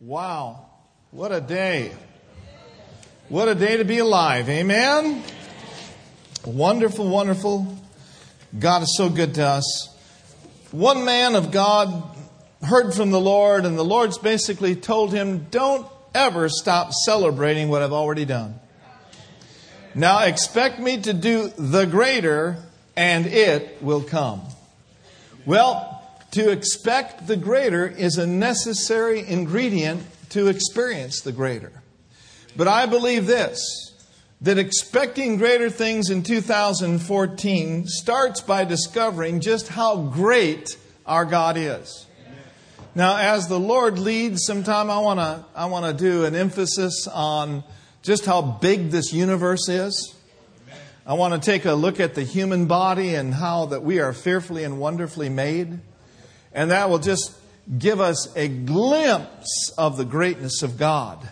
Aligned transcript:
Wow. 0.00 0.64
What 1.10 1.30
a 1.30 1.42
day. 1.42 1.92
What 3.28 3.48
a 3.48 3.54
day 3.54 3.76
to 3.76 3.84
be 3.84 3.98
alive. 3.98 4.48
Amen. 4.48 5.22
Wonderful, 6.46 7.06
wonderful. 7.06 7.76
God 8.58 8.82
is 8.82 8.96
so 8.96 9.10
good 9.10 9.34
to 9.34 9.44
us. 9.44 9.94
One 10.70 11.04
man 11.04 11.34
of 11.34 11.50
God 11.50 12.16
heard 12.62 12.94
from 12.94 13.10
the 13.10 13.20
Lord, 13.20 13.66
and 13.66 13.76
the 13.76 13.84
Lord's 13.84 14.16
basically 14.16 14.74
told 14.74 15.12
him, 15.12 15.48
Don't 15.50 15.86
ever 16.14 16.48
stop 16.48 16.92
celebrating 17.04 17.68
what 17.68 17.82
I've 17.82 17.92
already 17.92 18.24
done. 18.24 18.58
Now 19.94 20.22
expect 20.22 20.80
me 20.80 21.02
to 21.02 21.12
do 21.12 21.48
the 21.58 21.84
greater, 21.84 22.56
and 22.96 23.26
it 23.26 23.82
will 23.82 24.02
come. 24.02 24.40
Well, 25.44 25.89
to 26.32 26.50
expect 26.50 27.26
the 27.26 27.36
greater 27.36 27.86
is 27.86 28.18
a 28.18 28.26
necessary 28.26 29.26
ingredient 29.26 30.06
to 30.30 30.46
experience 30.48 31.20
the 31.20 31.32
greater. 31.32 31.72
But 32.56 32.68
I 32.68 32.86
believe 32.86 33.26
this 33.26 33.90
that 34.42 34.58
expecting 34.58 35.36
greater 35.36 35.68
things 35.68 36.08
in 36.08 36.22
2014 36.22 37.86
starts 37.86 38.40
by 38.40 38.64
discovering 38.64 39.40
just 39.40 39.68
how 39.68 39.96
great 39.96 40.78
our 41.04 41.26
God 41.26 41.56
is. 41.58 42.06
Now, 42.94 43.18
as 43.18 43.48
the 43.48 43.60
Lord 43.60 43.98
leads, 43.98 44.44
sometime 44.44 44.90
I 44.90 44.98
want 44.98 45.20
to 45.20 45.44
I 45.54 45.66
want 45.66 45.86
to 45.86 46.04
do 46.04 46.24
an 46.24 46.34
emphasis 46.34 47.06
on 47.06 47.62
just 48.02 48.24
how 48.24 48.40
big 48.40 48.90
this 48.90 49.12
universe 49.12 49.68
is. 49.68 50.14
I 51.06 51.14
want 51.14 51.34
to 51.34 51.40
take 51.40 51.64
a 51.66 51.74
look 51.74 52.00
at 52.00 52.14
the 52.14 52.22
human 52.22 52.66
body 52.66 53.14
and 53.14 53.34
how 53.34 53.66
that 53.66 53.82
we 53.82 54.00
are 54.00 54.12
fearfully 54.12 54.64
and 54.64 54.80
wonderfully 54.80 55.28
made. 55.28 55.80
And 56.52 56.70
that 56.70 56.90
will 56.90 56.98
just 56.98 57.36
give 57.78 58.00
us 58.00 58.34
a 58.36 58.48
glimpse 58.48 59.72
of 59.78 59.96
the 59.96 60.04
greatness 60.04 60.62
of 60.62 60.76
God. 60.76 61.28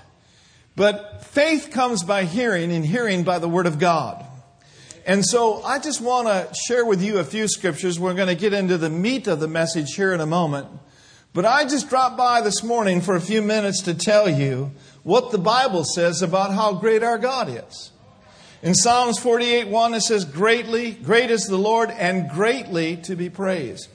But 0.76 1.24
faith 1.24 1.70
comes 1.72 2.04
by 2.04 2.24
hearing, 2.24 2.70
and 2.70 2.86
hearing 2.86 3.24
by 3.24 3.38
the 3.40 3.48
Word 3.48 3.66
of 3.66 3.78
God. 3.78 4.24
And 5.04 5.24
so 5.24 5.62
I 5.62 5.78
just 5.78 6.00
want 6.00 6.28
to 6.28 6.54
share 6.54 6.84
with 6.84 7.02
you 7.02 7.18
a 7.18 7.24
few 7.24 7.48
scriptures. 7.48 7.98
We're 7.98 8.14
going 8.14 8.28
to 8.28 8.34
get 8.34 8.52
into 8.52 8.78
the 8.78 8.90
meat 8.90 9.26
of 9.26 9.40
the 9.40 9.48
message 9.48 9.94
here 9.94 10.12
in 10.12 10.20
a 10.20 10.26
moment. 10.26 10.68
But 11.32 11.44
I 11.44 11.64
just 11.64 11.88
dropped 11.88 12.16
by 12.16 12.42
this 12.42 12.62
morning 12.62 13.00
for 13.00 13.16
a 13.16 13.20
few 13.20 13.42
minutes 13.42 13.82
to 13.82 13.94
tell 13.94 14.28
you 14.28 14.72
what 15.02 15.30
the 15.30 15.38
Bible 15.38 15.84
says 15.84 16.22
about 16.22 16.52
how 16.52 16.74
great 16.74 17.02
our 17.02 17.18
God 17.18 17.48
is. 17.48 17.90
In 18.62 18.74
Psalms 18.74 19.18
48 19.18 19.68
1, 19.68 19.94
it 19.94 20.00
says, 20.02 20.24
Greatly, 20.24 20.92
great 20.92 21.30
is 21.30 21.44
the 21.44 21.56
Lord, 21.56 21.90
and 21.90 22.28
greatly 22.28 22.96
to 22.98 23.16
be 23.16 23.30
praised. 23.30 23.88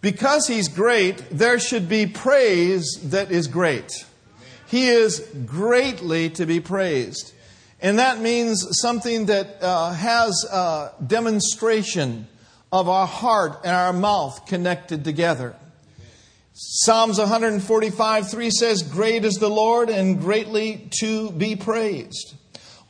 Because 0.00 0.46
he's 0.46 0.68
great, 0.68 1.24
there 1.30 1.58
should 1.58 1.88
be 1.88 2.06
praise 2.06 2.98
that 3.04 3.30
is 3.30 3.48
great. 3.48 4.06
He 4.68 4.88
is 4.88 5.20
greatly 5.46 6.30
to 6.30 6.46
be 6.46 6.60
praised. 6.60 7.32
And 7.80 7.98
that 7.98 8.20
means 8.20 8.66
something 8.80 9.26
that 9.26 9.62
uh, 9.62 9.92
has 9.92 10.44
a 10.50 10.92
demonstration 11.04 12.28
of 12.72 12.88
our 12.88 13.06
heart 13.06 13.60
and 13.64 13.74
our 13.74 13.92
mouth 13.92 14.46
connected 14.46 15.04
together. 15.04 15.54
Psalms 16.52 17.18
145 17.18 18.30
3 18.30 18.50
says, 18.50 18.82
Great 18.82 19.24
is 19.24 19.34
the 19.34 19.48
Lord 19.48 19.90
and 19.90 20.20
greatly 20.20 20.88
to 21.00 21.30
be 21.30 21.54
praised. 21.54 22.34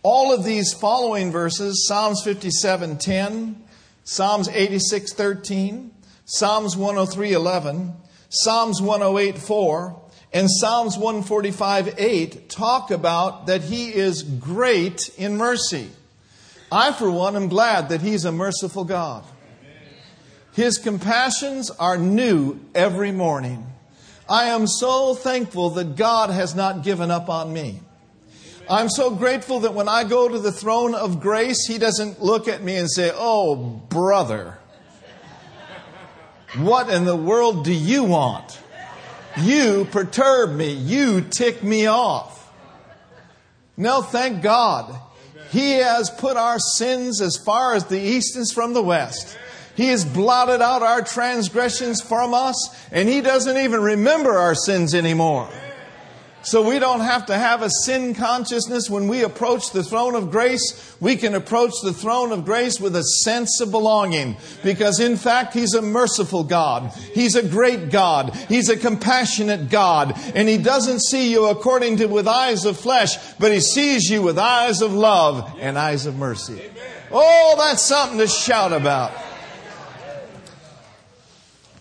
All 0.02 0.32
of 0.32 0.42
these 0.42 0.72
following 0.72 1.30
verses, 1.30 1.86
Psalms 1.86 2.22
57 2.22 2.96
10, 2.96 3.62
Psalms 4.04 4.48
86 4.48 5.12
13, 5.12 5.90
Psalms 6.30 6.76
103:11, 6.76 7.94
Psalms 8.28 8.82
108:4, 8.82 9.96
and 10.30 10.50
Psalms 10.50 10.98
145:8 10.98 12.50
talk 12.50 12.90
about 12.90 13.46
that 13.46 13.62
he 13.62 13.94
is 13.94 14.22
great 14.22 15.08
in 15.16 15.38
mercy. 15.38 15.88
I 16.70 16.92
for 16.92 17.10
one 17.10 17.34
am 17.34 17.48
glad 17.48 17.88
that 17.88 18.02
he's 18.02 18.26
a 18.26 18.30
merciful 18.30 18.84
God. 18.84 19.24
His 20.52 20.76
compassions 20.76 21.70
are 21.70 21.96
new 21.96 22.60
every 22.74 23.10
morning. 23.10 23.66
I 24.28 24.48
am 24.48 24.66
so 24.66 25.14
thankful 25.14 25.70
that 25.70 25.96
God 25.96 26.28
has 26.28 26.54
not 26.54 26.82
given 26.82 27.10
up 27.10 27.30
on 27.30 27.54
me. 27.54 27.80
I'm 28.68 28.90
so 28.90 29.08
grateful 29.08 29.60
that 29.60 29.72
when 29.72 29.88
I 29.88 30.04
go 30.04 30.28
to 30.28 30.38
the 30.38 30.52
throne 30.52 30.94
of 30.94 31.20
grace, 31.20 31.66
He 31.66 31.78
doesn't 31.78 32.20
look 32.20 32.48
at 32.48 32.62
me 32.62 32.76
and 32.76 32.90
say, 32.90 33.10
Oh, 33.14 33.56
brother, 33.56 34.57
what 36.56 36.88
in 36.88 37.04
the 37.04 37.16
world 37.16 37.64
do 37.64 37.72
you 37.72 38.04
want? 38.04 38.58
You 39.36 39.86
perturb 39.90 40.52
me. 40.54 40.72
You 40.72 41.20
tick 41.20 41.62
me 41.62 41.86
off. 41.86 42.50
No, 43.76 44.02
thank 44.02 44.42
God. 44.42 44.98
He 45.50 45.72
has 45.74 46.10
put 46.10 46.36
our 46.36 46.58
sins 46.58 47.20
as 47.20 47.36
far 47.36 47.74
as 47.74 47.84
the 47.84 48.00
east 48.00 48.36
is 48.36 48.52
from 48.52 48.74
the 48.74 48.82
west. 48.82 49.38
He 49.76 49.86
has 49.88 50.04
blotted 50.04 50.60
out 50.60 50.82
our 50.82 51.02
transgressions 51.02 52.00
from 52.00 52.34
us, 52.34 52.76
and 52.90 53.08
He 53.08 53.20
doesn't 53.20 53.56
even 53.56 53.80
remember 53.80 54.36
our 54.36 54.54
sins 54.54 54.94
anymore. 54.94 55.48
So 56.42 56.66
we 56.66 56.78
don't 56.78 57.00
have 57.00 57.26
to 57.26 57.34
have 57.36 57.62
a 57.62 57.70
sin 57.70 58.14
consciousness 58.14 58.88
when 58.88 59.08
we 59.08 59.22
approach 59.22 59.72
the 59.72 59.82
throne 59.82 60.14
of 60.14 60.30
grace. 60.30 60.96
We 61.00 61.16
can 61.16 61.34
approach 61.34 61.72
the 61.82 61.92
throne 61.92 62.30
of 62.32 62.44
grace 62.44 62.80
with 62.80 62.94
a 62.94 63.02
sense 63.02 63.60
of 63.60 63.70
belonging 63.70 64.36
because 64.62 65.00
in 65.00 65.16
fact 65.16 65.52
He's 65.52 65.74
a 65.74 65.82
merciful 65.82 66.44
God. 66.44 66.92
He's 67.12 67.34
a 67.34 67.42
great 67.42 67.90
God. 67.90 68.34
He's 68.48 68.68
a 68.68 68.76
compassionate 68.76 69.68
God. 69.68 70.14
And 70.34 70.48
He 70.48 70.58
doesn't 70.58 71.00
see 71.00 71.30
you 71.30 71.48
according 71.48 71.96
to 71.98 72.06
with 72.06 72.28
eyes 72.28 72.64
of 72.64 72.78
flesh, 72.78 73.16
but 73.34 73.52
He 73.52 73.60
sees 73.60 74.08
you 74.08 74.22
with 74.22 74.38
eyes 74.38 74.80
of 74.80 74.92
love 74.92 75.58
and 75.60 75.76
eyes 75.76 76.06
of 76.06 76.16
mercy. 76.16 76.62
Oh, 77.10 77.56
that's 77.58 77.82
something 77.82 78.18
to 78.18 78.28
shout 78.28 78.72
about. 78.72 79.12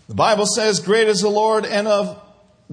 The 0.07 0.16
Bible 0.16 0.45
says, 0.45 0.79
great 0.79 1.07
is 1.07 1.22
the 1.22 1.29
Lord 1.29 1.66
and 1.66 1.88
of 1.88 2.22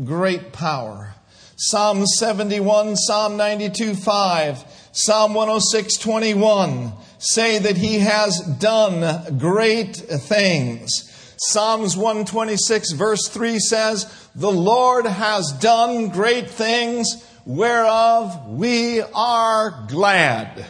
great 0.03 0.53
power. 0.53 1.14
Psalm 1.57 2.05
71, 2.05 2.97
Psalm 2.97 3.37
92, 3.37 3.95
5, 3.95 4.65
Psalm 4.93 5.35
106, 5.35 5.97
21 5.99 6.93
say 7.19 7.59
that 7.59 7.77
he 7.77 8.01
has 8.01 8.41
done 8.59 9.39
great 9.39 9.97
things. 9.97 11.11
Psalms 11.37 11.97
126, 11.97 12.93
verse 12.93 13.29
3 13.29 13.59
says, 13.59 14.29
The 14.35 14.51
Lord 14.51 15.07
has 15.07 15.53
done 15.53 16.09
great 16.09 16.51
things 16.51 17.07
whereof 17.45 18.49
we 18.49 19.01
are 19.01 19.87
glad. 19.89 20.67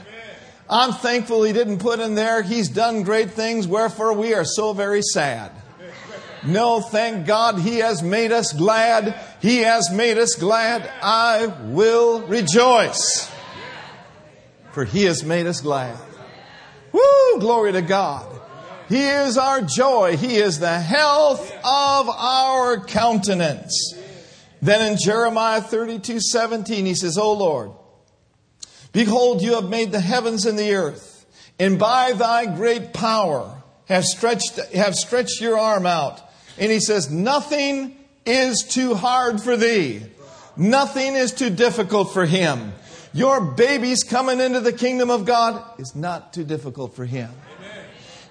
I'm 0.68 0.92
thankful 0.92 1.44
he 1.44 1.52
didn't 1.52 1.78
put 1.78 2.00
in 2.00 2.14
there, 2.14 2.42
He's 2.42 2.68
done 2.68 3.02
great 3.02 3.30
things, 3.30 3.66
wherefore 3.66 4.12
we 4.14 4.34
are 4.34 4.44
so 4.44 4.72
very 4.72 5.02
sad. 5.02 5.50
No, 6.46 6.80
thank 6.80 7.26
God 7.26 7.58
He 7.58 7.78
has 7.78 8.02
made 8.02 8.32
us 8.32 8.52
glad. 8.52 9.18
He 9.44 9.58
has 9.58 9.90
made 9.90 10.16
us 10.16 10.36
glad. 10.36 10.90
I 11.02 11.48
will 11.64 12.22
rejoice. 12.22 13.30
For 14.72 14.86
He 14.86 15.04
has 15.04 15.22
made 15.22 15.44
us 15.44 15.60
glad. 15.60 15.98
Woo! 16.92 17.40
Glory 17.40 17.72
to 17.72 17.82
God. 17.82 18.40
He 18.88 19.04
is 19.06 19.36
our 19.36 19.60
joy. 19.60 20.16
He 20.16 20.36
is 20.36 20.60
the 20.60 20.80
health 20.80 21.52
of 21.62 22.08
our 22.08 22.80
countenance. 22.86 23.94
Then 24.62 24.92
in 24.92 24.98
Jeremiah 24.98 25.60
32 25.60 26.20
17, 26.20 26.86
he 26.86 26.94
says, 26.94 27.18
O 27.18 27.34
Lord, 27.34 27.72
behold, 28.92 29.42
you 29.42 29.56
have 29.56 29.68
made 29.68 29.92
the 29.92 30.00
heavens 30.00 30.46
and 30.46 30.58
the 30.58 30.74
earth, 30.74 31.26
and 31.58 31.78
by 31.78 32.12
thy 32.12 32.46
great 32.46 32.94
power 32.94 33.62
have 33.88 34.06
stretched, 34.06 34.56
have 34.72 34.94
stretched 34.94 35.42
your 35.42 35.58
arm 35.58 35.84
out 35.84 36.22
and 36.58 36.70
he 36.70 36.80
says, 36.80 37.10
Nothing 37.10 37.96
is 38.26 38.62
too 38.62 38.94
hard 38.94 39.40
for 39.40 39.56
thee. 39.56 40.02
Nothing 40.56 41.14
is 41.14 41.32
too 41.32 41.50
difficult 41.50 42.12
for 42.12 42.26
him. 42.26 42.72
Your 43.12 43.40
babies 43.40 44.02
coming 44.02 44.40
into 44.40 44.60
the 44.60 44.72
kingdom 44.72 45.10
of 45.10 45.24
God 45.24 45.62
is 45.78 45.94
not 45.94 46.32
too 46.32 46.44
difficult 46.44 46.94
for 46.94 47.04
him. 47.04 47.30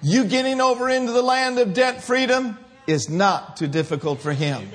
You 0.02 0.24
getting 0.24 0.60
over 0.60 0.88
into 0.90 1.12
the 1.12 1.22
land 1.22 1.58
of 1.58 1.72
debt 1.72 2.02
freedom 2.02 2.58
is 2.86 3.08
not 3.08 3.56
too 3.56 3.66
difficult 3.66 4.20
for 4.20 4.32
him. 4.32 4.68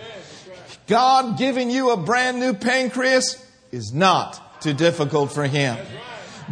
God 0.88 1.38
giving 1.38 1.70
you 1.70 1.92
a 1.92 1.98
brand 1.98 2.40
new 2.40 2.54
pancreas 2.54 3.46
is 3.72 3.94
not 3.94 4.62
too 4.62 4.74
difficult 4.74 5.32
for 5.32 5.44
him. 5.44 5.78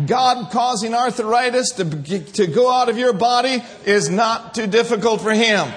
God 0.06 0.52
causing 0.52 0.94
arthritis 0.94 1.72
to, 1.78 1.86
to 2.34 2.46
go 2.46 2.72
out 2.72 2.90
of 2.90 3.00
your 3.00 3.14
body 3.14 3.64
is 3.86 4.12
not 4.12 4.54
too 4.54 4.68
difficult 4.68 5.22
for 5.22 5.32
him. 5.32 5.68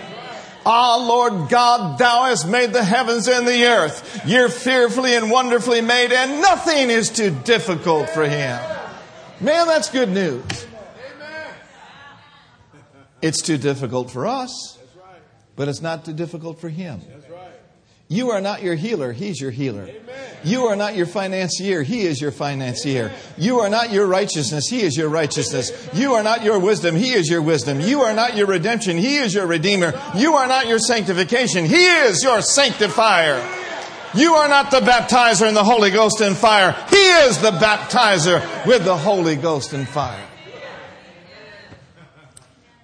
Ah, 0.66 0.96
Lord 0.96 1.48
God, 1.48 1.98
thou 1.98 2.24
hast 2.24 2.46
made 2.46 2.72
the 2.72 2.84
heavens 2.84 3.28
and 3.28 3.46
the 3.46 3.64
earth. 3.64 4.22
You're 4.26 4.48
fearfully 4.48 5.14
and 5.14 5.30
wonderfully 5.30 5.80
made, 5.80 6.12
and 6.12 6.42
nothing 6.42 6.90
is 6.90 7.08
too 7.08 7.30
difficult 7.44 8.10
for 8.10 8.24
him. 8.24 8.60
Man, 9.40 9.66
that's 9.66 9.90
good 9.90 10.10
news. 10.10 10.66
It's 13.22 13.42
too 13.42 13.56
difficult 13.58 14.10
for 14.10 14.26
us, 14.26 14.78
but 15.56 15.68
it's 15.68 15.82
not 15.82 16.04
too 16.04 16.12
difficult 16.12 16.60
for 16.60 16.68
him. 16.68 17.00
You 18.12 18.32
are 18.32 18.40
not 18.40 18.64
your 18.64 18.74
healer, 18.74 19.12
He's 19.12 19.40
your 19.40 19.52
healer. 19.52 19.88
You 20.42 20.64
are 20.64 20.74
not 20.74 20.96
your 20.96 21.06
financier, 21.06 21.84
He 21.84 22.02
is 22.02 22.20
your 22.20 22.32
financier. 22.32 23.12
You 23.38 23.60
are 23.60 23.68
not 23.68 23.92
your 23.92 24.04
righteousness, 24.04 24.66
He 24.68 24.82
is 24.82 24.96
your 24.96 25.08
righteousness. 25.08 25.70
You 25.94 26.14
are 26.14 26.24
not 26.24 26.42
your 26.42 26.58
wisdom, 26.58 26.96
He 26.96 27.12
is 27.12 27.30
your 27.30 27.40
wisdom. 27.40 27.80
You 27.80 28.00
are 28.00 28.12
not 28.12 28.36
your 28.36 28.48
redemption, 28.48 28.98
He 28.98 29.18
is 29.18 29.32
your 29.32 29.46
redeemer. 29.46 29.92
You 30.16 30.34
are 30.34 30.48
not 30.48 30.66
your 30.66 30.80
sanctification, 30.80 31.66
He 31.66 31.86
is 31.86 32.24
your 32.24 32.42
sanctifier. 32.42 33.40
You 34.12 34.34
are 34.34 34.48
not 34.48 34.72
the 34.72 34.80
baptizer 34.80 35.46
in 35.46 35.54
the 35.54 35.62
Holy 35.62 35.92
Ghost 35.92 36.20
and 36.20 36.36
fire. 36.36 36.72
He 36.90 36.96
is 36.96 37.38
the 37.38 37.52
baptizer 37.52 38.66
with 38.66 38.84
the 38.84 38.96
Holy 38.96 39.36
Ghost 39.36 39.72
and 39.72 39.88
fire. 39.88 40.26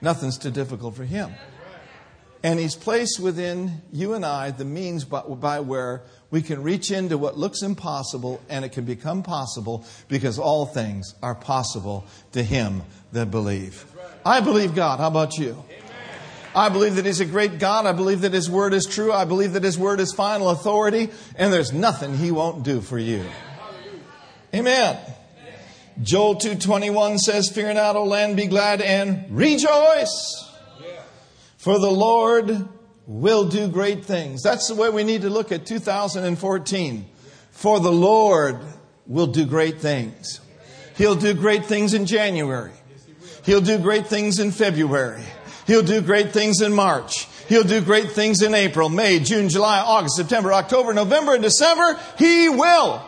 Nothing's 0.01 0.39
too 0.39 0.53
difficult 0.53 0.95
for 0.95 1.03
Him. 1.05 1.33
And 2.47 2.61
He's 2.61 2.77
placed 2.77 3.19
within 3.19 3.83
you 3.91 4.15
and 4.15 4.25
I 4.25 4.53
the 4.53 4.65
means 4.65 5.05
by, 5.05 5.23
by, 5.23 5.59
where 5.59 6.03
we 6.31 6.43
can 6.43 6.63
reach 6.63 6.93
into 6.93 7.19
what 7.19 7.37
looks 7.37 7.63
impossible 7.63 8.41
and 8.49 8.65
it 8.65 8.71
can 8.71 8.85
become 8.85 9.25
possible 9.25 9.85
because 10.07 10.39
all 10.39 10.65
things 10.65 11.17
are 11.25 11.35
possible 11.35 12.07
to 12.35 12.45
Him 12.45 12.85
that 13.11 13.33
believe. 13.33 13.85
I 14.25 14.39
believe 14.39 14.77
God. 14.77 15.01
How 15.01 15.09
about 15.09 15.37
you? 15.39 15.61
I 16.55 16.69
believe 16.69 16.95
that 16.95 17.05
He's 17.05 17.19
a 17.19 17.25
great 17.25 17.59
God. 17.59 17.85
I 17.85 17.91
believe 17.91 18.21
that 18.21 18.33
His 18.33 18.49
Word 18.49 18.75
is 18.75 18.87
true. 18.87 19.13
I 19.13 19.25
believe 19.25 19.55
that 19.55 19.65
His 19.65 19.77
Word 19.77 19.99
is 19.99 20.13
final 20.13 20.51
authority, 20.51 21.11
and 21.35 21.53
there's 21.53 21.73
nothing 21.73 22.17
He 22.17 22.31
won't 22.31 22.63
do 22.63 22.81
for 22.81 22.97
you. 22.97 23.25
Amen. 24.55 24.97
Joel 26.01 26.37
2:21 26.37 27.19
says, 27.19 27.49
"Fear 27.49 27.75
not, 27.75 27.97
O 27.97 28.05
land, 28.05 28.37
be 28.37 28.47
glad 28.47 28.81
and 28.81 29.37
rejoice." 29.37 30.46
For 31.67 31.81
the 31.81 31.91
Lord 31.91 32.69
will 33.09 33.49
do 33.49 33.67
great 33.67 34.05
things. 34.05 34.41
That's 34.41 34.69
the 34.69 34.77
way 34.77 34.89
we 34.89 35.03
need 35.03 35.23
to 35.23 35.31
look 35.31 35.51
at 35.51 35.67
2014. 35.67 37.07
For 37.51 37.81
the 37.81 37.91
Lord 37.91 38.61
will 39.05 39.27
do 39.27 39.45
great 39.45 39.81
things. 39.81 40.41
He'll 40.97 41.17
do 41.17 41.35
great 41.35 41.65
things 41.65 41.93
in 41.93 42.07
January. 42.07 42.71
He'll 43.45 43.61
do 43.61 43.79
great 43.79 44.07
things 44.07 44.39
in 44.39 44.53
February. 44.53 45.25
He'll 45.67 45.83
do 45.83 46.01
great 46.03 46.31
things 46.31 46.61
in 46.61 46.73
March. 46.73 47.27
He'll 47.49 47.65
do 47.65 47.81
great 47.81 48.13
things 48.13 48.43
in 48.43 48.55
April, 48.55 48.89
May, 48.89 49.19
June, 49.19 49.49
July, 49.49 49.81
August, 49.81 50.15
September, 50.15 50.53
October, 50.53 50.95
November, 50.95 51.35
and 51.35 51.43
December. 51.43 51.99
He 52.17 52.49
will. 52.49 53.05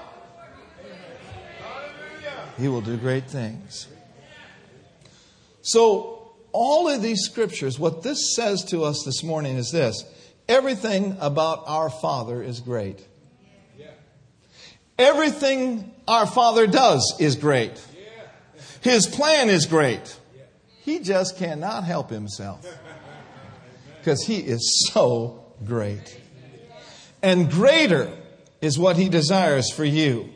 He 2.58 2.66
will 2.66 2.80
do 2.80 2.96
great 2.96 3.30
things. 3.30 3.86
So, 5.62 6.17
all 6.52 6.88
of 6.88 7.02
these 7.02 7.22
scriptures, 7.22 7.78
what 7.78 8.02
this 8.02 8.34
says 8.34 8.64
to 8.66 8.84
us 8.84 9.02
this 9.04 9.22
morning 9.22 9.56
is 9.56 9.70
this 9.70 10.04
everything 10.48 11.16
about 11.20 11.64
our 11.66 11.90
Father 11.90 12.42
is 12.42 12.60
great. 12.60 13.06
Everything 14.98 15.94
our 16.08 16.26
Father 16.26 16.66
does 16.66 17.16
is 17.20 17.36
great. 17.36 17.80
His 18.80 19.06
plan 19.06 19.48
is 19.48 19.66
great. 19.66 20.18
He 20.82 20.98
just 20.98 21.36
cannot 21.36 21.84
help 21.84 22.10
himself 22.10 22.66
because 23.98 24.24
he 24.24 24.38
is 24.38 24.88
so 24.92 25.44
great. 25.64 26.20
And 27.22 27.50
greater 27.50 28.10
is 28.60 28.78
what 28.78 28.96
he 28.96 29.08
desires 29.08 29.70
for 29.70 29.84
you. 29.84 30.30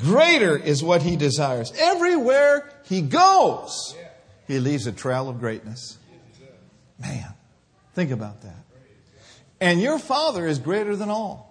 Greater 0.00 0.56
is 0.56 0.82
what 0.82 1.02
he 1.02 1.16
desires. 1.16 1.72
Everywhere 1.78 2.70
he 2.84 3.02
goes, 3.02 3.94
he 4.48 4.58
leaves 4.58 4.86
a 4.86 4.92
trail 4.92 5.28
of 5.28 5.38
greatness. 5.38 5.98
Man, 6.98 7.32
think 7.94 8.10
about 8.10 8.42
that. 8.42 8.64
And 9.60 9.80
your 9.80 9.98
Father 9.98 10.46
is 10.46 10.58
greater 10.58 10.96
than 10.96 11.10
all. 11.10 11.48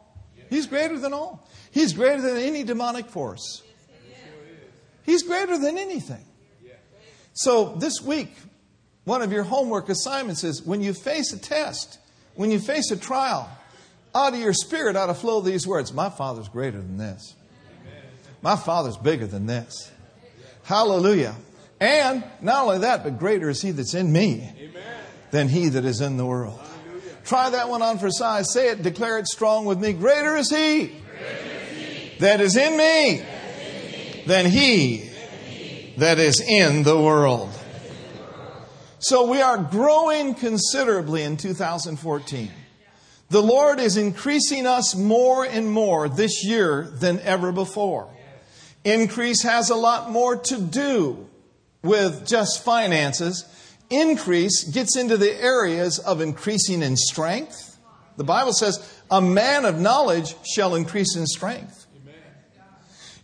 He's 0.49 0.65
greater 0.65 0.97
than 0.97 1.13
all. 1.13 1.47
He's 1.71 1.93
greater 1.93 2.21
than 2.21 2.37
any 2.37 2.63
demonic 2.63 3.07
force. 3.07 3.61
He's 5.03 5.23
greater 5.23 5.57
than 5.57 5.77
anything. 5.77 6.25
So 7.33 7.75
this 7.75 8.01
week, 8.01 8.33
one 9.03 9.21
of 9.21 9.31
your 9.31 9.43
homework 9.43 9.89
assignments 9.89 10.43
is 10.43 10.63
when 10.63 10.81
you 10.81 10.93
face 10.93 11.31
a 11.33 11.39
test, 11.39 11.99
when 12.35 12.49
you 12.51 12.59
face 12.59 12.91
a 12.91 12.97
trial, 12.97 13.49
out 14.15 14.33
of 14.33 14.39
your 14.39 14.53
spirit 14.53 14.95
ought 14.95 15.05
to 15.05 15.13
flow 15.13 15.39
these 15.41 15.67
words 15.67 15.93
My 15.93 16.09
Father's 16.09 16.49
greater 16.49 16.79
than 16.79 16.97
this. 16.97 17.35
My 18.41 18.55
Father's 18.55 18.97
bigger 18.97 19.27
than 19.27 19.45
this. 19.45 19.91
Hallelujah. 20.63 21.35
And 21.79 22.23
not 22.41 22.65
only 22.65 22.79
that, 22.79 23.03
but 23.03 23.19
greater 23.19 23.49
is 23.49 23.61
He 23.61 23.71
that's 23.71 23.93
in 23.93 24.11
me 24.11 24.51
than 25.31 25.47
He 25.47 25.69
that 25.69 25.85
is 25.85 26.01
in 26.01 26.17
the 26.17 26.25
world. 26.25 26.59
Try 27.23 27.49
that 27.49 27.69
one 27.69 27.81
on 27.81 27.99
for 27.99 28.09
size. 28.09 28.53
Say 28.53 28.69
it, 28.69 28.81
declare 28.81 29.19
it 29.19 29.27
strong 29.27 29.65
with 29.65 29.79
me. 29.79 29.93
Greater 29.93 30.35
is 30.35 30.49
He, 30.49 30.93
that 32.19 32.41
is 32.41 32.55
in 32.55 32.77
me 32.77 33.23
than 34.25 34.45
He 34.45 35.09
that 35.97 36.19
is 36.19 36.39
in 36.39 36.83
the 36.83 36.97
world. 36.99 37.49
So 38.99 39.29
we 39.29 39.41
are 39.41 39.57
growing 39.57 40.33
considerably 40.33 41.23
in 41.23 41.37
2014. 41.37 42.51
The 43.29 43.41
Lord 43.41 43.79
is 43.79 43.97
increasing 43.97 44.65
us 44.65 44.95
more 44.95 45.45
and 45.45 45.69
more 45.69 46.07
this 46.07 46.45
year 46.45 46.83
than 46.83 47.19
ever 47.19 47.51
before. 47.51 48.09
Increase 48.83 49.43
has 49.43 49.69
a 49.69 49.75
lot 49.75 50.09
more 50.11 50.37
to 50.37 50.61
do 50.61 51.27
with 51.83 52.25
just 52.27 52.63
finances. 52.63 53.45
Increase 53.89 54.63
gets 54.65 54.97
into 54.97 55.17
the 55.17 55.33
areas 55.41 55.99
of 55.99 56.21
increasing 56.21 56.81
in 56.81 56.97
strength. 56.97 57.77
The 58.17 58.23
Bible 58.23 58.53
says, 58.53 59.01
a 59.09 59.21
man 59.21 59.65
of 59.65 59.79
knowledge 59.79 60.35
shall 60.45 60.75
increase 60.75 61.15
in 61.15 61.25
strength. 61.25 61.85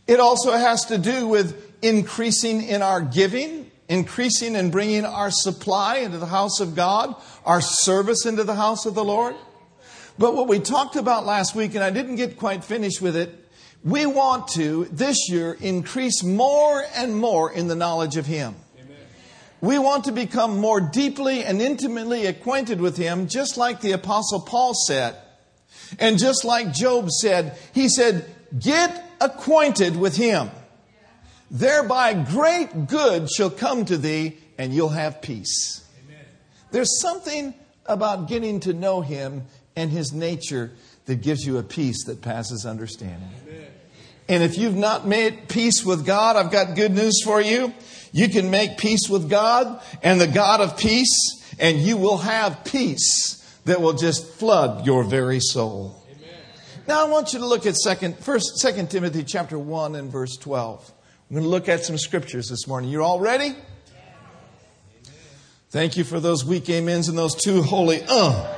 It 0.07 0.19
also 0.19 0.51
has 0.51 0.85
to 0.85 0.97
do 0.97 1.27
with 1.27 1.73
increasing 1.81 2.63
in 2.63 2.81
our 2.81 3.01
giving, 3.01 3.71
increasing 3.87 4.55
in 4.55 4.71
bringing 4.71 5.05
our 5.05 5.31
supply 5.31 5.97
into 5.97 6.17
the 6.17 6.25
house 6.25 6.59
of 6.59 6.75
God, 6.75 7.15
our 7.45 7.61
service 7.61 8.25
into 8.25 8.43
the 8.43 8.55
house 8.55 8.85
of 8.85 8.95
the 8.95 9.03
Lord. 9.03 9.35
But 10.17 10.35
what 10.35 10.47
we 10.47 10.59
talked 10.59 10.95
about 10.95 11.25
last 11.25 11.55
week, 11.55 11.75
and 11.75 11.83
I 11.83 11.89
didn't 11.89 12.17
get 12.17 12.37
quite 12.37 12.63
finished 12.63 13.01
with 13.01 13.15
it, 13.15 13.42
we 13.83 14.05
want 14.05 14.47
to, 14.49 14.85
this 14.85 15.29
year, 15.29 15.57
increase 15.59 16.23
more 16.23 16.83
and 16.95 17.17
more 17.17 17.51
in 17.51 17.67
the 17.67 17.75
knowledge 17.75 18.15
of 18.15 18.25
Him. 18.25 18.55
We 19.59 19.77
want 19.77 20.05
to 20.05 20.11
become 20.11 20.57
more 20.57 20.81
deeply 20.81 21.43
and 21.43 21.61
intimately 21.61 22.25
acquainted 22.25 22.79
with 22.79 22.97
Him, 22.97 23.27
just 23.27 23.57
like 23.57 23.81
the 23.81 23.91
Apostle 23.91 24.41
Paul 24.41 24.73
said. 24.73 25.15
And 25.99 26.17
just 26.17 26.45
like 26.45 26.73
Job 26.73 27.09
said, 27.09 27.57
he 27.73 27.89
said, 27.89 28.25
Get 28.57 29.03
acquainted 29.19 29.95
with 29.95 30.15
Him. 30.15 30.49
Thereby 31.51 32.13
great 32.13 32.87
good 32.87 33.29
shall 33.29 33.49
come 33.49 33.85
to 33.85 33.97
thee, 33.97 34.37
and 34.57 34.73
you'll 34.73 34.89
have 34.89 35.21
peace. 35.21 35.85
Amen. 36.05 36.25
There's 36.71 36.99
something 36.99 37.53
about 37.85 38.27
getting 38.27 38.59
to 38.61 38.73
know 38.73 39.01
Him 39.01 39.43
and 39.75 39.91
His 39.91 40.13
nature 40.13 40.71
that 41.05 41.21
gives 41.21 41.45
you 41.45 41.57
a 41.57 41.63
peace 41.63 42.05
that 42.05 42.21
passes 42.21 42.65
understanding. 42.65 43.29
And 44.29 44.41
if 44.41 44.57
you've 44.57 44.75
not 44.77 45.05
made 45.05 45.49
peace 45.49 45.83
with 45.85 46.05
God, 46.05 46.35
I've 46.37 46.51
got 46.51 46.75
good 46.75 46.93
news 46.93 47.21
for 47.23 47.41
you. 47.41 47.73
You 48.13 48.29
can 48.29 48.49
make 48.49 48.77
peace 48.77 49.09
with 49.09 49.29
God 49.29 49.81
and 50.01 50.21
the 50.21 50.27
God 50.27 50.61
of 50.61 50.77
peace, 50.77 51.55
and 51.59 51.77
you 51.79 51.97
will 51.97 52.19
have 52.19 52.63
peace 52.63 53.39
that 53.65 53.81
will 53.81 53.93
just 53.93 54.25
flood 54.25 54.85
your 54.85 55.03
very 55.03 55.39
soul. 55.39 56.03
Amen. 56.09 56.29
Now 56.87 57.05
I 57.05 57.09
want 57.09 57.33
you 57.33 57.39
to 57.39 57.45
look 57.45 57.65
at 57.65 57.75
second, 57.75 58.17
first, 58.19 58.57
second 58.59 58.91
Timothy 58.91 59.23
chapter 59.23 59.57
one 59.59 59.95
and 59.95 60.11
verse 60.11 60.37
twelve. 60.37 60.89
I'm 61.29 61.35
going 61.35 61.43
to 61.43 61.49
look 61.49 61.67
at 61.67 61.83
some 61.83 61.97
scriptures 61.97 62.47
this 62.49 62.67
morning. 62.67 62.91
You 62.91 63.03
all 63.03 63.19
ready? 63.19 63.55
Thank 65.71 65.97
you 65.97 66.03
for 66.03 66.19
those 66.19 66.45
weak 66.45 66.69
amens 66.69 67.09
and 67.09 67.17
those 67.17 67.33
two 67.33 67.63
holy 67.63 68.03
uh. 68.07 68.53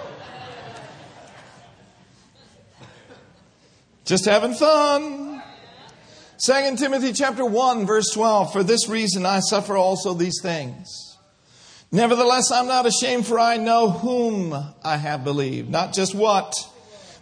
Just 4.03 4.25
having 4.25 4.53
fun. 4.53 5.24
Second 6.37 6.77
Timothy 6.77 7.13
chapter 7.13 7.45
1 7.45 7.85
verse 7.85 8.11
12, 8.13 8.51
for 8.51 8.61
this 8.61 8.89
reason 8.89 9.25
I 9.25 9.39
suffer 9.39 9.77
also 9.77 10.13
these 10.13 10.41
things. 10.41 11.17
Nevertheless, 11.91 12.51
I'm 12.51 12.67
not 12.67 12.85
ashamed 12.85 13.25
for 13.25 13.39
I 13.39 13.55
know 13.55 13.89
whom 13.89 14.53
I 14.83 14.97
have 14.97 15.23
believed. 15.23 15.69
Not 15.69 15.93
just 15.93 16.13
what, 16.13 16.53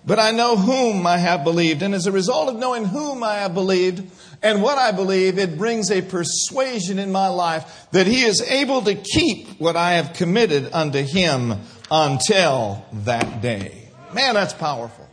but 0.03 0.17
I 0.17 0.32
know 0.32 0.58
whom 0.58 1.05
I 1.05 1.17
have 1.17 1.43
believed. 1.43 1.84
And 1.84 1.93
as 1.93 2.08
a 2.08 2.12
result 2.12 2.50
of 2.50 2.55
knowing 2.55 2.86
whom 2.86 3.24
I 3.24 3.36
have 3.36 3.53
believed 3.53 4.10
and 4.41 4.63
what 4.63 4.79
I 4.79 4.91
believe, 4.91 5.38
it 5.38 5.60
brings 5.60 5.91
a 5.91 6.01
persuasion 6.01 6.98
in 6.98 7.12
my 7.12 7.27
life 7.27 7.88
that 7.91 8.08
he 8.08 8.24
is 8.24 8.41
able 8.41 8.82
to 8.82 8.96
keep 8.96 9.60
what 9.60 9.75
I 9.75 9.93
have 9.93 10.13
committed 10.13 10.74
unto 10.74 11.03
him 11.03 11.53
until 11.91 12.84
that 13.03 13.43
day. 13.43 13.89
Man, 14.12 14.34
that's 14.34 14.53
powerful. 14.53 15.08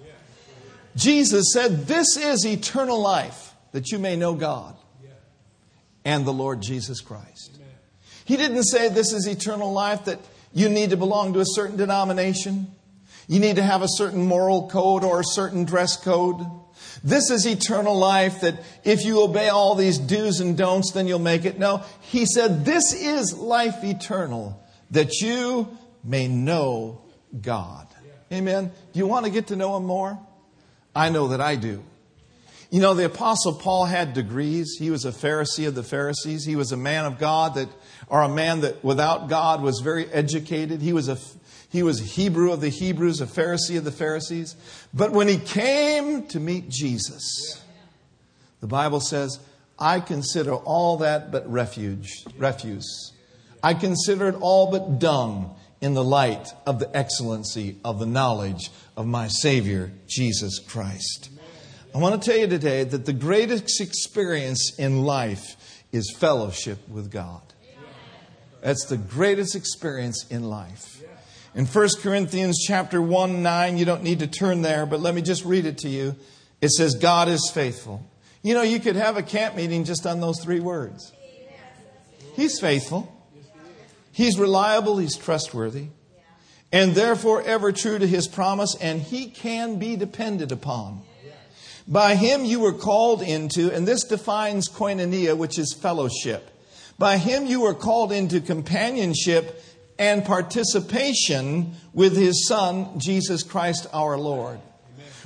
Jesus 0.97 1.53
said, 1.53 1.87
this 1.87 2.17
is 2.17 2.47
eternal 2.47 2.99
life 2.99 3.50
that 3.73 3.91
you 3.91 3.99
may 3.99 4.17
know 4.17 4.35
God 4.35 4.77
and 6.05 6.25
the 6.25 6.33
Lord 6.33 6.61
Jesus 6.61 7.01
Christ. 7.01 7.59
He 8.25 8.37
didn't 8.37 8.65
say 8.65 8.89
this 8.89 9.13
is 9.13 9.27
eternal 9.27 9.73
life 9.73 10.05
that 10.05 10.21
you 10.53 10.69
need 10.69 10.91
to 10.91 10.97
belong 10.97 11.33
to 11.35 11.41
a 11.41 11.45
certain 11.47 11.77
denomination. 11.77 12.69
You 13.29 13.41
need 13.41 13.57
to 13.57 13.63
have 13.63 13.83
a 13.83 13.89
certain 13.89 14.27
moral 14.27 14.69
code 14.69 15.05
or 15.05 15.21
a 15.21 15.25
certain 15.25 15.65
dress 15.65 15.97
code. 15.97 16.45
This 17.05 17.31
is 17.31 17.47
eternal 17.47 17.97
life 17.97 18.41
that 18.41 18.63
if 18.85 19.05
you 19.05 19.23
obey 19.23 19.49
all 19.49 19.75
these 19.75 19.99
do's 19.99 20.41
and 20.41 20.57
don'ts, 20.57 20.93
then 20.93 21.07
you'll 21.07 21.19
make 21.19 21.45
it. 21.45 21.59
No, 21.59 21.83
he 22.01 22.27
said, 22.27 22.65
This 22.65 22.93
is 22.93 23.37
life 23.37 23.85
eternal, 23.85 24.63
that 24.91 25.21
you 25.21 25.77
may 26.03 26.29
know 26.29 27.03
God. 27.41 27.87
Amen. 28.33 28.71
Do 28.93 28.99
you 28.99 29.07
want 29.07 29.27
to 29.27 29.31
get 29.31 29.49
to 29.49 29.57
know 29.57 29.77
him 29.77 29.85
more? 29.85 30.19
I 30.95 31.09
know 31.09 31.29
that 31.29 31.41
I 31.41 31.57
do. 31.57 31.83
You 32.71 32.81
know, 32.81 32.95
the 32.95 33.07
Apostle 33.07 33.55
Paul 33.55 33.87
had 33.87 34.15
degrees. 34.15 34.77
He 34.79 34.91
was 34.91 35.05
a 35.05 35.11
Pharisee 35.11 35.67
of 35.67 35.75
the 35.75 35.83
Pharisees. 35.83 36.45
He 36.45 36.55
was 36.55 36.71
a 36.71 36.77
man 36.77 37.05
of 37.05 37.19
God 37.19 37.55
that, 37.57 37.69
or 38.07 38.23
a 38.23 38.29
man 38.29 38.61
that 38.61 38.85
without 38.85 39.29
God 39.29 39.61
was 39.61 39.81
very 39.81 40.07
educated. 40.07 40.81
He 40.81 40.93
was 40.93 41.09
a, 41.09 41.19
he 41.69 41.83
was 41.83 42.01
a 42.01 42.05
Hebrew 42.05 42.53
of 42.53 42.61
the 42.61 42.69
Hebrews, 42.69 43.21
a 43.21 43.27
Pharisee 43.27 43.77
of 43.77 43.85
the 43.85 43.91
Pharisees. 43.91 44.55
But 44.95 45.11
when 45.11 45.27
he 45.27 45.37
came 45.37 46.29
to 46.29 46.39
meet 46.39 46.69
Jesus, 46.69 47.61
the 48.61 48.69
Bible 48.69 49.01
says, 49.01 49.41
I 49.77 49.99
consider 49.99 50.55
all 50.55 50.99
that 50.99 51.33
but 51.33 51.51
refuge, 51.51 52.25
refuse. 52.37 53.13
I 53.65 53.75
consider 53.75 54.29
it 54.29 54.37
all 54.41 54.71
but 54.71 55.01
dung 55.01 55.57
in 55.81 55.95
the 55.95 56.05
light 56.05 56.49
of 56.67 56.79
the 56.79 56.97
excellency 56.97 57.79
of 57.85 57.99
the 57.99 58.07
knowledge 58.07 58.71
of 58.97 59.07
my 59.07 59.27
Savior, 59.27 59.91
Jesus 60.07 60.61
Christ. 60.61 61.31
I 61.93 61.99
want 61.99 62.23
to 62.23 62.31
tell 62.31 62.39
you 62.39 62.47
today 62.47 62.85
that 62.85 63.05
the 63.05 63.13
greatest 63.13 63.81
experience 63.81 64.79
in 64.79 65.03
life 65.03 65.85
is 65.91 66.15
fellowship 66.17 66.89
with 66.89 67.11
God. 67.11 67.43
That's 68.61 68.85
the 68.87 68.97
greatest 68.97 69.57
experience 69.57 70.25
in 70.31 70.45
life. 70.45 71.03
In 71.55 71.67
1 71.67 71.89
Corinthians 72.01 72.65
chapter 72.65 73.03
1 73.03 73.43
9, 73.43 73.77
you 73.77 73.85
don't 73.85 74.05
need 74.05 74.21
to 74.21 74.29
turn 74.29 74.63
there, 74.63 74.87
but 74.87 75.01
let 75.01 75.17
me 75.17 75.23
just 75.23 75.45
read 75.45 75.67
it 75.67 75.79
to 75.79 75.89
you. 75.89 76.15
It 76.61 76.71
says, 76.71 76.95
God 76.95 77.29
is 77.29 77.51
faithful. 77.53 78.09
You 78.43 78.55
know, 78.55 78.63
you 78.63 78.79
could 78.79 78.95
have 78.95 79.17
a 79.17 79.23
camp 79.23 79.57
meeting 79.57 79.85
just 79.85 80.07
on 80.07 80.21
those 80.21 80.39
three 80.41 80.61
words. 80.61 81.13
He's 82.37 82.61
faithful. 82.61 83.13
He's 84.13 84.39
reliable. 84.39 84.99
He's 84.99 85.17
trustworthy. 85.17 85.89
And 86.71 86.95
therefore 86.95 87.43
ever 87.43 87.73
true 87.73 87.99
to 87.99 88.07
his 88.07 88.29
promise, 88.29 88.77
and 88.81 89.03
he 89.03 89.27
can 89.27 89.81
be 89.81 89.97
depended 89.97 90.53
upon. 90.53 91.03
By 91.91 92.15
him 92.15 92.45
you 92.45 92.61
were 92.61 92.73
called 92.73 93.21
into, 93.21 93.75
and 93.75 93.87
this 93.87 94.05
defines 94.05 94.69
koinonia, 94.69 95.37
which 95.37 95.59
is 95.59 95.75
fellowship. 95.75 96.49
By 96.99 97.17
him 97.17 97.47
you 97.47 97.63
were 97.63 97.75
called 97.75 98.13
into 98.13 98.41
companionship 98.41 99.61
and 99.99 100.25
participation 100.25 101.75
with 101.93 102.17
his 102.17 102.47
Son, 102.47 103.01
Jesus 103.01 103.43
Christ 103.43 103.89
our 103.93 104.17
Lord. 104.17 104.61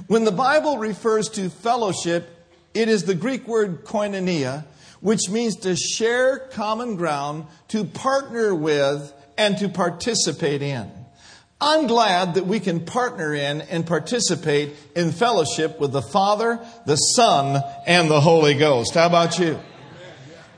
When 0.07 0.25
the 0.25 0.33
Bible 0.33 0.79
refers 0.79 1.29
to 1.31 1.51
fellowship, 1.51 2.31
it 2.73 2.89
is 2.89 3.05
the 3.05 3.15
Greek 3.15 3.47
word 3.47 3.85
koinonia, 3.85 4.65
which 5.01 5.29
means 5.29 5.57
to 5.57 5.77
share 5.77 6.39
common 6.39 6.97
ground, 6.97 7.45
to 7.69 7.85
partner 7.85 8.55
with, 8.55 9.13
and 9.37 9.59
to 9.59 9.69
participate 9.69 10.63
in. 10.63 10.91
I'm 11.67 11.87
glad 11.87 12.35
that 12.35 12.45
we 12.45 12.61
can 12.61 12.85
partner 12.85 13.35
in 13.35 13.63
and 13.63 13.87
participate 13.87 14.77
in 14.95 15.13
fellowship 15.13 15.81
with 15.81 15.93
the 15.93 16.03
Father, 16.03 16.61
the 16.85 16.97
Son, 16.97 17.63
and 17.87 18.11
the 18.11 18.21
Holy 18.21 18.53
Ghost. 18.53 18.93
How 18.93 19.07
about 19.07 19.39
you? 19.39 19.59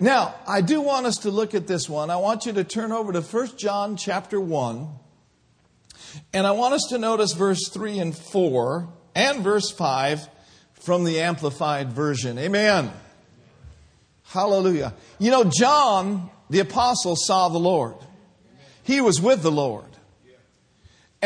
Now, 0.01 0.35
I 0.49 0.63
do 0.63 0.81
want 0.81 1.07
us 1.07 1.19
to 1.19 1.31
look 1.31 1.55
at 1.55 1.69
this 1.69 1.89
one. 1.89 2.11
I 2.11 2.17
want 2.17 2.45
you 2.45 2.55
to 2.55 2.65
turn 2.65 2.91
over 2.91 3.13
to 3.13 3.21
1 3.21 3.57
John 3.57 3.97
chapter 3.97 4.41
1. 4.41 4.89
And 6.33 6.45
I 6.45 6.51
want 6.51 6.75
us 6.75 6.87
to 6.89 6.99
notice 6.99 7.35
verse 7.35 7.69
3 7.69 8.01
and 8.01 8.17
4 8.17 8.89
and 9.15 9.45
verse 9.45 9.71
5 9.71 10.29
from 10.73 11.05
the 11.05 11.21
Amplified 11.21 11.93
Version. 11.93 12.37
Amen. 12.37 12.91
Hallelujah. 14.25 14.93
You 15.21 15.31
know, 15.31 15.45
John, 15.45 16.31
the 16.51 16.59
apostle, 16.59 17.15
saw 17.15 17.49
the 17.49 17.59
Lord. 17.59 17.95
He 18.83 19.01
was 19.01 19.21
with 19.21 19.43
the 19.43 19.53
Lord. 19.53 19.86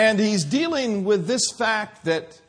And 0.01 0.19
he's 0.19 0.45
dealing 0.45 1.05
with 1.05 1.27
this 1.27 1.51
fact 1.51 2.07
that 2.07 2.41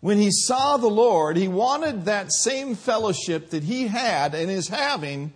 when 0.00 0.16
he 0.16 0.30
saw 0.30 0.78
the 0.78 0.88
Lord, 0.88 1.36
he 1.36 1.46
wanted 1.46 2.06
that 2.06 2.32
same 2.32 2.74
fellowship 2.74 3.50
that 3.50 3.64
he 3.64 3.86
had 3.86 4.34
and 4.34 4.50
is 4.50 4.68
having 4.68 5.34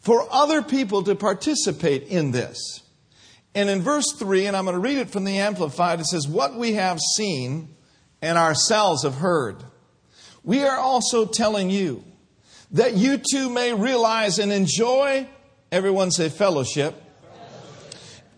for 0.00 0.26
other 0.28 0.60
people 0.60 1.04
to 1.04 1.14
participate 1.14 2.08
in 2.08 2.32
this. 2.32 2.82
And 3.54 3.70
in 3.70 3.80
verse 3.80 4.12
3, 4.18 4.46
and 4.46 4.56
I'm 4.56 4.64
going 4.64 4.74
to 4.74 4.80
read 4.80 4.98
it 4.98 5.10
from 5.10 5.22
the 5.22 5.38
Amplified, 5.38 6.00
it 6.00 6.06
says, 6.06 6.26
What 6.26 6.56
we 6.56 6.72
have 6.72 6.98
seen 7.14 7.68
and 8.20 8.36
ourselves 8.36 9.04
have 9.04 9.14
heard, 9.14 9.62
we 10.42 10.64
are 10.64 10.78
also 10.78 11.26
telling 11.26 11.70
you 11.70 12.02
that 12.72 12.94
you 12.94 13.18
too 13.18 13.50
may 13.50 13.72
realize 13.72 14.40
and 14.40 14.50
enjoy, 14.50 15.28
everyone 15.70 16.10
say 16.10 16.28
fellowship, 16.28 17.00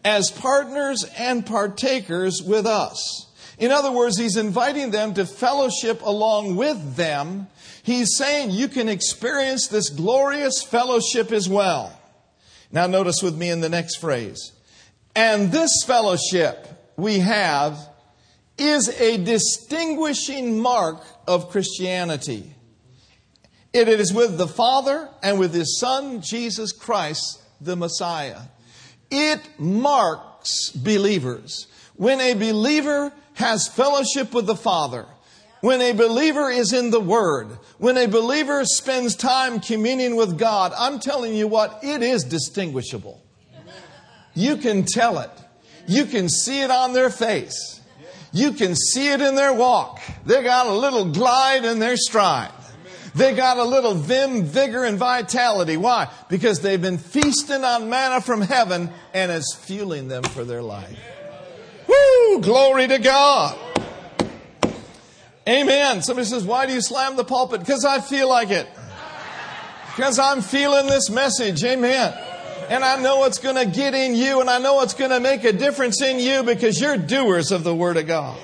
as 0.04 0.30
partners 0.30 1.04
and 1.16 1.46
partakers 1.46 2.42
with 2.42 2.66
us. 2.66 3.26
In 3.58 3.70
other 3.70 3.92
words, 3.92 4.18
he's 4.18 4.36
inviting 4.36 4.90
them 4.90 5.14
to 5.14 5.26
fellowship 5.26 6.02
along 6.02 6.56
with 6.56 6.96
them. 6.96 7.46
He's 7.82 8.16
saying 8.16 8.50
you 8.50 8.68
can 8.68 8.88
experience 8.88 9.68
this 9.68 9.88
glorious 9.88 10.62
fellowship 10.62 11.30
as 11.30 11.48
well. 11.48 11.98
Now, 12.72 12.86
notice 12.86 13.22
with 13.22 13.36
me 13.36 13.50
in 13.50 13.60
the 13.60 13.68
next 13.68 13.96
phrase. 13.96 14.52
And 15.14 15.52
this 15.52 15.84
fellowship 15.86 16.66
we 16.96 17.18
have 17.18 17.78
is 18.56 18.88
a 19.00 19.22
distinguishing 19.22 20.58
mark 20.58 21.04
of 21.28 21.50
Christianity. 21.50 22.54
It 23.72 23.88
is 23.88 24.12
with 24.12 24.38
the 24.38 24.48
Father 24.48 25.08
and 25.22 25.38
with 25.38 25.54
His 25.54 25.78
Son, 25.78 26.20
Jesus 26.20 26.72
Christ, 26.72 27.42
the 27.60 27.76
Messiah. 27.76 28.40
It 29.14 29.40
marks 29.58 30.70
believers. 30.70 31.66
When 31.96 32.18
a 32.18 32.32
believer 32.32 33.12
has 33.34 33.68
fellowship 33.68 34.32
with 34.32 34.46
the 34.46 34.56
Father, 34.56 35.04
when 35.60 35.82
a 35.82 35.92
believer 35.92 36.50
is 36.50 36.72
in 36.72 36.90
the 36.90 37.00
Word, 37.00 37.58
when 37.76 37.98
a 37.98 38.06
believer 38.06 38.64
spends 38.64 39.14
time 39.14 39.60
communing 39.60 40.16
with 40.16 40.38
God, 40.38 40.72
I'm 40.78 40.98
telling 40.98 41.34
you 41.34 41.46
what, 41.46 41.80
it 41.82 42.02
is 42.02 42.24
distinguishable. 42.24 43.22
You 44.34 44.56
can 44.56 44.84
tell 44.84 45.18
it. 45.18 45.30
You 45.86 46.06
can 46.06 46.30
see 46.30 46.62
it 46.62 46.70
on 46.70 46.94
their 46.94 47.10
face. 47.10 47.82
You 48.32 48.52
can 48.52 48.74
see 48.74 49.12
it 49.12 49.20
in 49.20 49.34
their 49.34 49.52
walk. 49.52 50.00
They 50.24 50.42
got 50.42 50.68
a 50.68 50.72
little 50.72 51.12
glide 51.12 51.66
in 51.66 51.80
their 51.80 51.98
stride. 51.98 52.50
They 53.14 53.34
got 53.34 53.58
a 53.58 53.64
little 53.64 53.94
vim, 53.94 54.44
vigor, 54.44 54.84
and 54.84 54.98
vitality. 54.98 55.76
Why? 55.76 56.10
Because 56.30 56.60
they've 56.60 56.80
been 56.80 56.98
feasting 56.98 57.62
on 57.62 57.90
manna 57.90 58.22
from 58.22 58.40
heaven 58.40 58.90
and 59.12 59.30
it's 59.30 59.54
fueling 59.54 60.08
them 60.08 60.22
for 60.22 60.44
their 60.44 60.62
life. 60.62 60.98
Woo! 61.86 62.40
Glory 62.40 62.88
to 62.88 62.98
God. 62.98 63.58
Amen. 65.46 66.02
Somebody 66.02 66.26
says, 66.26 66.44
Why 66.44 66.66
do 66.66 66.72
you 66.72 66.80
slam 66.80 67.16
the 67.16 67.24
pulpit? 67.24 67.60
Because 67.60 67.84
I 67.84 68.00
feel 68.00 68.28
like 68.28 68.50
it. 68.50 68.66
Because 69.94 70.18
I'm 70.18 70.40
feeling 70.40 70.86
this 70.86 71.10
message. 71.10 71.62
Amen. 71.64 72.14
And 72.70 72.82
I 72.82 73.02
know 73.02 73.24
it's 73.24 73.38
going 73.38 73.56
to 73.56 73.66
get 73.66 73.92
in 73.92 74.14
you 74.14 74.40
and 74.40 74.48
I 74.48 74.58
know 74.58 74.80
it's 74.80 74.94
going 74.94 75.10
to 75.10 75.20
make 75.20 75.44
a 75.44 75.52
difference 75.52 76.00
in 76.00 76.18
you 76.18 76.42
because 76.42 76.80
you're 76.80 76.96
doers 76.96 77.52
of 77.52 77.64
the 77.64 77.74
Word 77.74 77.98
of 77.98 78.06
God. 78.06 78.38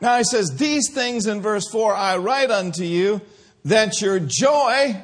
Now 0.00 0.18
he 0.18 0.24
says, 0.24 0.56
These 0.56 0.90
things 0.90 1.26
in 1.26 1.40
verse 1.42 1.68
4 1.70 1.94
I 1.94 2.16
write 2.16 2.50
unto 2.50 2.84
you 2.84 3.20
that 3.64 4.00
your 4.00 4.20
joy 4.20 5.00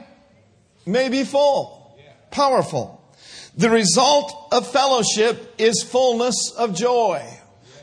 may 0.87 1.09
be 1.09 1.25
full, 1.25 1.99
powerful. 2.31 2.93
The 3.57 3.71
result 3.71 4.49
of 4.53 4.71
fellowship 4.71 5.55
is 5.59 5.83
fullness 5.83 6.53
of 6.57 6.75
joy. 6.75 7.27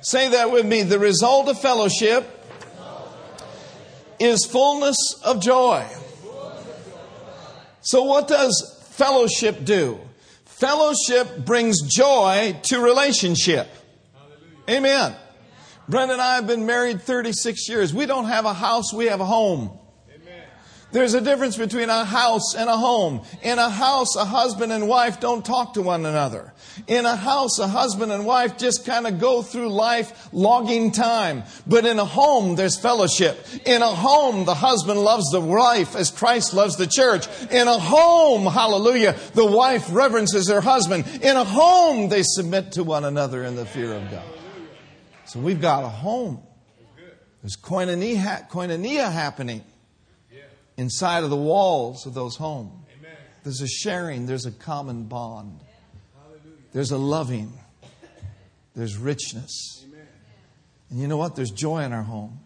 Say 0.01 0.29
that 0.29 0.51
with 0.51 0.65
me. 0.65 0.83
The 0.83 0.99
result 0.99 1.49
of 1.49 1.59
fellowship 1.59 2.29
is 4.19 4.45
fullness 4.45 4.97
of 5.23 5.41
joy. 5.41 5.87
So, 7.81 8.03
what 8.03 8.27
does 8.27 8.87
fellowship 8.91 9.65
do? 9.65 9.99
Fellowship 10.45 11.45
brings 11.45 11.81
joy 11.81 12.57
to 12.63 12.79
relationship. 12.79 13.67
Amen. 14.69 15.15
Brenda 15.87 16.13
and 16.13 16.21
I 16.21 16.35
have 16.35 16.47
been 16.47 16.65
married 16.65 17.01
36 17.01 17.67
years. 17.67 17.93
We 17.93 18.05
don't 18.05 18.25
have 18.25 18.45
a 18.45 18.53
house, 18.53 18.93
we 18.93 19.05
have 19.05 19.21
a 19.21 19.25
home. 19.25 19.79
There's 20.93 21.15
a 21.15 21.21
difference 21.21 21.57
between 21.57 21.89
a 21.89 22.05
house 22.05 22.53
and 22.55 22.69
a 22.69 22.77
home. 22.77 23.23
In 23.41 23.57
a 23.57 23.67
house, 23.67 24.15
a 24.15 24.25
husband 24.25 24.71
and 24.71 24.87
wife 24.87 25.19
don't 25.19 25.43
talk 25.43 25.73
to 25.73 25.81
one 25.81 26.05
another. 26.05 26.53
In 26.85 27.07
a 27.07 27.15
house, 27.15 27.57
a 27.57 27.67
husband 27.67 28.11
and 28.11 28.27
wife 28.27 28.59
just 28.59 28.85
kind 28.85 29.07
of 29.07 29.19
go 29.19 29.41
through 29.41 29.69
life 29.69 30.29
logging 30.31 30.91
time. 30.91 31.45
But 31.65 31.87
in 31.87 31.97
a 31.97 32.05
home, 32.05 32.55
there's 32.55 32.79
fellowship. 32.79 33.43
In 33.65 33.81
a 33.81 33.87
home, 33.87 34.45
the 34.45 34.53
husband 34.53 34.99
loves 34.99 35.31
the 35.31 35.41
wife 35.41 35.95
as 35.95 36.11
Christ 36.11 36.53
loves 36.53 36.77
the 36.77 36.87
church. 36.87 37.27
In 37.49 37.67
a 37.67 37.79
home, 37.79 38.45
hallelujah, 38.45 39.15
the 39.33 39.47
wife 39.47 39.87
reverences 39.91 40.47
her 40.49 40.61
husband. 40.61 41.07
In 41.23 41.35
a 41.35 41.43
home, 41.43 42.09
they 42.09 42.21
submit 42.21 42.73
to 42.73 42.83
one 42.83 43.03
another 43.03 43.43
in 43.43 43.55
the 43.55 43.65
fear 43.65 43.93
of 43.93 44.11
God. 44.11 44.42
So 45.33 45.39
we've 45.39 45.59
got 45.59 45.83
a 45.83 45.89
home. 45.89 46.43
There's 47.41 47.57
koinonia, 47.57 48.47
koinonia 48.51 49.11
happening 49.11 49.63
inside 50.77 51.23
of 51.23 51.31
the 51.31 51.35
walls 51.35 52.05
of 52.05 52.13
those 52.13 52.35
homes. 52.35 52.85
There's 53.41 53.59
a 53.59 53.67
sharing, 53.67 54.27
there's 54.27 54.45
a 54.45 54.51
common 54.51 55.05
bond, 55.05 55.59
there's 56.71 56.91
a 56.91 56.99
loving, 56.99 57.51
there's 58.75 58.95
richness. 58.95 59.83
And 60.91 60.99
you 60.99 61.07
know 61.07 61.17
what? 61.17 61.35
There's 61.35 61.49
joy 61.49 61.81
in 61.81 61.93
our 61.93 62.03
home. 62.03 62.39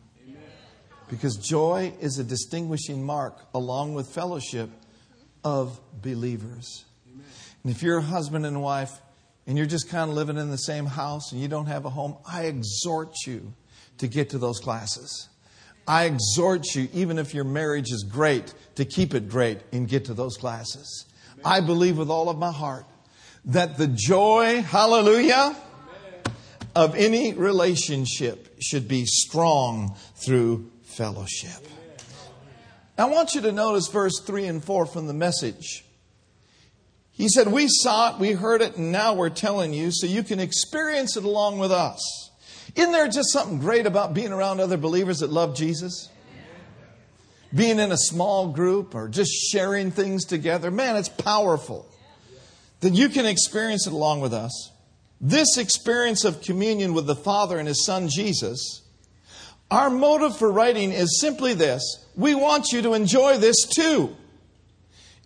Because 1.09 1.35
joy 1.35 1.91
is 1.99 2.19
a 2.19 2.23
distinguishing 2.23 3.03
mark, 3.03 3.37
along 3.53 3.95
with 3.95 4.07
fellowship, 4.07 4.69
of 5.43 5.77
believers. 6.01 6.85
And 7.63 7.75
if 7.75 7.83
you're 7.83 7.97
a 7.97 8.01
husband 8.01 8.45
and 8.45 8.61
wife 8.61 8.97
and 9.47 9.57
you're 9.57 9.65
just 9.65 9.89
kind 9.89 10.11
of 10.11 10.15
living 10.15 10.37
in 10.37 10.51
the 10.51 10.57
same 10.57 10.85
house 10.85 11.31
and 11.31 11.41
you 11.41 11.47
don't 11.47 11.67
have 11.67 11.85
a 11.85 11.89
home, 11.89 12.17
I 12.29 12.43
exhort 12.43 13.15
you 13.25 13.53
to 13.97 14.07
get 14.07 14.29
to 14.31 14.37
those 14.37 14.59
classes. 14.59 15.29
I 15.87 16.05
exhort 16.05 16.75
you, 16.75 16.89
even 16.93 17.17
if 17.17 17.33
your 17.33 17.45
marriage 17.45 17.91
is 17.91 18.03
great, 18.03 18.53
to 18.75 18.83
keep 18.83 19.13
it 19.15 19.29
great 19.29 19.59
and 19.71 19.87
get 19.87 20.05
to 20.05 20.13
those 20.13 20.35
classes. 20.35 21.05
I 21.45 21.61
believe 21.61 21.97
with 21.97 22.09
all 22.09 22.29
of 22.29 22.37
my 22.37 22.51
heart 22.51 22.85
that 23.45 23.77
the 23.77 23.87
joy, 23.87 24.61
hallelujah, 24.63 25.55
of 26.75 26.95
any 26.95 27.33
relationship 27.33 28.57
should 28.61 28.87
be 28.87 29.05
strong 29.05 29.95
through 30.15 30.69
fellowship. 30.83 31.65
I 32.97 33.05
want 33.05 33.35
you 33.35 33.41
to 33.41 33.51
notice 33.51 33.87
verse 33.87 34.19
3 34.19 34.45
and 34.45 34.63
4 34.63 34.87
from 34.87 35.07
the 35.07 35.13
message. 35.13 35.85
He 37.17 37.29
said, 37.29 37.47
We 37.47 37.67
saw 37.67 38.13
it, 38.13 38.19
we 38.19 38.33
heard 38.33 38.61
it, 38.61 38.77
and 38.77 38.91
now 38.91 39.15
we're 39.15 39.31
telling 39.31 39.73
you 39.73 39.89
so 39.91 40.05
you 40.05 40.21
can 40.21 40.39
experience 40.39 41.17
it 41.17 41.23
along 41.23 41.57
with 41.57 41.71
us. 41.71 42.29
Isn't 42.75 42.91
there 42.91 43.07
just 43.07 43.33
something 43.33 43.57
great 43.57 43.87
about 43.87 44.13
being 44.13 44.31
around 44.31 44.59
other 44.59 44.77
believers 44.77 45.19
that 45.19 45.31
love 45.31 45.55
Jesus? 45.55 46.09
Being 47.55 47.79
in 47.79 47.91
a 47.91 47.97
small 47.97 48.49
group 48.49 48.93
or 48.93 49.07
just 49.07 49.31
sharing 49.51 49.89
things 49.89 50.25
together. 50.25 50.69
Man, 50.69 50.95
it's 50.95 51.09
powerful. 51.09 51.87
That 52.81 52.93
you 52.93 53.09
can 53.09 53.25
experience 53.25 53.87
it 53.87 53.93
along 53.93 54.21
with 54.21 54.33
us. 54.33 54.71
This 55.19 55.57
experience 55.57 56.23
of 56.23 56.43
communion 56.43 56.93
with 56.93 57.07
the 57.07 57.15
Father 57.15 57.57
and 57.57 57.67
His 57.67 57.83
Son 57.83 58.09
Jesus, 58.09 58.83
our 59.71 59.89
motive 59.89 60.37
for 60.37 60.51
writing 60.51 60.91
is 60.91 61.19
simply 61.19 61.55
this 61.55 62.05
we 62.15 62.35
want 62.35 62.71
you 62.71 62.83
to 62.83 62.93
enjoy 62.93 63.37
this 63.37 63.65
too. 63.65 64.15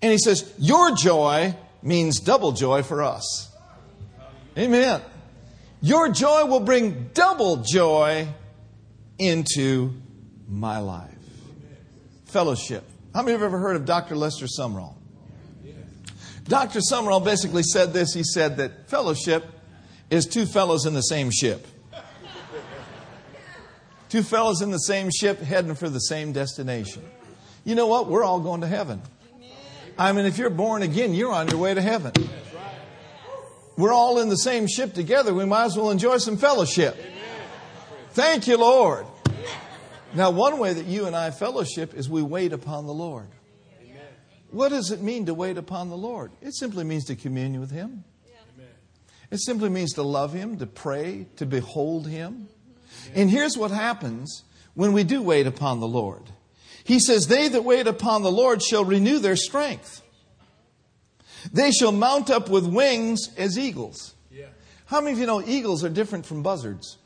And 0.01 0.13
He 0.13 0.17
says, 0.17 0.53
Your 0.57 0.95
joy 0.95 1.53
means 1.83 2.19
double 2.19 2.51
joy 2.51 2.83
for 2.83 3.03
us. 3.03 3.49
Amen. 4.57 5.01
Your 5.81 6.09
joy 6.09 6.45
will 6.45 6.59
bring 6.59 7.09
double 7.13 7.57
joy 7.57 8.27
into 9.17 9.93
my 10.47 10.79
life. 10.79 11.09
Fellowship. 12.25 12.83
How 13.13 13.21
many 13.21 13.33
of 13.33 13.39
you 13.39 13.45
have 13.45 13.53
ever 13.53 13.59
heard 13.59 13.75
of 13.75 13.85
Dr. 13.85 14.15
Lester 14.15 14.45
Sumrall? 14.45 14.95
Dr. 16.45 16.79
Sumrall 16.79 17.23
basically 17.23 17.63
said 17.63 17.93
this. 17.93 18.13
He 18.13 18.23
said 18.23 18.57
that 18.57 18.89
fellowship 18.89 19.45
is 20.09 20.25
two 20.25 20.45
fellows 20.45 20.85
in 20.85 20.93
the 20.93 21.01
same 21.01 21.31
ship. 21.31 21.65
Two 24.09 24.23
fellows 24.23 24.61
in 24.61 24.71
the 24.71 24.77
same 24.77 25.09
ship 25.09 25.39
heading 25.39 25.73
for 25.73 25.87
the 25.87 25.99
same 25.99 26.33
destination. 26.33 27.03
You 27.63 27.75
know 27.75 27.87
what? 27.87 28.07
We're 28.07 28.23
all 28.23 28.41
going 28.41 28.61
to 28.61 28.67
heaven. 28.67 29.01
I 29.97 30.11
mean, 30.13 30.25
if 30.25 30.37
you're 30.37 30.49
born 30.49 30.81
again, 30.81 31.13
you're 31.13 31.33
on 31.33 31.47
your 31.47 31.57
way 31.57 31.73
to 31.73 31.81
heaven 31.81 32.13
we're 33.81 33.93
all 33.93 34.19
in 34.19 34.29
the 34.29 34.37
same 34.37 34.67
ship 34.67 34.93
together. 34.93 35.33
We 35.33 35.45
might 35.45 35.65
as 35.65 35.77
well 35.77 35.89
enjoy 35.89 36.17
some 36.17 36.37
fellowship. 36.37 36.95
Thank 38.11 38.47
you, 38.47 38.57
Lord. 38.57 39.05
Now, 40.13 40.29
one 40.29 40.59
way 40.59 40.73
that 40.73 40.85
you 40.85 41.05
and 41.05 41.15
I 41.15 41.31
fellowship 41.31 41.93
is 41.93 42.09
we 42.09 42.21
wait 42.21 42.53
upon 42.53 42.85
the 42.85 42.93
Lord. 42.93 43.27
What 44.51 44.69
does 44.69 44.91
it 44.91 45.01
mean 45.01 45.27
to 45.27 45.33
wait 45.33 45.57
upon 45.57 45.89
the 45.89 45.97
Lord? 45.97 46.31
It 46.41 46.53
simply 46.53 46.83
means 46.83 47.05
to 47.05 47.15
commune 47.15 47.59
with 47.59 47.71
Him. 47.71 48.03
It 49.31 49.39
simply 49.39 49.69
means 49.69 49.93
to 49.93 50.03
love 50.03 50.33
Him, 50.33 50.57
to 50.57 50.67
pray, 50.67 51.27
to 51.37 51.45
behold 51.45 52.07
Him. 52.07 52.49
And 53.15 53.31
here's 53.31 53.57
what 53.57 53.71
happens 53.71 54.43
when 54.73 54.91
we 54.91 55.05
do 55.05 55.21
wait 55.21 55.47
upon 55.47 55.79
the 55.79 55.87
Lord. 55.87 56.23
He 56.91 56.99
says, 56.99 57.27
They 57.27 57.47
that 57.47 57.63
wait 57.63 57.87
upon 57.87 58.21
the 58.21 58.29
Lord 58.29 58.61
shall 58.61 58.83
renew 58.83 59.19
their 59.19 59.37
strength. 59.37 60.01
They 61.53 61.71
shall 61.71 61.93
mount 61.93 62.29
up 62.29 62.49
with 62.49 62.65
wings 62.65 63.29
as 63.37 63.57
eagles. 63.57 64.13
Yeah. 64.29 64.47
How 64.87 64.99
many 64.99 65.13
of 65.13 65.19
you 65.19 65.25
know 65.25 65.41
eagles 65.41 65.85
are 65.85 65.89
different 65.89 66.25
from 66.25 66.43
buzzards? 66.43 66.97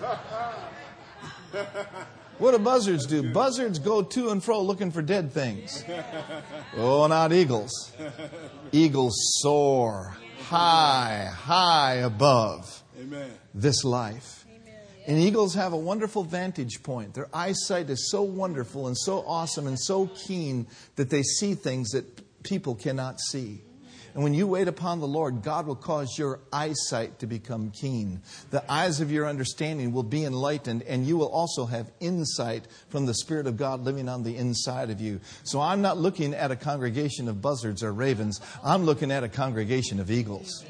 what 2.38 2.50
do 2.50 2.58
buzzards 2.58 3.06
do? 3.06 3.32
Buzzards 3.32 3.78
go 3.78 4.02
to 4.02 4.30
and 4.30 4.42
fro 4.42 4.60
looking 4.62 4.90
for 4.90 5.00
dead 5.00 5.30
things. 5.30 5.84
Oh, 6.76 7.06
not 7.06 7.32
eagles. 7.32 7.92
Eagles 8.72 9.14
soar 9.40 10.16
high, 10.40 11.30
high 11.32 11.94
above 11.98 12.82
Amen. 13.00 13.30
this 13.54 13.84
life. 13.84 14.43
And 15.06 15.18
eagles 15.18 15.54
have 15.54 15.72
a 15.72 15.78
wonderful 15.78 16.24
vantage 16.24 16.82
point. 16.82 17.14
Their 17.14 17.28
eyesight 17.32 17.90
is 17.90 18.10
so 18.10 18.22
wonderful 18.22 18.86
and 18.86 18.96
so 18.96 19.22
awesome 19.26 19.66
and 19.66 19.78
so 19.78 20.06
keen 20.06 20.66
that 20.96 21.10
they 21.10 21.22
see 21.22 21.54
things 21.54 21.90
that 21.90 22.42
people 22.42 22.74
cannot 22.74 23.20
see. 23.20 23.60
And 24.14 24.22
when 24.22 24.32
you 24.32 24.46
wait 24.46 24.68
upon 24.68 25.00
the 25.00 25.08
Lord, 25.08 25.42
God 25.42 25.66
will 25.66 25.74
cause 25.74 26.16
your 26.16 26.38
eyesight 26.52 27.18
to 27.18 27.26
become 27.26 27.72
keen. 27.72 28.22
The 28.50 28.62
eyes 28.72 29.00
of 29.00 29.10
your 29.10 29.26
understanding 29.26 29.92
will 29.92 30.04
be 30.04 30.24
enlightened, 30.24 30.84
and 30.84 31.04
you 31.04 31.16
will 31.16 31.28
also 31.28 31.66
have 31.66 31.90
insight 31.98 32.68
from 32.90 33.06
the 33.06 33.14
Spirit 33.14 33.48
of 33.48 33.56
God 33.56 33.80
living 33.80 34.08
on 34.08 34.22
the 34.22 34.36
inside 34.36 34.90
of 34.90 35.00
you. 35.00 35.20
So 35.42 35.60
I'm 35.60 35.82
not 35.82 35.98
looking 35.98 36.32
at 36.32 36.52
a 36.52 36.56
congregation 36.56 37.28
of 37.28 37.42
buzzards 37.42 37.82
or 37.82 37.92
ravens, 37.92 38.40
I'm 38.62 38.84
looking 38.84 39.10
at 39.10 39.24
a 39.24 39.28
congregation 39.28 39.98
of 39.98 40.12
eagles. 40.12 40.64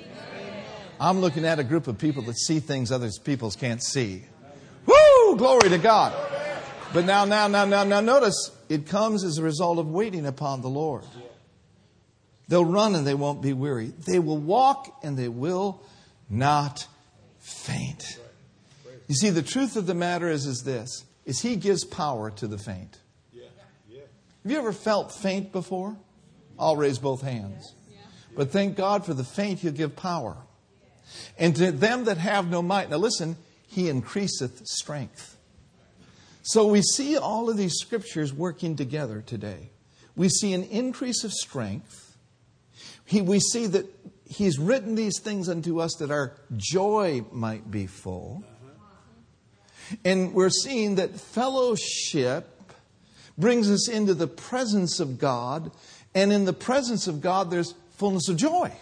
I'm 1.01 1.21
looking 1.21 1.45
at 1.45 1.59
a 1.59 1.65
group 1.65 1.87
of 1.87 1.99
people 1.99 2.23
that 2.25 2.37
see 2.39 2.61
things 2.61 2.93
others 2.93 3.19
people 3.19 3.51
can't 3.51 3.83
see. 3.83 4.25
Woo! 4.87 5.37
Glory 5.37 5.69
to 5.71 5.79
God. 5.79 6.15
But 6.93 7.05
now, 7.05 7.25
now, 7.25 7.49
now, 7.49 7.65
now, 7.65 7.83
now, 7.85 8.01
notice 8.01 8.53
it 8.69 8.87
comes 8.87 9.25
as 9.25 9.39
a 9.39 9.43
result 9.43 9.79
of 9.79 9.89
waiting 9.89 10.27
upon 10.27 10.61
the 10.61 10.69
Lord. 10.69 11.05
They'll 12.49 12.65
run 12.65 12.95
and 12.95 13.07
they 13.07 13.15
won't 13.15 13.43
be 13.43 13.53
weary. 13.53 13.87
They 13.87 14.19
will 14.19 14.39
walk 14.39 15.01
and 15.03 15.17
they 15.17 15.29
will 15.29 15.83
not 16.31 16.87
faint. 17.41 18.19
You 19.09 19.15
see, 19.15 19.31
the 19.31 19.43
truth 19.43 19.77
of 19.77 19.87
the 19.87 19.95
matter 19.95 20.29
is, 20.29 20.47
is 20.47 20.63
this 20.63 21.05
is 21.25 21.41
he 21.41 21.57
gives 21.57 21.85
power 21.85 22.31
to 22.31 22.47
the 22.47 22.59
faint. 22.59 22.99
Have 24.43 24.53
you 24.53 24.59
ever 24.59 24.73
felt 24.73 25.11
faint 25.11 25.53
before? 25.53 25.97
I'll 26.59 26.77
raise 26.77 26.99
both 26.99 27.23
hands. 27.23 27.75
But 28.37 28.51
thank 28.51 28.77
God 28.77 29.07
for 29.07 29.15
the 29.15 29.25
faint, 29.25 29.61
he'll 29.61 29.73
give 29.73 29.97
power. 29.97 30.37
And 31.39 31.55
to 31.57 31.73
them 31.73 32.05
that 32.05 32.19
have 32.19 32.49
no 32.49 32.63
might. 32.63 32.91
Now 32.91 32.97
listen, 32.97 33.37
he 33.67 33.89
increaseth 33.89 34.67
strength. 34.67 35.37
So 36.43 36.67
we 36.67 36.83
see 36.83 37.17
all 37.17 37.49
of 37.49 37.57
these 37.57 37.75
scriptures 37.75 38.33
working 38.33 38.77
together 38.77 39.23
today. 39.23 39.71
We 40.17 40.29
see 40.29 40.53
an 40.53 40.65
increase 40.65 41.25
of 41.25 41.33
strength 41.33 42.05
he, 43.05 43.21
we 43.21 43.41
see 43.41 43.67
that 43.67 43.87
He's 44.27 44.59
written 44.59 44.95
these 44.95 45.21
things 45.21 45.49
unto 45.49 45.81
us 45.81 45.95
that 45.99 46.11
our 46.11 46.33
joy 46.57 47.25
might 47.31 47.71
be 47.71 47.87
full. 47.87 48.43
And 50.05 50.33
we're 50.33 50.51
seeing 50.51 50.95
that 50.95 51.21
fellowship 51.21 52.49
brings 53.37 53.71
us 53.71 53.89
into 53.89 54.15
the 54.15 54.27
presence 54.27 54.99
of 54.99 55.19
God, 55.19 55.71
and 56.15 56.33
in 56.33 56.47
the 56.47 56.55
presence 56.55 57.07
of 57.07 57.21
God, 57.21 57.51
there's 57.51 57.75
fullness 57.97 58.29
of 58.29 58.37
joy. 58.37 58.73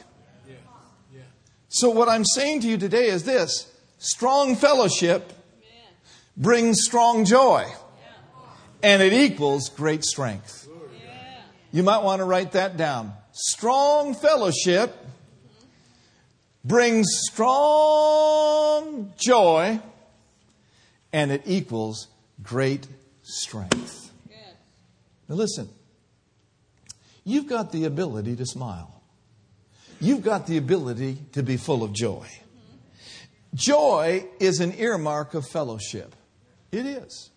So, 1.74 1.88
what 1.88 2.08
I'm 2.08 2.24
saying 2.24 2.60
to 2.60 2.68
you 2.68 2.76
today 2.76 3.06
is 3.06 3.24
this. 3.24 3.72
Strong 3.98 4.56
fellowship 4.56 5.32
brings 6.36 6.82
strong 6.82 7.24
joy, 7.24 7.66
and 8.82 9.02
it 9.02 9.14
equals 9.14 9.70
great 9.70 10.04
strength. 10.04 10.68
You 11.70 11.82
might 11.82 12.02
want 12.02 12.20
to 12.20 12.24
write 12.24 12.52
that 12.52 12.76
down. 12.76 13.14
Strong 13.32 14.16
fellowship 14.16 14.94
brings 16.62 17.06
strong 17.30 19.12
joy. 19.16 19.80
And 21.14 21.30
it 21.30 21.42
equals 21.46 22.08
great 22.42 22.86
strength. 23.22 24.10
Now, 25.28 25.34
listen, 25.36 25.68
you've 27.24 27.46
got 27.46 27.72
the 27.72 27.84
ability 27.84 28.36
to 28.36 28.46
smile, 28.46 28.91
you've 30.02 30.22
got 30.22 30.46
the 30.46 30.56
ability 30.56 31.18
to 31.32 31.42
be 31.42 31.56
full 31.56 31.82
of 31.82 31.92
joy. 31.92 32.26
Joy 33.54 34.26
is 34.40 34.60
an 34.60 34.74
earmark 34.78 35.34
of 35.34 35.46
fellowship. 35.46 36.16
It 36.70 36.86
is. 36.86 37.30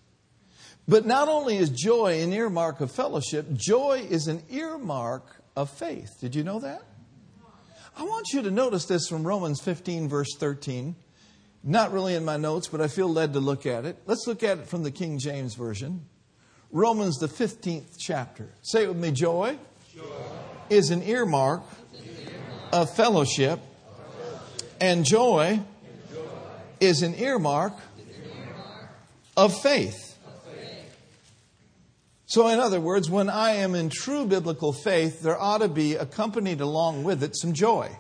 But 0.87 1.05
not 1.05 1.27
only 1.27 1.57
is 1.57 1.69
joy 1.69 2.21
an 2.21 2.31
earmark 2.31 2.79
of 2.79 2.91
fellowship, 2.91 3.53
joy 3.53 4.05
is 4.09 4.27
an 4.27 4.43
earmark 4.49 5.41
of 5.55 5.69
faith. 5.69 6.17
Did 6.21 6.35
you 6.35 6.43
know 6.43 6.59
that? 6.59 6.83
I 7.97 8.03
want 8.03 8.27
you 8.33 8.41
to 8.41 8.51
notice 8.51 8.85
this 8.85 9.07
from 9.07 9.25
Romans 9.25 9.61
15, 9.61 10.09
verse 10.09 10.35
13. 10.37 10.95
Not 11.63 11.91
really 11.91 12.13
in 12.13 12.25
my 12.25 12.37
notes, 12.37 12.67
but 12.67 12.81
I 12.81 12.87
feel 12.87 13.07
led 13.07 13.33
to 13.33 13.39
look 13.39 13.65
at 13.65 13.85
it. 13.85 13.97
Let's 14.05 14.27
look 14.27 14.43
at 14.43 14.59
it 14.59 14.67
from 14.67 14.83
the 14.83 14.91
King 14.91 15.17
James 15.17 15.55
Version. 15.55 16.05
Romans, 16.71 17.17
the 17.17 17.27
15th 17.27 17.97
chapter. 17.97 18.49
Say 18.61 18.83
it 18.83 18.89
with 18.89 18.97
me 18.97 19.11
joy, 19.11 19.57
joy. 19.95 20.03
is 20.69 20.91
an 20.91 21.01
earmark 21.03 21.63
of 22.71 22.95
fellowship, 22.95 23.59
and 24.79 25.05
joy 25.05 25.59
is 26.79 27.01
an 27.01 27.15
earmark 27.15 27.73
of 29.37 29.59
faith. 29.61 30.17
So, 32.27 32.47
in 32.47 32.59
other 32.59 32.81
words, 32.81 33.09
when 33.09 33.29
I 33.29 33.51
am 33.51 33.75
in 33.75 33.89
true 33.89 34.25
biblical 34.25 34.73
faith, 34.73 35.21
there 35.21 35.39
ought 35.39 35.59
to 35.59 35.67
be 35.67 35.95
accompanied 35.95 36.59
along 36.59 37.03
with 37.03 37.23
it 37.23 37.37
some 37.37 37.53
joy. 37.53 37.95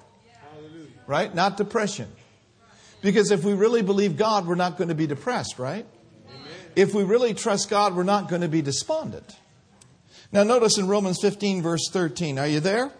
Right? 1.07 1.33
Not 1.33 1.57
depression. 1.57 2.11
Because 3.01 3.29
if 3.29 3.43
we 3.43 3.53
really 3.53 3.83
believe 3.83 4.17
God, 4.17 4.47
we're 4.47 4.55
not 4.55 4.77
going 4.77 4.87
to 4.87 4.95
be 4.95 5.05
depressed, 5.05 5.59
right? 5.59 5.85
If 6.75 6.93
we 6.93 7.03
really 7.03 7.35
trust 7.35 7.69
God, 7.69 7.95
we're 7.95 8.03
not 8.03 8.27
going 8.27 8.41
to 8.41 8.47
be 8.47 8.63
despondent. 8.63 9.35
Now, 10.31 10.43
notice 10.43 10.79
in 10.79 10.87
Romans 10.87 11.19
15, 11.21 11.61
verse 11.61 11.87
13. 11.91 12.39
Are 12.39 12.47
you 12.47 12.59
there? 12.59 12.91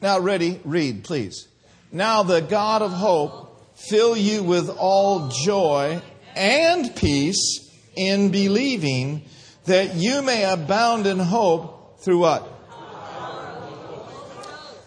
Now, 0.00 0.20
ready? 0.20 0.60
Read, 0.64 1.02
please. 1.04 1.48
Now, 1.90 2.22
the 2.22 2.40
God 2.40 2.82
of 2.82 2.92
hope 2.92 3.76
fill 3.76 4.16
you 4.16 4.44
with 4.44 4.68
all 4.68 5.28
joy 5.28 6.00
and 6.36 6.94
peace 6.94 7.68
in 7.96 8.30
believing 8.30 9.24
that 9.64 9.94
you 9.96 10.22
may 10.22 10.44
abound 10.44 11.06
in 11.06 11.18
hope 11.18 12.00
through 12.00 12.18
what? 12.18 12.48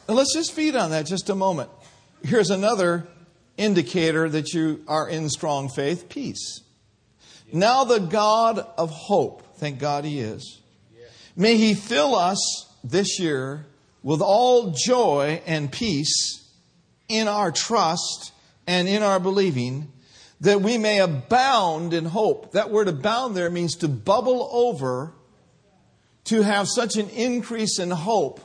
Now, 0.07 0.15
let's 0.15 0.33
just 0.33 0.53
feed 0.53 0.75
on 0.75 0.91
that 0.91 1.05
just 1.05 1.29
a 1.29 1.35
moment. 1.35 1.69
Here's 2.23 2.49
another 2.49 3.07
indicator 3.57 4.29
that 4.29 4.53
you 4.53 4.83
are 4.87 5.09
in 5.09 5.29
strong 5.29 5.67
faith 5.69 6.07
peace. 6.07 6.61
Now, 7.51 7.83
the 7.83 7.99
God 7.99 8.59
of 8.77 8.91
hope, 8.91 9.57
thank 9.57 9.77
God 9.77 10.05
He 10.05 10.19
is, 10.19 10.61
may 11.35 11.57
He 11.57 11.73
fill 11.73 12.15
us 12.15 12.39
this 12.83 13.19
year 13.19 13.65
with 14.03 14.21
all 14.21 14.71
joy 14.71 15.41
and 15.45 15.71
peace 15.71 16.47
in 17.07 17.27
our 17.27 17.51
trust 17.51 18.31
and 18.65 18.87
in 18.87 19.03
our 19.03 19.19
believing, 19.19 19.91
that 20.39 20.61
we 20.61 20.77
may 20.77 20.99
abound 20.99 21.93
in 21.93 22.05
hope. 22.05 22.53
That 22.53 22.71
word 22.71 22.87
abound 22.87 23.35
there 23.35 23.49
means 23.49 23.75
to 23.77 23.87
bubble 23.87 24.49
over, 24.51 25.13
to 26.25 26.41
have 26.41 26.67
such 26.67 26.95
an 26.95 27.09
increase 27.09 27.79
in 27.79 27.91
hope 27.91 28.39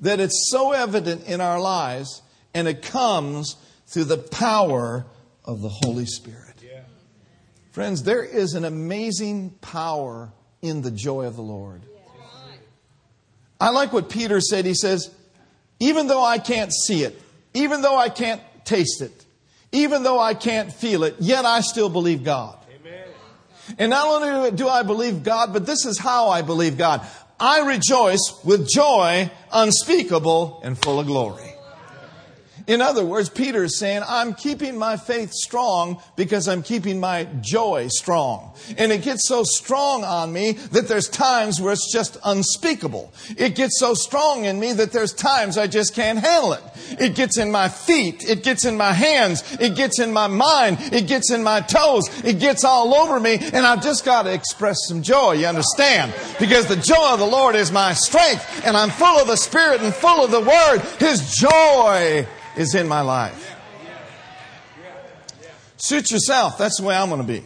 that 0.00 0.20
it's 0.20 0.48
so 0.50 0.72
evident 0.72 1.26
in 1.26 1.40
our 1.40 1.60
lives 1.60 2.22
and 2.54 2.68
it 2.68 2.82
comes 2.82 3.56
through 3.86 4.04
the 4.04 4.18
power 4.18 5.04
of 5.44 5.60
the 5.60 5.68
Holy 5.68 6.06
Spirit. 6.06 6.40
Friends, 7.72 8.04
there 8.04 8.22
is 8.22 8.54
an 8.54 8.64
amazing 8.64 9.50
power 9.60 10.32
in 10.62 10.82
the 10.82 10.92
joy 10.92 11.26
of 11.26 11.34
the 11.34 11.42
Lord. 11.42 11.82
I 13.60 13.70
like 13.70 13.92
what 13.92 14.08
Peter 14.08 14.40
said. 14.40 14.64
He 14.64 14.74
says, 14.74 15.10
even 15.80 16.06
though 16.06 16.22
I 16.22 16.38
can't 16.38 16.72
see 16.72 17.02
it, 17.04 17.20
even 17.54 17.82
though 17.82 17.96
I 17.96 18.08
can't 18.08 18.42
taste 18.64 19.00
it, 19.00 19.24
even 19.72 20.02
though 20.02 20.20
I 20.20 20.34
can't 20.34 20.72
feel 20.72 21.04
it, 21.04 21.16
yet 21.18 21.44
I 21.44 21.60
still 21.60 21.88
believe 21.88 22.24
God. 22.24 22.58
Amen. 22.80 23.08
And 23.78 23.90
not 23.90 24.06
only 24.06 24.50
do 24.52 24.68
I 24.68 24.82
believe 24.82 25.22
God, 25.22 25.52
but 25.52 25.66
this 25.66 25.84
is 25.84 25.98
how 25.98 26.28
I 26.28 26.42
believe 26.42 26.78
God. 26.78 27.06
I 27.40 27.66
rejoice 27.66 28.40
with 28.44 28.68
joy 28.68 29.30
unspeakable 29.52 30.60
and 30.62 30.78
full 30.78 31.00
of 31.00 31.06
glory. 31.06 31.53
In 32.66 32.80
other 32.80 33.04
words, 33.04 33.28
Peter 33.28 33.64
is 33.64 33.78
saying, 33.78 34.02
I'm 34.08 34.32
keeping 34.32 34.78
my 34.78 34.96
faith 34.96 35.32
strong 35.32 36.00
because 36.16 36.48
I'm 36.48 36.62
keeping 36.62 36.98
my 36.98 37.24
joy 37.42 37.88
strong. 37.90 38.54
And 38.78 38.90
it 38.90 39.02
gets 39.02 39.28
so 39.28 39.42
strong 39.44 40.02
on 40.02 40.32
me 40.32 40.52
that 40.52 40.88
there's 40.88 41.08
times 41.08 41.60
where 41.60 41.74
it's 41.74 41.92
just 41.92 42.16
unspeakable. 42.24 43.12
It 43.36 43.54
gets 43.54 43.78
so 43.78 43.92
strong 43.92 44.46
in 44.46 44.58
me 44.58 44.72
that 44.72 44.92
there's 44.92 45.12
times 45.12 45.58
I 45.58 45.66
just 45.66 45.94
can't 45.94 46.18
handle 46.18 46.54
it. 46.54 46.62
It 46.98 47.14
gets 47.14 47.36
in 47.36 47.50
my 47.50 47.68
feet. 47.68 48.24
It 48.26 48.42
gets 48.42 48.64
in 48.64 48.78
my 48.78 48.92
hands. 48.92 49.42
It 49.60 49.76
gets 49.76 50.00
in 50.00 50.10
my 50.12 50.28
mind. 50.28 50.78
It 50.80 51.06
gets 51.06 51.30
in 51.30 51.42
my 51.42 51.60
toes. 51.60 52.04
It 52.24 52.38
gets 52.40 52.64
all 52.64 52.94
over 52.94 53.20
me. 53.20 53.34
And 53.34 53.66
I've 53.66 53.82
just 53.82 54.06
got 54.06 54.22
to 54.22 54.32
express 54.32 54.78
some 54.88 55.02
joy. 55.02 55.32
You 55.32 55.46
understand? 55.46 56.14
Because 56.40 56.66
the 56.66 56.76
joy 56.76 57.12
of 57.12 57.18
the 57.18 57.26
Lord 57.26 57.56
is 57.56 57.70
my 57.70 57.92
strength. 57.92 58.64
And 58.64 58.74
I'm 58.74 58.90
full 58.90 59.18
of 59.18 59.26
the 59.26 59.36
Spirit 59.36 59.82
and 59.82 59.94
full 59.94 60.24
of 60.24 60.30
the 60.30 60.40
Word. 60.40 60.78
His 60.98 61.34
joy 61.34 62.26
is 62.56 62.74
in 62.74 62.88
my 62.88 63.00
life. 63.00 63.56
Suit 65.76 66.10
yourself. 66.10 66.56
That's 66.56 66.78
the 66.80 66.86
way 66.86 66.96
I'm 66.96 67.08
going 67.08 67.20
to 67.20 67.26
be. 67.26 67.44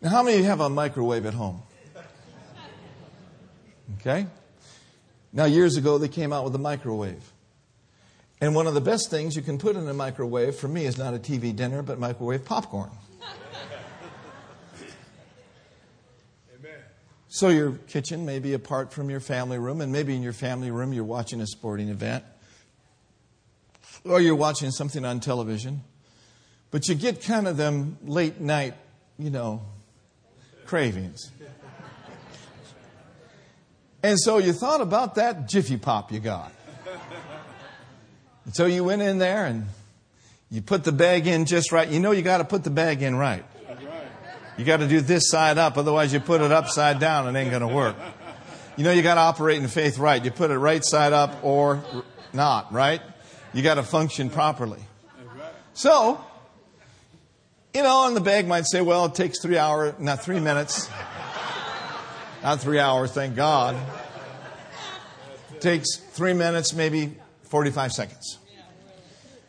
Now, 0.00 0.10
how 0.10 0.22
many 0.22 0.36
of 0.36 0.42
you 0.42 0.50
have 0.50 0.60
a 0.60 0.68
microwave 0.68 1.24
at 1.24 1.32
home? 1.32 1.62
Okay? 4.00 4.26
Now, 5.32 5.46
years 5.46 5.78
ago, 5.78 5.96
they 5.96 6.08
came 6.08 6.30
out 6.30 6.44
with 6.44 6.54
a 6.54 6.58
microwave. 6.58 7.32
And 8.40 8.54
one 8.54 8.66
of 8.66 8.74
the 8.74 8.82
best 8.82 9.10
things 9.10 9.34
you 9.34 9.40
can 9.40 9.56
put 9.56 9.76
in 9.76 9.88
a 9.88 9.94
microwave, 9.94 10.56
for 10.56 10.68
me, 10.68 10.84
is 10.84 10.98
not 10.98 11.14
a 11.14 11.18
TV 11.18 11.56
dinner, 11.56 11.82
but 11.82 11.98
microwave 11.98 12.44
popcorn. 12.44 12.90
So 17.34 17.48
your 17.48 17.72
kitchen 17.88 18.24
may 18.24 18.38
be 18.38 18.52
apart 18.52 18.92
from 18.92 19.10
your 19.10 19.18
family 19.18 19.58
room, 19.58 19.80
and 19.80 19.90
maybe 19.90 20.14
in 20.14 20.22
your 20.22 20.32
family 20.32 20.70
room 20.70 20.92
you're 20.92 21.02
watching 21.02 21.40
a 21.40 21.48
sporting 21.48 21.88
event, 21.88 22.22
or 24.04 24.20
you're 24.20 24.36
watching 24.36 24.70
something 24.70 25.04
on 25.04 25.18
television. 25.18 25.82
But 26.70 26.86
you 26.86 26.94
get 26.94 27.24
kind 27.24 27.48
of 27.48 27.56
them 27.56 27.98
late 28.04 28.40
night, 28.40 28.74
you 29.18 29.30
know, 29.30 29.62
cravings. 30.64 31.32
And 34.04 34.16
so 34.20 34.38
you 34.38 34.52
thought 34.52 34.80
about 34.80 35.16
that 35.16 35.48
Jiffy 35.48 35.76
Pop 35.76 36.12
you 36.12 36.20
got. 36.20 36.52
And 38.44 38.54
so 38.54 38.66
you 38.66 38.84
went 38.84 39.02
in 39.02 39.18
there 39.18 39.46
and 39.46 39.66
you 40.52 40.62
put 40.62 40.84
the 40.84 40.92
bag 40.92 41.26
in 41.26 41.46
just 41.46 41.72
right. 41.72 41.88
You 41.88 41.98
know 41.98 42.12
you 42.12 42.22
got 42.22 42.38
to 42.38 42.44
put 42.44 42.62
the 42.62 42.70
bag 42.70 43.02
in 43.02 43.16
right. 43.16 43.44
You 44.56 44.64
got 44.64 44.78
to 44.78 44.88
do 44.88 45.00
this 45.00 45.28
side 45.30 45.58
up, 45.58 45.76
otherwise 45.76 46.12
you 46.12 46.20
put 46.20 46.40
it 46.40 46.52
upside 46.52 47.00
down, 47.00 47.26
and 47.26 47.36
it 47.36 47.40
ain't 47.40 47.50
going 47.50 47.62
to 47.62 47.74
work. 47.74 47.96
You 48.76 48.84
know 48.84 48.92
you 48.92 49.02
got 49.02 49.14
to 49.14 49.20
operate 49.20 49.60
in 49.60 49.68
faith 49.68 49.98
right. 49.98 50.24
You 50.24 50.30
put 50.30 50.50
it 50.50 50.58
right 50.58 50.84
side 50.84 51.12
up 51.12 51.44
or 51.44 51.82
not, 52.32 52.72
right? 52.72 53.00
You 53.52 53.62
got 53.62 53.74
to 53.74 53.82
function 53.82 54.30
properly. 54.30 54.80
So, 55.74 56.24
you 57.72 57.82
know, 57.82 58.06
and 58.06 58.16
the 58.16 58.20
bag 58.20 58.46
might 58.46 58.66
say, 58.66 58.80
well, 58.80 59.06
it 59.06 59.14
takes 59.14 59.40
three 59.40 59.58
hours, 59.58 59.94
not 59.98 60.22
three 60.22 60.40
minutes. 60.40 60.88
Not 62.42 62.60
three 62.60 62.78
hours, 62.78 63.10
thank 63.12 63.36
God. 63.36 63.74
It 65.52 65.60
takes 65.62 65.96
three 65.96 66.34
minutes, 66.34 66.74
maybe 66.74 67.16
45 67.44 67.92
seconds. 67.92 68.38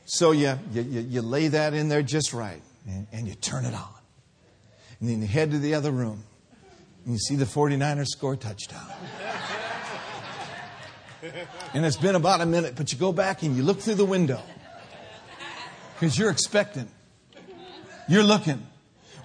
So 0.06 0.32
you, 0.32 0.58
you, 0.72 0.82
you 0.82 1.22
lay 1.22 1.50
that 1.50 1.74
in 1.74 1.90
there 1.90 2.02
just 2.02 2.32
right 2.32 2.62
and, 2.88 3.08
and 3.12 3.28
you 3.28 3.36
turn 3.36 3.66
it 3.66 3.74
on. 3.74 3.95
And 5.00 5.10
then 5.10 5.22
you 5.22 5.28
head 5.28 5.52
to 5.52 5.60
the 5.60 5.74
other 5.74 5.92
room 5.92 6.24
and 7.06 7.14
you 7.14 7.20
see 7.20 7.36
the 7.36 7.46
49ers 7.46 8.08
score 8.08 8.34
a 8.34 8.38
touchdown. 8.38 8.88
and 11.74 11.86
it's 11.86 11.98
been 11.98 12.16
about 12.16 12.42
a 12.42 12.46
minute, 12.46 12.74
but 12.76 12.92
you 12.92 12.98
go 12.98 13.12
back 13.12 13.44
and 13.44 13.56
you 13.56 13.64
look 13.64 13.80
through 13.80 13.96
the 13.96 14.06
window 14.06 14.42
because 15.94 16.18
you're 16.18 16.32
expecting. 16.32 16.88
You're 18.08 18.24
looking 18.24 18.66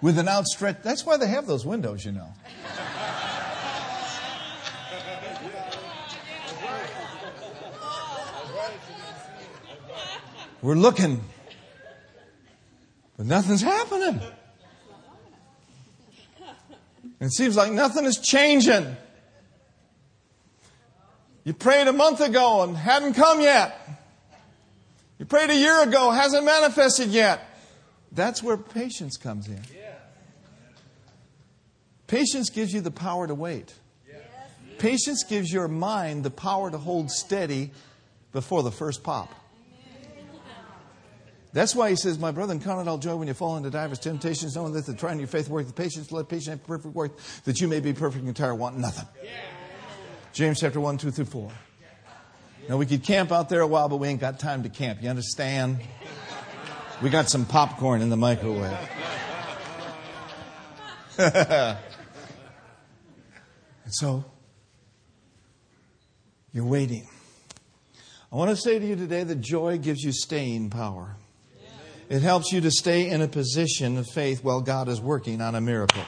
with 0.02 0.18
an 0.18 0.28
outstretched. 0.28 0.82
That's 0.82 1.04
why 1.04 1.16
they 1.16 1.28
have 1.28 1.46
those 1.46 1.64
windows, 1.66 2.04
you 2.04 2.12
know. 2.12 2.28
We're 10.62 10.74
looking, 10.74 11.24
but 13.16 13.24
nothing's 13.24 13.62
happening. 13.62 14.20
It 17.20 17.32
seems 17.32 17.56
like 17.56 17.70
nothing 17.72 18.06
is 18.06 18.16
changing. 18.18 18.96
You 21.44 21.52
prayed 21.52 21.86
a 21.86 21.92
month 21.92 22.20
ago 22.20 22.62
and 22.62 22.76
hadn't 22.76 23.14
come 23.14 23.40
yet. 23.40 23.78
You 25.18 25.26
prayed 25.26 25.50
a 25.50 25.56
year 25.56 25.82
ago, 25.82 26.10
hasn't 26.10 26.44
manifested 26.44 27.08
yet. 27.08 27.46
That's 28.12 28.42
where 28.42 28.56
patience 28.56 29.16
comes 29.16 29.48
in. 29.48 29.60
Patience 32.06 32.50
gives 32.50 32.72
you 32.72 32.80
the 32.80 32.90
power 32.90 33.26
to 33.26 33.34
wait. 33.34 33.74
Patience 34.78 35.22
gives 35.24 35.52
your 35.52 35.68
mind 35.68 36.24
the 36.24 36.30
power 36.30 36.70
to 36.70 36.78
hold 36.78 37.10
steady 37.10 37.70
before 38.32 38.62
the 38.62 38.72
first 38.72 39.02
pop. 39.02 39.28
That's 41.52 41.74
why 41.74 41.90
he 41.90 41.96
says, 41.96 42.18
My 42.18 42.30
brother, 42.30 42.56
count 42.58 42.86
it 42.86 42.88
all 42.88 42.98
joy 42.98 43.16
when 43.16 43.26
you 43.28 43.34
fall 43.34 43.56
into 43.56 43.70
divers 43.70 43.98
temptations, 43.98 44.54
knowing 44.54 44.72
that 44.74 44.86
the 44.86 44.94
trying 44.94 45.18
your 45.18 45.26
faith 45.28 45.48
work 45.48 45.66
the 45.66 45.72
patience, 45.72 46.12
let 46.12 46.28
patience 46.28 46.46
have 46.46 46.66
perfect 46.66 46.94
work, 46.94 47.12
that 47.44 47.60
you 47.60 47.66
may 47.66 47.80
be 47.80 47.92
perfect 47.92 48.20
and 48.20 48.28
entire, 48.28 48.54
want 48.54 48.78
nothing. 48.78 49.08
James 50.32 50.60
chapter 50.60 50.80
1, 50.80 50.98
2 50.98 51.10
through 51.10 51.24
4. 51.24 51.50
Now, 52.68 52.76
we 52.76 52.86
could 52.86 53.02
camp 53.02 53.32
out 53.32 53.48
there 53.48 53.62
a 53.62 53.66
while, 53.66 53.88
but 53.88 53.96
we 53.96 54.06
ain't 54.06 54.20
got 54.20 54.38
time 54.38 54.62
to 54.62 54.68
camp. 54.68 55.02
You 55.02 55.08
understand? 55.08 55.80
We 57.02 57.10
got 57.10 57.28
some 57.28 57.46
popcorn 57.46 58.00
in 58.00 58.10
the 58.10 58.16
microwave. 58.16 58.78
and 61.18 61.78
so, 63.88 64.24
you're 66.52 66.64
waiting. 66.64 67.08
I 68.32 68.36
want 68.36 68.50
to 68.50 68.56
say 68.56 68.78
to 68.78 68.86
you 68.86 68.94
today 68.94 69.24
that 69.24 69.40
joy 69.40 69.78
gives 69.78 70.02
you 70.02 70.12
staying 70.12 70.70
power. 70.70 71.16
It 72.10 72.22
helps 72.22 72.52
you 72.52 72.60
to 72.62 72.72
stay 72.72 73.08
in 73.08 73.22
a 73.22 73.28
position 73.28 73.96
of 73.96 74.04
faith 74.12 74.42
while 74.42 74.60
God 74.60 74.88
is 74.88 75.00
working 75.00 75.40
on 75.40 75.54
a 75.54 75.60
miracle. 75.60 76.02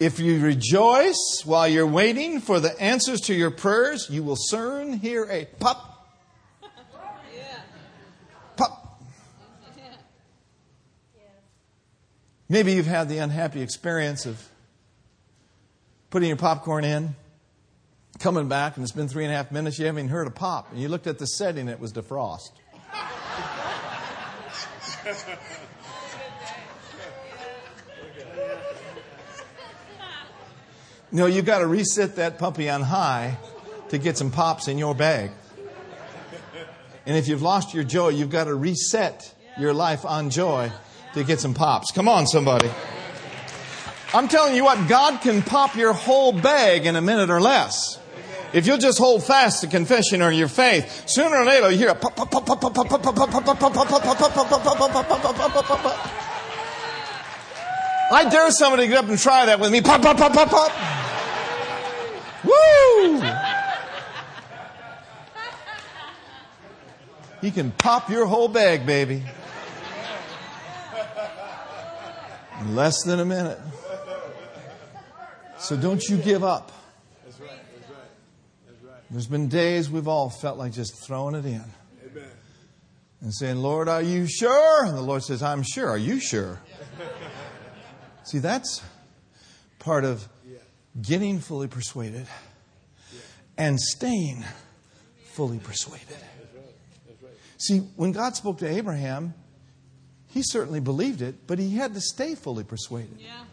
If 0.00 0.18
you 0.18 0.40
rejoice 0.40 1.42
while 1.44 1.68
you're 1.68 1.86
waiting 1.86 2.40
for 2.40 2.58
the 2.58 2.78
answers 2.80 3.20
to 3.22 3.34
your 3.34 3.52
prayers, 3.52 4.08
you 4.10 4.24
will 4.24 4.36
soon 4.36 4.94
hear 4.94 5.24
a 5.30 5.44
pop. 5.44 6.08
Pop. 8.56 9.00
Maybe 12.48 12.72
you've 12.72 12.86
had 12.86 13.08
the 13.08 13.18
unhappy 13.18 13.62
experience 13.62 14.26
of 14.26 14.44
putting 16.10 16.28
your 16.28 16.36
popcorn 16.36 16.82
in, 16.82 17.14
coming 18.18 18.48
back, 18.48 18.76
and 18.76 18.82
it's 18.82 18.92
been 18.92 19.08
three 19.08 19.24
and 19.24 19.32
a 19.32 19.36
half 19.36 19.52
minutes, 19.52 19.78
you 19.78 19.86
haven't 19.86 20.00
even 20.00 20.10
heard 20.10 20.26
a 20.26 20.32
pop. 20.32 20.72
And 20.72 20.80
you 20.80 20.88
looked 20.88 21.06
at 21.06 21.20
the 21.20 21.26
setting, 21.26 21.68
it 21.68 21.78
was 21.78 21.92
defrost. 21.92 22.50
No, 31.10 31.24
you've 31.24 31.46
got 31.46 31.60
to 31.60 31.66
reset 31.66 32.16
that 32.16 32.38
puppy 32.38 32.68
on 32.68 32.82
high 32.82 33.38
to 33.88 33.96
get 33.96 34.18
some 34.18 34.30
pops 34.30 34.68
in 34.68 34.76
your 34.76 34.94
bag. 34.94 35.30
And 37.06 37.16
if 37.16 37.28
you've 37.28 37.40
lost 37.40 37.72
your 37.72 37.84
joy, 37.84 38.10
you've 38.10 38.28
got 38.28 38.44
to 38.44 38.54
reset 38.54 39.34
your 39.58 39.72
life 39.72 40.04
on 40.04 40.28
joy 40.28 40.70
to 41.14 41.24
get 41.24 41.40
some 41.40 41.54
pops. 41.54 41.92
Come 41.92 42.08
on, 42.08 42.26
somebody. 42.26 42.70
I'm 44.12 44.28
telling 44.28 44.54
you 44.54 44.64
what, 44.64 44.86
God 44.88 45.22
can 45.22 45.40
pop 45.40 45.76
your 45.76 45.94
whole 45.94 46.32
bag 46.32 46.84
in 46.84 46.96
a 46.96 47.00
minute 47.00 47.30
or 47.30 47.40
less. 47.40 47.97
If 48.52 48.66
you'll 48.66 48.78
just 48.78 48.98
hold 48.98 49.22
fast 49.22 49.60
to 49.60 49.66
confession 49.66 50.22
or 50.22 50.30
your 50.32 50.48
faith, 50.48 51.08
sooner 51.08 51.36
or 51.36 51.44
later 51.44 51.70
you 51.70 51.78
hear 51.78 51.90
a 51.90 51.94
I 58.10 58.26
dare 58.30 58.50
somebody 58.50 58.84
to 58.84 58.88
get 58.88 59.04
up 59.04 59.10
and 59.10 59.18
try 59.18 59.44
that 59.46 59.60
with 59.60 59.70
me. 59.70 59.82
Pop, 59.82 60.00
pop, 60.00 60.16
pop, 60.16 60.32
pop, 60.32 60.48
pop. 60.48 60.72
Woo! 62.44 63.20
He 67.42 67.50
can 67.50 67.70
pop 67.72 68.08
your 68.08 68.24
whole 68.26 68.48
bag, 68.48 68.86
baby. 68.86 69.22
In 72.60 72.74
less 72.74 73.02
than 73.04 73.20
a 73.20 73.24
minute. 73.24 73.60
So 75.58 75.76
don't 75.76 76.02
you 76.08 76.16
give 76.16 76.42
up. 76.42 76.72
There's 79.10 79.26
been 79.26 79.48
days 79.48 79.90
we've 79.90 80.08
all 80.08 80.28
felt 80.28 80.58
like 80.58 80.72
just 80.72 80.94
throwing 81.06 81.34
it 81.34 81.46
in. 81.46 81.64
Amen. 82.04 82.28
And 83.20 83.34
saying, 83.34 83.56
Lord, 83.56 83.88
are 83.88 84.02
you 84.02 84.26
sure? 84.28 84.84
And 84.84 84.96
the 84.96 85.02
Lord 85.02 85.22
says, 85.22 85.42
I'm 85.42 85.62
sure. 85.62 85.88
Are 85.88 85.98
you 85.98 86.20
sure? 86.20 86.60
See, 88.24 88.38
that's 88.38 88.82
part 89.78 90.04
of 90.04 90.28
getting 91.00 91.38
fully 91.40 91.68
persuaded 91.68 92.26
and 93.56 93.80
staying 93.80 94.44
fully 95.32 95.58
persuaded. 95.58 96.16
See, 97.56 97.78
when 97.96 98.12
God 98.12 98.36
spoke 98.36 98.58
to 98.58 98.68
Abraham, 98.68 99.34
he 100.28 100.42
certainly 100.42 100.80
believed 100.80 101.22
it, 101.22 101.46
but 101.46 101.58
he 101.58 101.76
had 101.76 101.94
to 101.94 102.00
stay 102.00 102.34
fully 102.34 102.62
persuaded. 102.62 103.18
Yeah. 103.18 103.44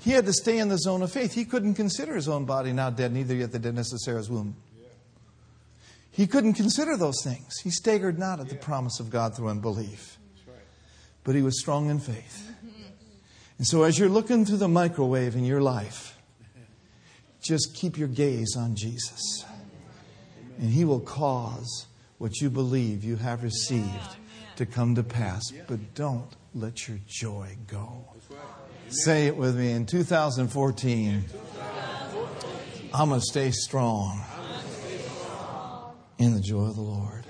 He 0.00 0.10
had 0.10 0.26
to 0.26 0.32
stay 0.32 0.58
in 0.58 0.68
the 0.68 0.78
zone 0.78 1.02
of 1.02 1.12
faith. 1.12 1.34
He 1.34 1.44
couldn't 1.44 1.74
consider 1.74 2.14
his 2.14 2.28
own 2.28 2.44
body 2.44 2.72
now 2.72 2.90
dead, 2.90 3.12
neither 3.12 3.34
yet 3.34 3.52
the 3.52 3.58
deadness 3.58 3.92
of 3.92 4.00
Sarah's 4.00 4.28
womb. 4.28 4.56
He 6.18 6.26
couldn't 6.26 6.54
consider 6.54 6.96
those 6.96 7.22
things. 7.22 7.60
He 7.62 7.70
staggered 7.70 8.18
not 8.18 8.40
at 8.40 8.48
the 8.48 8.56
promise 8.56 8.98
of 8.98 9.08
God 9.08 9.36
through 9.36 9.50
unbelief. 9.50 10.18
But 11.22 11.36
he 11.36 11.42
was 11.42 11.60
strong 11.60 11.90
in 11.90 12.00
faith. 12.00 12.50
And 13.56 13.64
so 13.64 13.84
as 13.84 14.00
you're 14.00 14.08
looking 14.08 14.44
through 14.44 14.56
the 14.56 14.66
microwave 14.66 15.36
in 15.36 15.44
your 15.44 15.60
life, 15.60 16.18
just 17.40 17.72
keep 17.76 17.96
your 17.96 18.08
gaze 18.08 18.56
on 18.56 18.74
Jesus. 18.74 19.44
And 20.58 20.70
he 20.70 20.84
will 20.84 20.98
cause 20.98 21.86
what 22.18 22.40
you 22.40 22.50
believe 22.50 23.04
you 23.04 23.14
have 23.14 23.44
received 23.44 24.16
to 24.56 24.66
come 24.66 24.96
to 24.96 25.04
pass. 25.04 25.52
But 25.68 25.94
don't 25.94 26.34
let 26.52 26.88
your 26.88 26.98
joy 27.06 27.56
go. 27.68 28.06
Say 28.88 29.28
it 29.28 29.36
with 29.36 29.56
me 29.56 29.70
in 29.70 29.86
2014. 29.86 31.24
I'm 32.92 33.08
going 33.08 33.20
to 33.20 33.24
stay 33.24 33.52
strong 33.52 34.20
in 36.18 36.34
the 36.34 36.40
joy 36.40 36.66
of 36.66 36.76
the 36.76 36.82
Lord. 36.82 37.24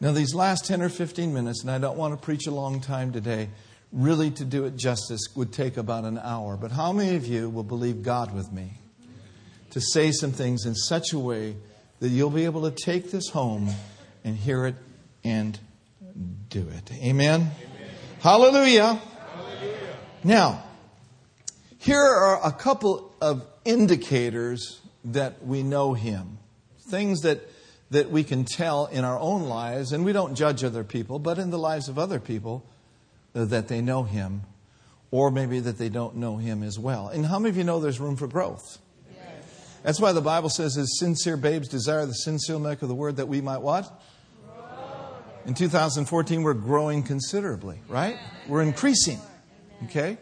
Now, 0.00 0.12
these 0.12 0.34
last 0.34 0.64
10 0.64 0.80
or 0.80 0.88
15 0.88 1.34
minutes, 1.34 1.60
and 1.60 1.70
I 1.70 1.78
don't 1.78 1.98
want 1.98 2.18
to 2.18 2.24
preach 2.24 2.46
a 2.46 2.50
long 2.50 2.80
time 2.80 3.12
today, 3.12 3.50
really 3.92 4.30
to 4.30 4.46
do 4.46 4.64
it 4.64 4.76
justice 4.76 5.20
would 5.36 5.52
take 5.52 5.76
about 5.76 6.04
an 6.04 6.18
hour. 6.18 6.56
But 6.56 6.72
how 6.72 6.92
many 6.92 7.16
of 7.16 7.26
you 7.26 7.50
will 7.50 7.64
believe 7.64 8.02
God 8.02 8.34
with 8.34 8.50
me 8.50 8.72
to 9.72 9.80
say 9.80 10.10
some 10.10 10.32
things 10.32 10.64
in 10.64 10.74
such 10.74 11.12
a 11.12 11.18
way 11.18 11.54
that 12.00 12.08
you'll 12.08 12.30
be 12.30 12.46
able 12.46 12.62
to 12.62 12.70
take 12.70 13.10
this 13.10 13.28
home 13.28 13.68
and 14.24 14.36
hear 14.36 14.64
it 14.64 14.76
and 15.22 15.58
do 16.48 16.66
it? 16.66 16.90
Amen? 16.94 17.40
Amen. 17.42 17.50
Hallelujah. 18.20 18.94
Hallelujah. 18.94 19.96
Now, 20.24 20.64
here 21.76 22.00
are 22.00 22.40
a 22.42 22.52
couple 22.52 23.14
of 23.20 23.44
indicators 23.66 24.80
that 25.04 25.44
we 25.44 25.62
know 25.62 25.92
Him 25.92 26.38
things 26.90 27.20
that, 27.20 27.40
that 27.90 28.10
we 28.10 28.24
can 28.24 28.44
tell 28.44 28.86
in 28.86 29.04
our 29.04 29.18
own 29.18 29.44
lives, 29.44 29.92
and 29.92 30.04
we 30.04 30.12
don't 30.12 30.34
judge 30.34 30.64
other 30.64 30.84
people, 30.84 31.18
but 31.18 31.38
in 31.38 31.50
the 31.50 31.58
lives 31.58 31.88
of 31.88 31.98
other 31.98 32.20
people, 32.20 32.64
uh, 33.34 33.44
that 33.46 33.68
they 33.68 33.80
know 33.80 34.02
Him, 34.02 34.42
or 35.10 35.30
maybe 35.30 35.60
that 35.60 35.78
they 35.78 35.88
don't 35.88 36.16
know 36.16 36.36
Him 36.36 36.62
as 36.62 36.78
well. 36.78 37.08
And 37.08 37.24
how 37.24 37.38
many 37.38 37.50
of 37.50 37.56
you 37.56 37.64
know 37.64 37.80
there's 37.80 38.00
room 38.00 38.16
for 38.16 38.26
growth? 38.26 38.78
Yes. 39.14 39.24
That's 39.82 40.00
why 40.00 40.12
the 40.12 40.20
Bible 40.20 40.50
says, 40.50 40.76
as 40.76 40.98
sincere 40.98 41.36
babes 41.36 41.68
desire 41.68 42.04
the 42.06 42.12
sincere 42.12 42.58
milk 42.58 42.82
of 42.82 42.88
the 42.88 42.94
word 42.94 43.16
that 43.16 43.26
we 43.26 43.40
might 43.40 43.58
what? 43.62 44.02
Grow. 44.44 44.64
In 45.46 45.54
2014, 45.54 46.42
we're 46.42 46.54
growing 46.54 47.02
considerably, 47.02 47.80
right? 47.88 48.16
We're 48.48 48.62
increasing. 48.62 49.20
Okay? 49.84 50.18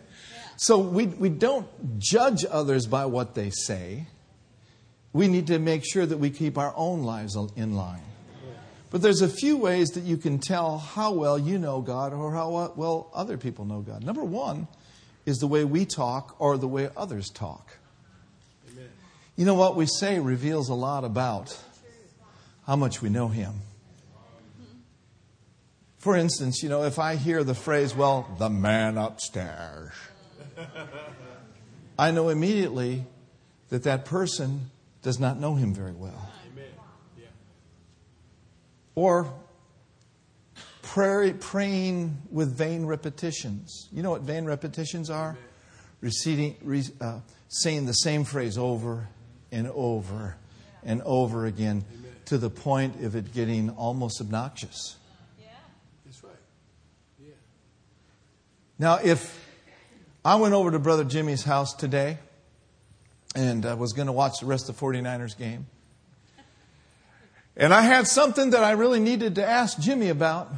So 0.56 0.78
we, 0.78 1.06
we 1.06 1.28
don't 1.28 1.68
judge 1.98 2.44
others 2.44 2.86
by 2.86 3.06
what 3.06 3.34
they 3.34 3.50
say 3.50 4.06
we 5.18 5.26
need 5.26 5.48
to 5.48 5.58
make 5.58 5.82
sure 5.84 6.06
that 6.06 6.18
we 6.18 6.30
keep 6.30 6.56
our 6.56 6.72
own 6.76 7.02
lives 7.02 7.36
in 7.56 7.74
line. 7.74 8.04
But 8.90 9.02
there's 9.02 9.20
a 9.20 9.28
few 9.28 9.56
ways 9.56 9.88
that 9.90 10.04
you 10.04 10.16
can 10.16 10.38
tell 10.38 10.78
how 10.78 11.12
well 11.12 11.36
you 11.36 11.58
know 11.58 11.80
God 11.80 12.12
or 12.12 12.32
how 12.32 12.72
well 12.76 13.10
other 13.12 13.36
people 13.36 13.64
know 13.64 13.80
God. 13.80 14.04
Number 14.04 14.22
one 14.22 14.68
is 15.26 15.38
the 15.38 15.48
way 15.48 15.64
we 15.64 15.86
talk 15.86 16.36
or 16.38 16.56
the 16.56 16.68
way 16.68 16.88
others 16.96 17.30
talk. 17.30 17.78
Amen. 18.70 18.90
You 19.34 19.44
know 19.44 19.54
what 19.54 19.74
we 19.74 19.86
say 19.86 20.20
reveals 20.20 20.68
a 20.68 20.74
lot 20.74 21.02
about 21.02 21.58
how 22.64 22.76
much 22.76 23.02
we 23.02 23.08
know 23.08 23.26
Him. 23.26 23.54
For 25.98 26.16
instance, 26.16 26.62
you 26.62 26.68
know, 26.68 26.84
if 26.84 27.00
I 27.00 27.16
hear 27.16 27.42
the 27.42 27.56
phrase, 27.56 27.92
well, 27.92 28.36
the 28.38 28.48
man 28.48 28.96
upstairs, 28.96 29.94
I 31.98 32.12
know 32.12 32.28
immediately 32.28 33.04
that 33.70 33.82
that 33.82 34.04
person 34.04 34.70
does 35.02 35.18
not 35.18 35.38
know 35.38 35.54
him 35.54 35.74
very 35.74 35.92
well. 35.92 36.30
Yeah. 37.16 37.24
Or 38.94 39.32
pray, 40.82 41.34
praying 41.38 42.16
with 42.30 42.56
vain 42.56 42.86
repetitions. 42.86 43.88
You 43.92 44.02
know 44.02 44.10
what 44.10 44.22
vain 44.22 44.44
repetitions 44.44 45.10
are? 45.10 45.36
Receiving, 46.00 46.56
uh, 47.00 47.20
saying 47.48 47.86
the 47.86 47.92
same 47.92 48.24
phrase 48.24 48.56
over 48.56 49.08
and 49.50 49.68
over 49.74 50.36
and 50.84 51.02
over 51.02 51.46
again 51.46 51.84
Amen. 51.92 52.12
to 52.26 52.38
the 52.38 52.50
point 52.50 53.02
of 53.04 53.16
it 53.16 53.32
getting 53.32 53.70
almost 53.70 54.20
obnoxious. 54.20 54.96
Yeah. 55.40 55.46
That's 56.04 56.22
right. 56.22 56.32
Yeah. 57.20 57.34
Now, 58.78 59.00
if 59.02 59.44
I 60.24 60.36
went 60.36 60.54
over 60.54 60.70
to 60.70 60.78
Brother 60.78 61.04
Jimmy's 61.04 61.44
house 61.44 61.74
today 61.74 62.18
and 63.38 63.64
I 63.64 63.74
was 63.74 63.92
going 63.92 64.06
to 64.06 64.12
watch 64.12 64.40
the 64.40 64.46
rest 64.46 64.68
of 64.68 64.76
the 64.76 64.84
49ers 64.84 65.38
game. 65.38 65.68
And 67.56 67.72
I 67.72 67.82
had 67.82 68.08
something 68.08 68.50
that 68.50 68.64
I 68.64 68.72
really 68.72 68.98
needed 68.98 69.36
to 69.36 69.46
ask 69.46 69.78
Jimmy 69.78 70.08
about. 70.08 70.50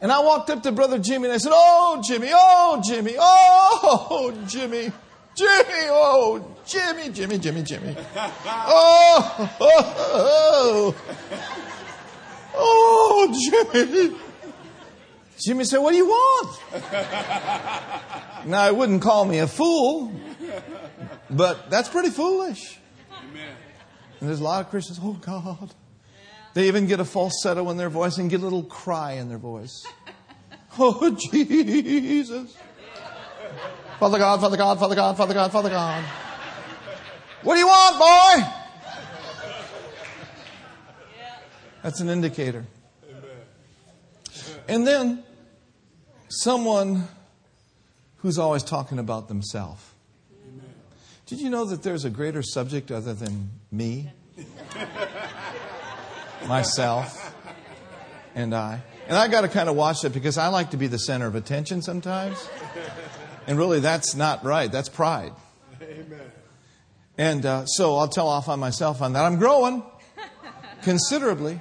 And 0.00 0.10
I 0.10 0.20
walked 0.20 0.48
up 0.48 0.62
to 0.62 0.72
Brother 0.72 0.98
Jimmy 0.98 1.26
and 1.26 1.34
I 1.34 1.36
said, 1.36 1.52
Oh, 1.54 2.02
Jimmy, 2.06 2.30
oh, 2.32 2.82
Jimmy, 2.82 3.14
oh, 3.18 4.34
Jimmy, 4.48 4.90
Jimmy, 5.34 5.88
oh, 5.90 6.56
Jimmy, 6.66 7.10
Jimmy, 7.10 7.38
Jimmy, 7.38 7.62
Jimmy. 7.62 7.94
Oh, 8.16 9.50
oh, 9.60 10.94
oh, 12.54 12.54
oh 12.54 13.72
Jimmy. 13.74 14.16
Jimmy 15.38 15.64
said, 15.64 15.78
What 15.78 15.90
do 15.90 15.98
you 15.98 16.06
want? 16.06 16.58
now, 18.46 18.62
I 18.62 18.70
wouldn't 18.70 19.02
call 19.02 19.26
me 19.26 19.40
a 19.40 19.46
fool, 19.46 20.10
but 21.30 21.70
that's 21.70 21.88
pretty 21.88 22.10
foolish. 22.10 22.78
Amen. 23.12 23.54
And 24.20 24.28
there's 24.28 24.40
a 24.40 24.44
lot 24.44 24.64
of 24.64 24.70
Christians, 24.70 24.98
oh 25.02 25.14
God. 25.14 25.74
They 26.54 26.68
even 26.68 26.86
get 26.86 27.00
a 27.00 27.04
falsetto 27.04 27.70
in 27.70 27.76
their 27.76 27.88
voice 27.88 28.18
and 28.18 28.28
get 28.28 28.40
a 28.40 28.44
little 28.44 28.64
cry 28.64 29.12
in 29.12 29.28
their 29.28 29.38
voice. 29.38 29.84
Oh, 30.78 31.10
Jesus. 31.32 32.56
Father 33.98 34.18
God, 34.18 34.40
Father 34.40 34.56
God, 34.56 34.78
Father 34.78 34.94
God, 34.94 35.16
Father 35.16 35.34
God, 35.34 35.50
Father 35.50 35.68
God. 35.68 36.04
What 37.42 37.54
do 37.54 37.60
you 37.60 37.66
want, 37.66 37.98
boy? 37.98 38.52
That's 41.82 42.00
an 42.00 42.08
indicator. 42.08 42.64
And 44.68 44.86
then 44.86 45.24
someone 46.28 47.08
who's 48.18 48.38
always 48.38 48.62
talking 48.62 48.98
about 49.00 49.26
themselves. 49.28 49.82
Did 51.30 51.40
you 51.40 51.48
know 51.48 51.64
that 51.66 51.84
there's 51.84 52.04
a 52.04 52.10
greater 52.10 52.42
subject 52.42 52.90
other 52.90 53.14
than 53.14 53.50
me? 53.70 54.10
Myself 56.48 57.32
and 58.34 58.52
I. 58.52 58.82
And 59.06 59.16
I 59.16 59.28
got 59.28 59.42
to 59.42 59.48
kind 59.48 59.68
of 59.68 59.76
watch 59.76 60.00
that 60.00 60.12
because 60.12 60.38
I 60.38 60.48
like 60.48 60.72
to 60.72 60.76
be 60.76 60.88
the 60.88 60.98
center 60.98 61.28
of 61.28 61.36
attention 61.36 61.82
sometimes. 61.82 62.48
And 63.46 63.56
really, 63.56 63.78
that's 63.78 64.16
not 64.16 64.44
right. 64.44 64.72
That's 64.72 64.88
pride. 64.88 65.32
Amen. 65.80 66.32
And 67.16 67.46
uh, 67.46 67.64
so 67.66 67.94
I'll 67.94 68.08
tell 68.08 68.26
off 68.26 68.48
on 68.48 68.58
myself 68.58 69.00
on 69.00 69.12
that. 69.12 69.24
I'm 69.24 69.38
growing 69.38 69.84
considerably. 70.82 71.60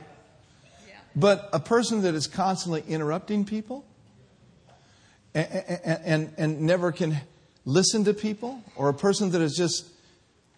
But 1.15 1.47
a 1.53 1.59
person 1.59 2.01
that 2.01 2.15
is 2.15 2.25
constantly 2.25 2.83
interrupting 2.87 3.45
people 3.45 3.85
and, 5.35 5.47
and, 5.47 6.01
and, 6.05 6.33
and 6.39 6.61
never 6.61 6.91
can 6.91 7.17
listen 7.65 8.03
to 8.05 8.13
people, 8.13 8.61
or 8.75 8.89
a 8.89 8.93
person 8.93 9.31
that 9.31 9.41
is 9.41 9.55
just 9.55 9.85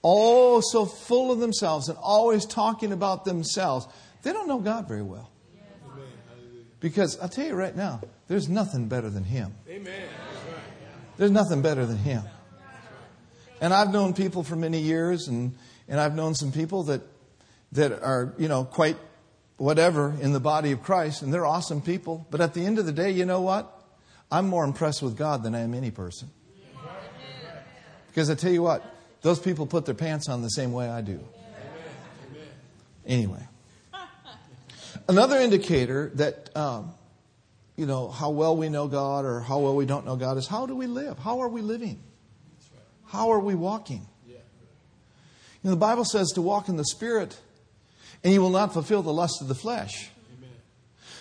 oh 0.04 0.62
so 0.62 0.86
full 0.86 1.32
of 1.32 1.40
themselves 1.40 1.90
and 1.90 1.98
always 2.02 2.46
talking 2.46 2.92
about 2.92 3.26
themselves, 3.26 3.88
they 4.24 4.34
don't 4.34 4.48
know 4.48 4.60
God 4.60 4.88
very 4.88 5.02
well. 5.02 5.30
Because 6.80 7.20
I'll 7.20 7.30
tell 7.30 7.46
you 7.46 7.54
right 7.54 7.76
now, 7.76 8.02
there's 8.28 8.50
nothing 8.50 8.88
better 8.88 9.10
than 9.10 9.24
Him. 9.24 9.54
There's 11.18 11.32
nothing 11.32 11.62
better 11.62 11.86
than 11.86 11.98
Him. 11.98 12.24
And 13.62 13.74
I've 13.74 13.92
known 13.92 14.16
people 14.16 14.44
for 14.44 14.56
many 14.56 14.80
years, 14.80 15.28
and, 15.28 15.56
and 15.88 16.00
I've 16.00 16.16
known 16.16 16.34
some 16.34 16.52
people 16.52 16.84
that, 16.84 17.02
that 17.74 18.02
are, 18.02 18.34
you 18.40 18.48
know, 18.48 18.64
quite 18.64 18.98
whatever 19.58 20.16
in 20.20 20.34
the 20.34 20.40
body 20.40 20.72
of 20.72 20.82
Christ, 20.82 21.22
and 21.22 21.32
they're 21.32 21.46
awesome 21.46 21.82
people. 21.82 22.26
But 22.32 22.42
at 22.42 22.56
the 22.56 22.66
end 22.66 22.80
of 22.80 22.88
the 22.88 22.92
day, 22.92 23.12
you 23.12 23.26
know 23.26 23.42
what? 23.42 23.72
I'm 24.32 24.48
more 24.48 24.64
impressed 24.64 25.04
with 25.04 25.16
God 25.16 25.44
than 25.44 25.54
I 25.54 25.60
am 25.60 25.76
any 25.76 25.92
person. 25.92 26.32
Because 28.12 28.30
I 28.30 28.36
tell 28.36 28.52
you 28.52 28.62
what, 28.62 28.84
those 29.22 29.40
people 29.40 29.66
put 29.66 29.86
their 29.86 29.96
pants 29.96 30.28
on 30.28 30.42
the 30.42 30.50
same 30.50 30.74
way 30.74 30.90
I 30.90 31.00
do. 31.00 31.24
Anyway, 33.06 33.48
another 35.08 35.38
indicator 35.38 36.12
that 36.16 36.56
um, 36.56 36.94
you 37.78 37.86
know, 37.86 38.10
how 38.10 38.30
well 38.30 38.56
we 38.56 38.70
know 38.70 38.88
God 38.88 39.26
or 39.26 39.40
how 39.40 39.60
well 39.60 39.76
we 39.76 39.86
don't 39.86 40.06
know 40.06 40.18
God 40.18 40.38
is 40.38 40.46
how 40.46 40.66
do 40.66 40.76
we 40.76 40.88
live? 40.88 41.18
How 41.18 41.40
are 41.40 41.48
we 41.48 41.62
living? 41.62 42.00
How 43.08 43.32
are 43.32 43.40
we 43.40 43.56
walking? 43.56 44.06
You 44.28 44.36
know, 45.64 45.72
the 45.72 45.78
Bible 45.78 46.06
says 46.06 46.32
to 46.34 46.42
walk 46.42 46.70
in 46.70 46.76
the 46.76 46.86
Spirit 46.86 47.40
and 48.24 48.34
you 48.34 48.42
will 48.42 48.50
not 48.50 48.74
fulfill 48.74 49.02
the 49.02 49.14
lust 49.14 49.42
of 49.42 49.48
the 49.48 49.56
flesh. 49.56 50.10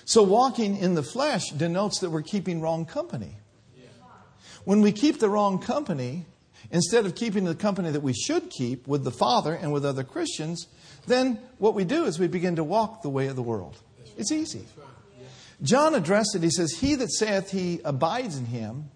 So 0.05 0.23
walking 0.23 0.77
in 0.77 0.95
the 0.95 1.03
flesh 1.03 1.51
denotes 1.51 2.01
that 2.01 2.11
we're 2.11 2.23
keeping 2.23 2.61
wrong 2.61 2.85
company. 2.85 3.37
When 4.65 4.81
we 4.81 4.93
keep 4.93 5.21
the 5.21 5.31
wrong 5.31 5.61
company, 5.61 6.27
instead 6.71 7.07
of 7.07 7.15
keeping 7.15 7.45
the 7.45 7.55
company 7.55 7.91
that 7.91 8.03
we 8.03 8.13
should 8.13 8.51
keep 8.51 8.87
with 8.87 9.05
the 9.05 9.11
Father 9.11 9.55
and 9.55 9.73
with 9.73 9.85
other 9.85 10.05
Christians, 10.05 10.67
then 11.07 11.39
what 11.59 11.75
we 11.75 11.85
do 11.85 12.05
is 12.05 12.19
we 12.19 12.29
begin 12.29 12.57
to 12.57 12.65
walk 12.65 13.03
the 13.03 13.09
way 13.09 13.29
of 13.29 13.37
the 13.37 13.43
world. 13.43 13.77
It's 14.17 14.33
easy. 14.33 14.67
John 15.63 15.95
addressed 15.95 16.35
it. 16.35 16.43
He 16.43 16.51
says, 16.51 16.73
He 16.73 16.95
that 16.97 17.13
saith 17.13 17.51
he 17.51 17.81
abides 17.85 18.37
in 18.37 18.47
him, 18.47 18.91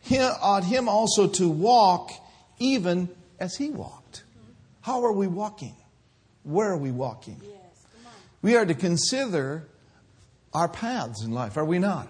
he 0.00 0.18
ought 0.18 0.64
him 0.64 0.88
also 0.88 1.26
to 1.28 1.48
walk 1.48 2.10
even 2.58 3.08
as 3.40 3.56
he 3.56 3.70
walked. 3.70 4.24
How 4.82 5.04
are 5.04 5.12
we 5.12 5.26
walking? 5.26 5.74
Where 6.42 6.70
are 6.70 6.76
we 6.76 6.90
walking? 6.90 7.40
We 8.42 8.56
are 8.56 8.66
to 8.66 8.74
consider 8.74 9.66
our 10.52 10.68
paths 10.68 11.24
in 11.24 11.32
life, 11.32 11.56
are 11.56 11.64
we 11.64 11.78
not? 11.78 12.06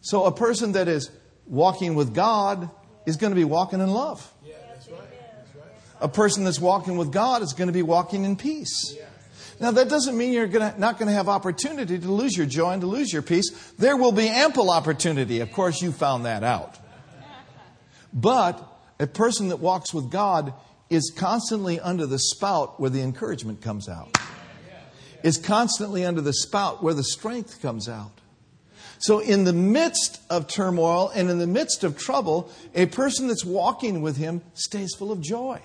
So 0.00 0.24
a 0.24 0.32
person 0.32 0.72
that 0.72 0.88
is 0.88 1.10
walking 1.46 1.94
with 1.94 2.14
God 2.14 2.70
is 3.06 3.16
going 3.16 3.30
to 3.30 3.36
be 3.36 3.44
walking 3.44 3.80
in 3.80 3.90
love. 3.90 4.32
Yeah, 4.44 4.54
that's 4.68 4.88
right. 4.88 5.00
That's 5.36 5.54
right. 5.56 5.72
A 6.00 6.08
person 6.08 6.44
that's 6.44 6.60
walking 6.60 6.96
with 6.96 7.12
God 7.12 7.42
is 7.42 7.52
going 7.52 7.68
to 7.68 7.72
be 7.72 7.82
walking 7.82 8.24
in 8.24 8.36
peace. 8.36 8.94
Yeah. 8.96 9.06
Now, 9.60 9.70
that 9.70 9.88
doesn't 9.88 10.16
mean 10.16 10.32
you're 10.32 10.48
gonna, 10.48 10.74
not 10.76 10.98
going 10.98 11.06
to 11.06 11.14
have 11.14 11.28
opportunity 11.28 11.98
to 11.98 12.10
lose 12.10 12.36
your 12.36 12.46
joy 12.46 12.72
and 12.72 12.80
to 12.80 12.88
lose 12.88 13.12
your 13.12 13.22
peace. 13.22 13.48
There 13.78 13.96
will 13.96 14.10
be 14.10 14.26
ample 14.26 14.70
opportunity. 14.70 15.38
Of 15.40 15.52
course, 15.52 15.80
you 15.80 15.92
found 15.92 16.24
that 16.24 16.42
out. 16.42 16.78
But 18.12 18.60
a 18.98 19.06
person 19.06 19.48
that 19.48 19.58
walks 19.58 19.94
with 19.94 20.10
God 20.10 20.52
is 20.90 21.12
constantly 21.16 21.80
under 21.80 22.06
the 22.06 22.18
spout 22.18 22.78
where 22.80 22.90
the 22.90 23.00
encouragement 23.02 23.62
comes 23.62 23.88
out, 23.88 24.18
is 25.22 25.38
constantly 25.38 26.04
under 26.04 26.20
the 26.20 26.32
spout 26.32 26.82
where 26.82 26.94
the 26.94 27.04
strength 27.04 27.62
comes 27.62 27.88
out. 27.88 28.10
So, 29.02 29.18
in 29.18 29.42
the 29.44 29.52
midst 29.52 30.20
of 30.30 30.46
turmoil 30.46 31.10
and 31.12 31.28
in 31.28 31.38
the 31.38 31.46
midst 31.46 31.82
of 31.82 31.98
trouble, 31.98 32.50
a 32.74 32.86
person 32.86 33.26
that's 33.26 33.44
walking 33.44 34.00
with 34.00 34.16
Him 34.16 34.42
stays 34.54 34.94
full 34.94 35.10
of 35.10 35.20
joy 35.20 35.60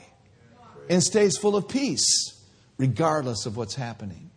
and 0.90 1.04
stays 1.04 1.38
full 1.38 1.56
of 1.56 1.68
peace 1.68 2.34
regardless 2.78 3.46
of 3.46 3.58
what's 3.58 3.76
happening. 3.76 4.30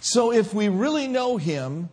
So 0.00 0.32
if 0.32 0.54
we 0.54 0.68
really 0.68 1.08
know 1.08 1.36
Him, 1.36 1.88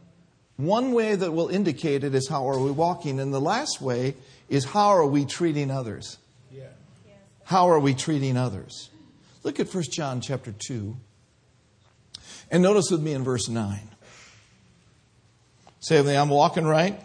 one 0.57 0.91
way 0.91 1.15
that 1.15 1.31
will 1.31 1.49
indicate 1.49 2.03
it 2.03 2.13
is 2.13 2.27
how 2.29 2.47
are 2.49 2.59
we 2.59 2.71
walking, 2.71 3.19
and 3.19 3.33
the 3.33 3.41
last 3.41 3.81
way 3.81 4.15
is 4.49 4.65
how 4.65 4.89
are 4.89 5.05
we 5.05 5.25
treating 5.25 5.71
others? 5.71 6.17
Yeah. 6.51 6.65
How 7.45 7.69
are 7.69 7.79
we 7.79 7.93
treating 7.93 8.37
others? 8.37 8.89
Look 9.43 9.59
at 9.59 9.73
1 9.73 9.83
John 9.91 10.21
chapter 10.21 10.53
2. 10.67 10.95
And 12.51 12.61
notice 12.61 12.91
with 12.91 13.01
me 13.01 13.13
in 13.13 13.23
verse 13.23 13.49
9. 13.49 13.79
Say 15.83 15.97
with 15.97 16.07
me, 16.07 16.15
I'm 16.15 16.29
walking 16.29 16.65
right. 16.65 16.97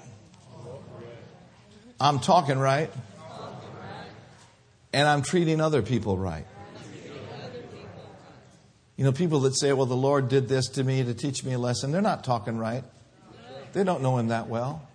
I'm 2.00 2.20
talking 2.20 2.60
right. 2.60 2.92
And 4.92 5.08
I'm 5.08 5.22
treating 5.22 5.60
other 5.60 5.82
people 5.82 6.16
right. 6.16 6.46
You 8.96 9.02
know, 9.02 9.10
people 9.10 9.40
that 9.40 9.58
say, 9.58 9.72
well, 9.72 9.86
the 9.86 9.96
Lord 9.96 10.28
did 10.28 10.48
this 10.48 10.68
to 10.70 10.84
me 10.84 11.02
to 11.02 11.12
teach 11.12 11.42
me 11.42 11.54
a 11.54 11.58
lesson, 11.58 11.90
they're 11.90 12.00
not 12.00 12.22
talking 12.22 12.56
right. 12.56 12.84
They 13.72 13.82
don't 13.82 14.00
know 14.00 14.16
Him 14.16 14.28
that 14.28 14.48
well. 14.48 14.88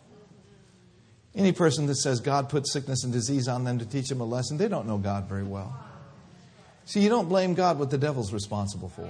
Any 1.35 1.51
person 1.51 1.85
that 1.87 1.95
says 1.95 2.21
God 2.21 2.47
put 2.47 2.65
sickness 2.65 3.03
and 3.03 3.11
disease 3.11 3.49
on 3.49 3.65
them 3.65 3.79
to 3.79 3.85
teach 3.85 4.07
them 4.07 4.21
a 4.21 4.25
lesson, 4.25 4.55
they 4.55 4.69
don't 4.69 4.87
know 4.87 4.97
God 4.97 5.27
very 5.27 5.43
well. 5.43 5.77
See, 6.85 7.01
you 7.01 7.09
don't 7.09 7.27
blame 7.27 7.53
God 7.53 7.79
what 7.79 7.89
the 7.89 7.97
devil's 7.97 8.31
responsible 8.31 8.87
for. 8.87 9.09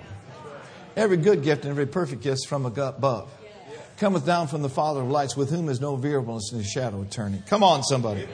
Every 0.96 1.18
good 1.18 1.44
gift 1.44 1.64
and 1.64 1.70
every 1.70 1.86
perfect 1.86 2.24
gift 2.24 2.48
from 2.48 2.66
above 2.66 3.32
cometh 3.98 4.26
down 4.26 4.48
from 4.48 4.62
the 4.62 4.70
Father 4.70 5.02
of 5.02 5.10
lights, 5.10 5.36
with 5.36 5.50
whom 5.50 5.70
is 5.70 5.80
no 5.82 5.96
variableness 5.96 6.52
in 6.52 6.58
the 6.58 6.64
shadow 6.64 7.02
of 7.02 7.10
turning. 7.10 7.42
Come 7.44 7.64
on, 7.64 7.84
somebody. 7.84 8.28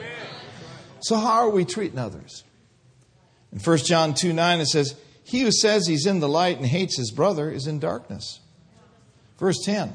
So, 1.00 1.16
how 1.16 1.46
are 1.46 1.50
we 1.50 1.64
treating 1.64 1.98
others? 1.98 2.44
In 3.52 3.58
1 3.58 3.78
John 3.78 4.14
2 4.14 4.32
9, 4.32 4.60
it 4.60 4.66
says, 4.66 4.94
he 5.30 5.42
who 5.42 5.52
says 5.52 5.86
he's 5.86 6.06
in 6.06 6.18
the 6.18 6.28
light 6.28 6.56
and 6.56 6.66
hates 6.66 6.96
his 6.96 7.12
brother 7.12 7.52
is 7.52 7.68
in 7.68 7.78
darkness. 7.78 8.40
Verse 9.38 9.58
10 9.64 9.92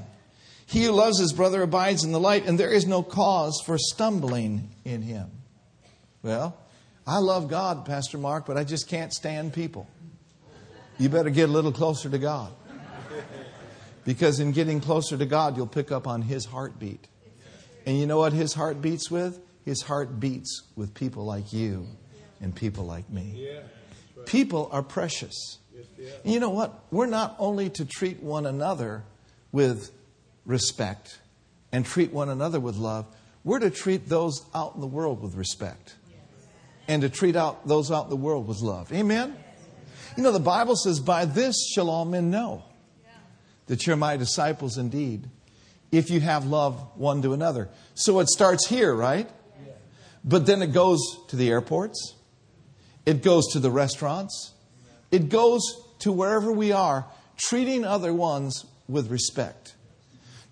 He 0.66 0.86
who 0.86 0.92
loves 0.92 1.20
his 1.20 1.34
brother 1.34 1.62
abides 1.62 2.06
in 2.06 2.14
the 2.14 2.22
light, 2.22 2.46
and 2.46 2.58
there 2.58 2.72
is 2.72 2.88
no 2.88 3.04
cause 3.04 3.62
for 3.66 3.78
stumbling 3.78 4.70
in 4.86 5.02
him. 5.02 5.30
Well, 6.24 6.58
I 7.06 7.18
love 7.18 7.50
God, 7.50 7.86
Pastor 7.86 8.18
Mark, 8.18 8.46
but 8.46 8.56
I 8.56 8.64
just 8.64 8.88
can't 8.88 9.14
stand 9.14 9.52
people. 9.52 9.90
You 10.98 11.10
better 11.10 11.30
get 11.30 11.50
a 11.50 11.52
little 11.52 11.74
closer 11.74 12.10
to 12.10 12.18
God. 12.18 12.54
Because 14.06 14.40
in 14.40 14.52
getting 14.52 14.80
closer 14.80 15.18
to 15.18 15.26
God, 15.26 15.58
you'll 15.58 15.68
pick 15.68 15.92
up 15.92 16.08
on 16.08 16.22
His 16.22 16.46
heartbeat. 16.46 17.08
And 17.86 18.00
you 18.00 18.06
know 18.06 18.18
what 18.18 18.34
His 18.34 18.54
heart 18.54 18.82
beats 18.82 19.12
with? 19.12 19.40
His 19.66 19.82
heart 19.82 20.20
beats 20.20 20.64
with 20.76 20.94
people 20.94 21.26
like 21.26 21.52
you 21.52 21.88
and 22.40 22.56
people 22.56 22.86
like 22.86 23.10
me. 23.10 23.50
People 24.26 24.70
are 24.72 24.84
precious. 24.84 25.58
And 26.24 26.34
you 26.34 26.40
know 26.40 26.52
what? 26.52 26.86
We're 26.92 27.08
not 27.08 27.36
only 27.40 27.70
to 27.72 27.86
treat 27.86 28.22
one 28.22 28.46
another 28.46 29.04
with 29.52 29.92
respect 30.46 31.20
and 31.72 31.86
treat 31.86 32.14
one 32.14 32.30
another 32.30 32.60
with 32.60 32.76
love, 32.76 33.08
we're 33.44 33.60
to 33.60 33.72
treat 33.72 34.08
those 34.08 34.46
out 34.54 34.76
in 34.76 34.82
the 34.82 34.88
world 34.88 35.22
with 35.22 35.36
respect. 35.36 35.96
and 36.88 37.02
to 37.02 37.10
treat 37.10 37.36
out 37.36 37.68
those 37.68 37.92
out 37.92 38.04
in 38.04 38.10
the 38.12 38.16
world 38.16 38.48
with 38.48 38.62
love. 38.62 38.94
Amen? 38.94 39.36
You 40.16 40.22
know, 40.22 40.32
the 40.32 40.40
Bible 40.40 40.76
says, 40.76 41.00
By 41.00 41.26
this 41.26 41.56
shall 41.74 41.90
all 41.90 42.06
men 42.06 42.30
know 42.30 42.64
that 43.68 43.86
you're 43.88 43.96
my 43.96 44.18
disciples 44.18 44.78
indeed, 44.78 45.30
if 45.92 46.10
you 46.10 46.20
have 46.20 46.46
love 46.46 46.80
one 46.96 47.22
to 47.22 47.34
another. 47.34 47.70
So 47.94 48.20
it 48.20 48.30
starts 48.30 48.68
here, 48.68 48.94
right? 48.94 49.30
But 50.24 50.46
then 50.46 50.62
it 50.62 50.74
goes 50.74 51.00
to 51.28 51.36
the 51.36 51.50
airports, 51.50 52.16
it 53.06 53.22
goes 53.22 53.48
to 53.54 53.60
the 53.60 53.70
restaurants, 53.70 54.54
it 55.12 55.30
goes 55.30 55.62
to 56.00 56.12
wherever 56.12 56.52
we 56.52 56.72
are, 56.72 57.06
treating 57.38 57.86
other 57.86 58.14
ones 58.14 58.66
with 58.88 59.12
respect. 59.12 59.76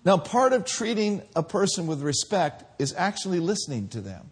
Now, 0.06 0.18
part 0.18 0.54
of 0.54 0.66
treating 0.66 1.24
a 1.36 1.44
person 1.44 1.88
with 1.88 2.02
respect 2.02 2.64
is 2.80 2.94
actually 2.96 3.40
listening 3.40 3.88
to 3.90 4.02
them 4.02 4.30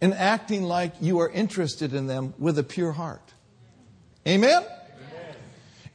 and 0.00 0.12
acting 0.14 0.62
like 0.62 0.92
you 1.00 1.20
are 1.20 1.30
interested 1.30 1.94
in 1.94 2.06
them 2.06 2.34
with 2.38 2.58
a 2.58 2.62
pure 2.62 2.92
heart. 2.92 3.32
Amen? 4.26 4.64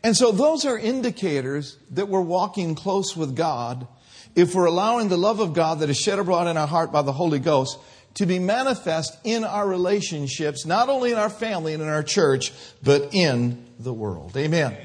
And 0.03 0.17
so, 0.17 0.31
those 0.31 0.65
are 0.65 0.77
indicators 0.77 1.77
that 1.91 2.07
we're 2.07 2.21
walking 2.21 2.73
close 2.75 3.15
with 3.15 3.35
God 3.35 3.87
if 4.35 4.55
we're 4.55 4.65
allowing 4.65 5.09
the 5.09 5.17
love 5.17 5.39
of 5.39 5.53
God 5.53 5.79
that 5.79 5.89
is 5.89 5.97
shed 5.97 6.17
abroad 6.17 6.47
in 6.47 6.57
our 6.57 6.67
heart 6.67 6.91
by 6.91 7.01
the 7.01 7.11
Holy 7.11 7.39
Ghost 7.39 7.77
to 8.15 8.25
be 8.25 8.39
manifest 8.39 9.17
in 9.23 9.43
our 9.43 9.67
relationships, 9.67 10.65
not 10.65 10.89
only 10.89 11.11
in 11.11 11.17
our 11.17 11.29
family 11.29 11.73
and 11.73 11.81
in 11.81 11.89
our 11.89 12.03
church, 12.03 12.51
but 12.83 13.13
in 13.13 13.65
the 13.79 13.93
world. 13.93 14.35
Amen. 14.35 14.75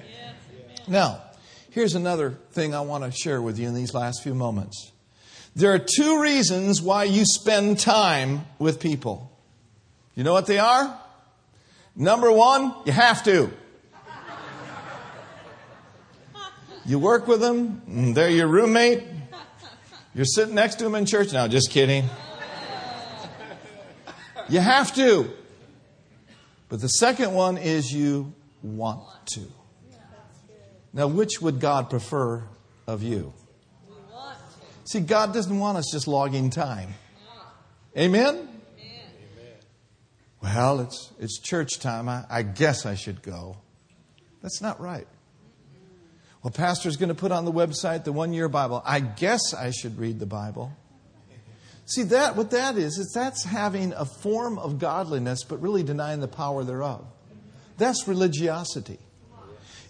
Now, 0.86 1.22
here's 1.70 1.94
another 1.94 2.38
thing 2.52 2.74
I 2.74 2.80
want 2.82 3.04
to 3.04 3.10
share 3.10 3.42
with 3.42 3.58
you 3.58 3.66
in 3.66 3.74
these 3.74 3.94
last 3.94 4.22
few 4.22 4.34
moments. 4.34 4.92
There 5.56 5.72
are 5.72 5.78
two 5.78 6.20
reasons 6.20 6.82
why 6.82 7.04
you 7.04 7.24
spend 7.24 7.78
time 7.80 8.44
with 8.58 8.78
people. 8.78 9.32
You 10.14 10.22
know 10.22 10.32
what 10.32 10.46
they 10.46 10.58
are? 10.58 11.00
Number 11.96 12.30
one, 12.30 12.74
you 12.84 12.92
have 12.92 13.24
to. 13.24 13.50
You 16.86 17.00
work 17.00 17.26
with 17.26 17.40
them, 17.40 17.82
mm, 17.88 18.14
they're 18.14 18.30
your 18.30 18.46
roommate, 18.46 19.02
you're 20.14 20.24
sitting 20.24 20.54
next 20.54 20.76
to 20.76 20.84
them 20.84 20.94
in 20.94 21.04
church. 21.04 21.32
now. 21.32 21.48
just 21.48 21.70
kidding. 21.70 22.08
You 24.48 24.60
have 24.60 24.94
to. 24.94 25.30
But 26.68 26.80
the 26.80 26.88
second 26.88 27.34
one 27.34 27.58
is 27.58 27.92
you 27.92 28.32
want 28.62 29.02
to. 29.34 29.40
Now, 30.92 31.08
which 31.08 31.42
would 31.42 31.60
God 31.60 31.90
prefer 31.90 32.44
of 32.86 33.02
you? 33.02 33.34
See, 34.84 35.00
God 35.00 35.34
doesn't 35.34 35.58
want 35.58 35.78
us 35.78 35.90
just 35.92 36.06
logging 36.06 36.50
time. 36.50 36.94
Amen? 37.98 38.48
Well, 40.40 40.80
it's, 40.80 41.12
it's 41.18 41.40
church 41.40 41.80
time. 41.80 42.08
I, 42.08 42.24
I 42.30 42.42
guess 42.42 42.86
I 42.86 42.94
should 42.94 43.20
go. 43.20 43.56
That's 44.42 44.62
not 44.62 44.80
right. 44.80 45.08
Well, 46.46 46.52
pastor's 46.52 46.96
going 46.96 47.08
to 47.08 47.16
put 47.16 47.32
on 47.32 47.44
the 47.44 47.50
website 47.50 48.04
the 48.04 48.12
one 48.12 48.32
year 48.32 48.48
Bible. 48.48 48.80
I 48.86 49.00
guess 49.00 49.52
I 49.52 49.72
should 49.72 49.98
read 49.98 50.20
the 50.20 50.26
Bible. 50.26 50.70
See 51.86 52.04
that 52.04 52.36
what 52.36 52.52
that 52.52 52.78
is 52.78 52.98
is 52.98 53.10
that's 53.12 53.42
having 53.42 53.92
a 53.92 54.04
form 54.04 54.56
of 54.60 54.78
godliness 54.78 55.42
but 55.42 55.60
really 55.60 55.82
denying 55.82 56.20
the 56.20 56.28
power 56.28 56.62
thereof. 56.62 57.04
That's 57.78 58.06
religiosity. 58.06 59.00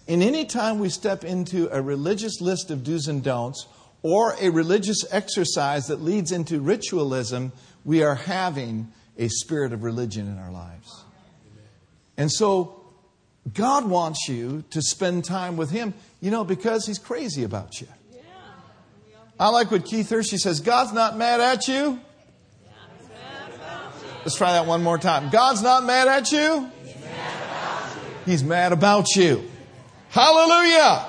And 0.07 0.23
any 0.23 0.45
time 0.45 0.79
we 0.79 0.89
step 0.89 1.23
into 1.23 1.69
a 1.71 1.79
religious 1.79 2.41
list 2.41 2.71
of 2.71 2.83
do's 2.83 3.07
and 3.07 3.23
don'ts 3.23 3.67
or 4.01 4.33
a 4.41 4.49
religious 4.49 5.05
exercise 5.11 5.85
that 5.89 6.01
leads 6.01 6.31
into 6.31 6.59
ritualism, 6.59 7.51
we 7.85 8.01
are 8.01 8.15
having 8.15 8.91
a 9.15 9.27
spirit 9.27 9.73
of 9.73 9.83
religion 9.83 10.27
in 10.27 10.39
our 10.39 10.51
lives. 10.51 11.03
And 12.17 12.31
so 12.31 12.76
God 13.53 13.87
wants 13.89 14.27
you 14.27 14.63
to 14.71 14.81
spend 14.81 15.25
time 15.25 15.57
with 15.57 15.69
Him. 15.69 15.93
You 16.19 16.31
know, 16.31 16.43
because 16.43 16.85
he's 16.85 16.97
crazy 16.97 17.43
about 17.43 17.79
you. 17.79 17.87
I 19.39 19.49
like 19.49 19.69
what 19.69 19.85
Keith 19.85 20.09
Hershey 20.09 20.37
says 20.37 20.61
God's 20.61 20.93
not 20.93 21.15
mad 21.15 21.39
at 21.39 21.67
you. 21.67 21.99
Let's 24.19 24.35
try 24.35 24.53
that 24.53 24.65
one 24.65 24.83
more 24.83 24.97
time. 24.97 25.29
God's 25.29 25.61
not 25.61 25.85
mad 25.85 26.07
at 26.07 26.31
you. 26.31 26.69
He's 28.25 28.43
mad 28.43 28.73
about 28.73 29.15
you. 29.15 29.49
Hallelujah. 30.09 31.05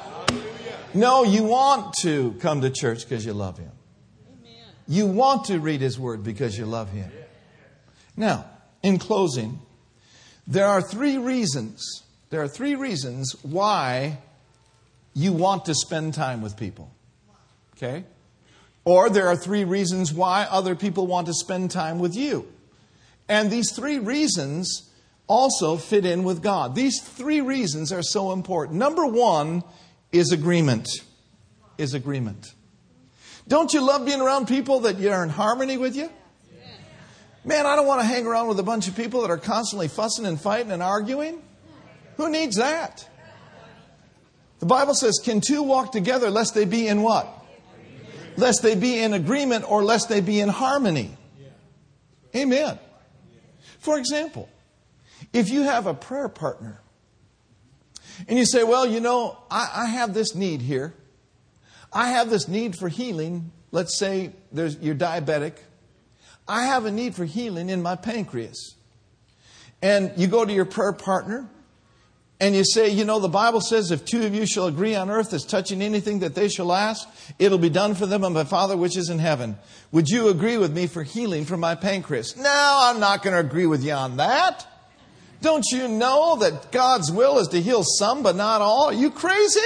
No, 0.94 1.24
you 1.24 1.44
want 1.44 1.94
to 2.02 2.32
come 2.40 2.60
to 2.60 2.70
church 2.70 3.08
because 3.08 3.24
you 3.24 3.32
love 3.32 3.58
Him. 3.58 3.72
You 4.86 5.06
want 5.06 5.46
to 5.46 5.58
read 5.58 5.80
His 5.80 5.98
Word 5.98 6.22
because 6.22 6.56
you 6.56 6.64
love 6.64 6.90
Him. 6.92 7.10
Now, 8.16 8.46
in 8.82 8.98
closing, 8.98 9.58
there 10.46 10.66
are 10.66 10.80
three 10.80 11.18
reasons. 11.18 12.04
There 12.30 12.42
are 12.42 12.48
three 12.48 12.74
reasons 12.74 13.34
why 13.42 14.18
you 15.14 15.32
want 15.32 15.64
to 15.64 15.74
spend 15.74 16.14
time 16.14 16.42
with 16.42 16.56
people. 16.56 16.90
Okay? 17.76 18.04
Or 18.84 19.10
there 19.10 19.28
are 19.28 19.36
three 19.36 19.64
reasons 19.64 20.12
why 20.12 20.46
other 20.50 20.74
people 20.74 21.06
want 21.06 21.26
to 21.26 21.34
spend 21.34 21.70
time 21.70 21.98
with 21.98 22.14
you. 22.14 22.46
And 23.28 23.50
these 23.50 23.72
three 23.72 23.98
reasons 23.98 24.90
also 25.26 25.76
fit 25.76 26.06
in 26.06 26.24
with 26.24 26.42
God. 26.42 26.74
These 26.74 27.02
three 27.02 27.40
reasons 27.40 27.92
are 27.92 28.02
so 28.02 28.32
important. 28.32 28.78
Number 28.78 29.06
one 29.06 29.62
is 30.12 30.32
agreement. 30.32 30.88
Is 31.76 31.94
agreement. 31.94 32.46
Don't 33.46 33.72
you 33.72 33.80
love 33.80 34.04
being 34.04 34.20
around 34.20 34.48
people 34.48 34.80
that 34.80 35.02
are 35.04 35.22
in 35.22 35.28
harmony 35.28 35.76
with 35.76 35.96
you? 35.96 36.10
Man, 37.44 37.66
I 37.66 37.76
don't 37.76 37.86
want 37.86 38.00
to 38.00 38.06
hang 38.06 38.26
around 38.26 38.48
with 38.48 38.58
a 38.58 38.62
bunch 38.62 38.88
of 38.88 38.96
people 38.96 39.22
that 39.22 39.30
are 39.30 39.38
constantly 39.38 39.88
fussing 39.88 40.26
and 40.26 40.40
fighting 40.40 40.72
and 40.72 40.82
arguing. 40.82 41.42
Who 42.18 42.28
needs 42.28 42.56
that? 42.56 43.08
The 44.58 44.66
Bible 44.66 44.94
says, 44.94 45.20
Can 45.24 45.40
two 45.40 45.62
walk 45.62 45.92
together 45.92 46.30
lest 46.30 46.54
they 46.54 46.64
be 46.64 46.88
in 46.88 47.02
what? 47.02 47.26
Lest 48.36 48.62
they 48.62 48.74
be 48.74 49.00
in 49.00 49.14
agreement 49.14 49.70
or 49.70 49.82
lest 49.82 50.08
they 50.08 50.20
be 50.20 50.40
in 50.40 50.48
harmony. 50.48 51.16
Amen. 52.34 52.78
For 53.78 53.98
example, 53.98 54.48
if 55.32 55.48
you 55.48 55.62
have 55.62 55.86
a 55.86 55.94
prayer 55.94 56.28
partner 56.28 56.80
and 58.26 58.36
you 58.36 58.44
say, 58.44 58.64
Well, 58.64 58.84
you 58.84 58.98
know, 58.98 59.38
I, 59.48 59.70
I 59.74 59.86
have 59.86 60.12
this 60.12 60.34
need 60.34 60.60
here. 60.60 60.94
I 61.92 62.08
have 62.08 62.30
this 62.30 62.48
need 62.48 62.74
for 62.76 62.88
healing. 62.88 63.52
Let's 63.70 63.96
say 63.96 64.32
you're 64.52 64.94
diabetic. 64.96 65.54
I 66.48 66.64
have 66.64 66.84
a 66.84 66.90
need 66.90 67.14
for 67.14 67.24
healing 67.24 67.70
in 67.70 67.80
my 67.80 67.94
pancreas. 67.94 68.74
And 69.80 70.10
you 70.16 70.26
go 70.26 70.44
to 70.44 70.52
your 70.52 70.64
prayer 70.64 70.92
partner 70.92 71.48
and 72.40 72.54
you 72.54 72.64
say, 72.64 72.88
you 72.88 73.04
know, 73.04 73.18
the 73.18 73.28
Bible 73.28 73.60
says 73.60 73.90
if 73.90 74.04
two 74.04 74.24
of 74.24 74.34
you 74.34 74.46
shall 74.46 74.66
agree 74.66 74.94
on 74.94 75.10
earth 75.10 75.32
as 75.32 75.44
touching 75.44 75.82
anything 75.82 76.20
that 76.20 76.36
they 76.36 76.48
shall 76.48 76.72
ask, 76.72 77.08
it'll 77.38 77.58
be 77.58 77.70
done 77.70 77.94
for 77.94 78.06
them 78.06 78.22
of 78.22 78.32
my 78.32 78.44
Father 78.44 78.76
which 78.76 78.96
is 78.96 79.10
in 79.10 79.18
heaven. 79.18 79.58
Would 79.90 80.08
you 80.08 80.28
agree 80.28 80.56
with 80.56 80.72
me 80.72 80.86
for 80.86 81.02
healing 81.02 81.44
from 81.44 81.60
my 81.60 81.74
pancreas? 81.74 82.36
No, 82.36 82.78
I'm 82.82 83.00
not 83.00 83.22
going 83.22 83.34
to 83.34 83.40
agree 83.40 83.66
with 83.66 83.82
you 83.82 83.92
on 83.92 84.18
that. 84.18 84.66
Don't 85.40 85.64
you 85.72 85.88
know 85.88 86.36
that 86.36 86.70
God's 86.70 87.10
will 87.10 87.38
is 87.38 87.48
to 87.48 87.60
heal 87.60 87.82
some 87.82 88.22
but 88.22 88.36
not 88.36 88.60
all? 88.60 88.86
Are 88.86 88.92
you 88.92 89.10
crazy? 89.10 89.60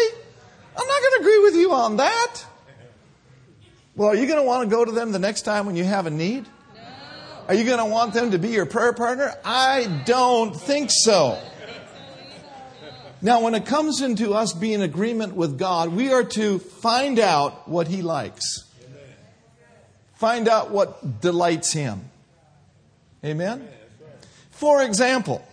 I'm 0.74 0.86
not 0.86 1.00
going 1.00 1.12
to 1.12 1.18
agree 1.20 1.38
with 1.40 1.54
you 1.56 1.72
on 1.72 1.98
that. 1.98 2.44
Well, 3.94 4.08
are 4.08 4.14
you 4.16 4.26
going 4.26 4.38
to 4.38 4.46
want 4.46 4.68
to 4.68 4.74
go 4.74 4.82
to 4.82 4.92
them 4.92 5.12
the 5.12 5.18
next 5.18 5.42
time 5.42 5.66
when 5.66 5.76
you 5.76 5.84
have 5.84 6.06
a 6.06 6.10
need? 6.10 6.46
No. 6.74 6.80
Are 7.48 7.54
you 7.54 7.64
going 7.64 7.78
to 7.78 7.84
want 7.84 8.14
them 8.14 8.30
to 8.30 8.38
be 8.38 8.48
your 8.48 8.64
prayer 8.64 8.94
partner? 8.94 9.34
I 9.44 10.02
don't 10.06 10.56
think 10.56 10.90
so. 10.90 11.38
Now, 13.24 13.40
when 13.40 13.54
it 13.54 13.64
comes 13.64 14.00
into 14.00 14.34
us 14.34 14.52
being 14.52 14.74
in 14.74 14.82
agreement 14.82 15.36
with 15.36 15.56
God, 15.56 15.90
we 15.90 16.12
are 16.12 16.24
to 16.24 16.58
find 16.58 17.20
out 17.20 17.68
what 17.68 17.86
He 17.86 18.02
likes, 18.02 18.64
find 20.14 20.48
out 20.48 20.72
what 20.72 21.20
delights 21.20 21.72
Him. 21.72 22.10
Amen? 23.24 23.68
For 24.50 24.82
example, 24.82 25.46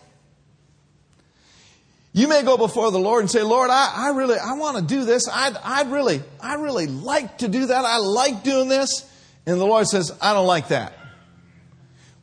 you 2.11 2.27
may 2.27 2.41
go 2.41 2.57
before 2.57 2.89
the 2.89 2.99
Lord 2.99 3.21
and 3.21 3.29
say, 3.29 3.43
Lord, 3.43 3.69
I, 3.69 3.93
I 3.95 4.09
really, 4.09 4.37
I 4.39 4.53
want 4.53 4.77
to 4.77 4.83
do 4.83 5.05
this. 5.05 5.29
I'd, 5.31 5.55
I'd 5.63 5.91
really, 5.91 6.23
I 6.41 6.55
really 6.55 6.87
like 6.87 7.37
to 7.39 7.47
do 7.47 7.67
that. 7.67 7.85
I 7.85 7.97
like 7.97 8.43
doing 8.43 8.67
this. 8.67 9.05
And 9.45 9.61
the 9.61 9.65
Lord 9.65 9.87
says, 9.87 10.11
I 10.19 10.33
don't 10.33 10.47
like 10.47 10.69
that. 10.69 10.93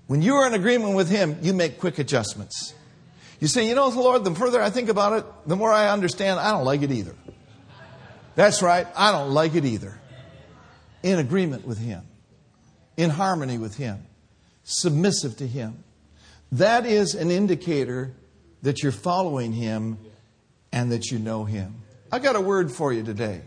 When 0.09 0.22
you 0.22 0.34
are 0.34 0.47
in 0.47 0.55
agreement 0.55 0.97
with 0.97 1.09
Him, 1.09 1.38
you 1.40 1.55
make 1.55 1.78
quick 1.78 2.01
adjustments. 2.01 2.74
You 3.41 3.49
say, 3.49 3.66
you 3.68 3.74
know, 3.74 3.91
the 3.91 4.01
Lord, 4.01 4.24
the 4.24 4.34
further 4.34 4.62
I 4.62 4.70
think 4.70 4.89
about 4.89 5.12
it, 5.18 5.26
the 5.47 5.57
more 5.57 5.72
I 5.72 5.91
understand 5.91 6.41
I 6.41 6.53
don't 6.53 6.64
like 6.64 6.82
it 6.82 6.91
either. 6.91 7.14
That's 8.34 8.62
right, 8.62 8.87
I 8.97 9.12
don't 9.12 9.30
like 9.30 9.55
it 9.55 9.64
either. 9.64 9.99
In 11.03 11.18
agreement 11.18 11.66
with 11.66 11.78
Him, 11.78 12.03
in 12.97 13.11
harmony 13.11 13.59
with 13.59 13.76
Him, 13.76 14.05
submissive 14.64 15.37
to 15.39 15.47
Him. 15.47 15.84
That 16.53 16.87
is 16.87 17.14
an 17.14 17.30
indicator 17.30 18.12
that 18.62 18.82
you're 18.82 18.93
following 18.93 19.53
Him 19.53 19.99
and 20.72 20.93
that 20.93 21.11
you 21.11 21.18
know 21.18 21.45
Him. 21.45 21.82
I 22.11 22.18
got 22.18 22.37
a 22.37 22.41
word 22.41 22.70
for 22.70 22.93
you 22.93 23.03
today. 23.03 23.43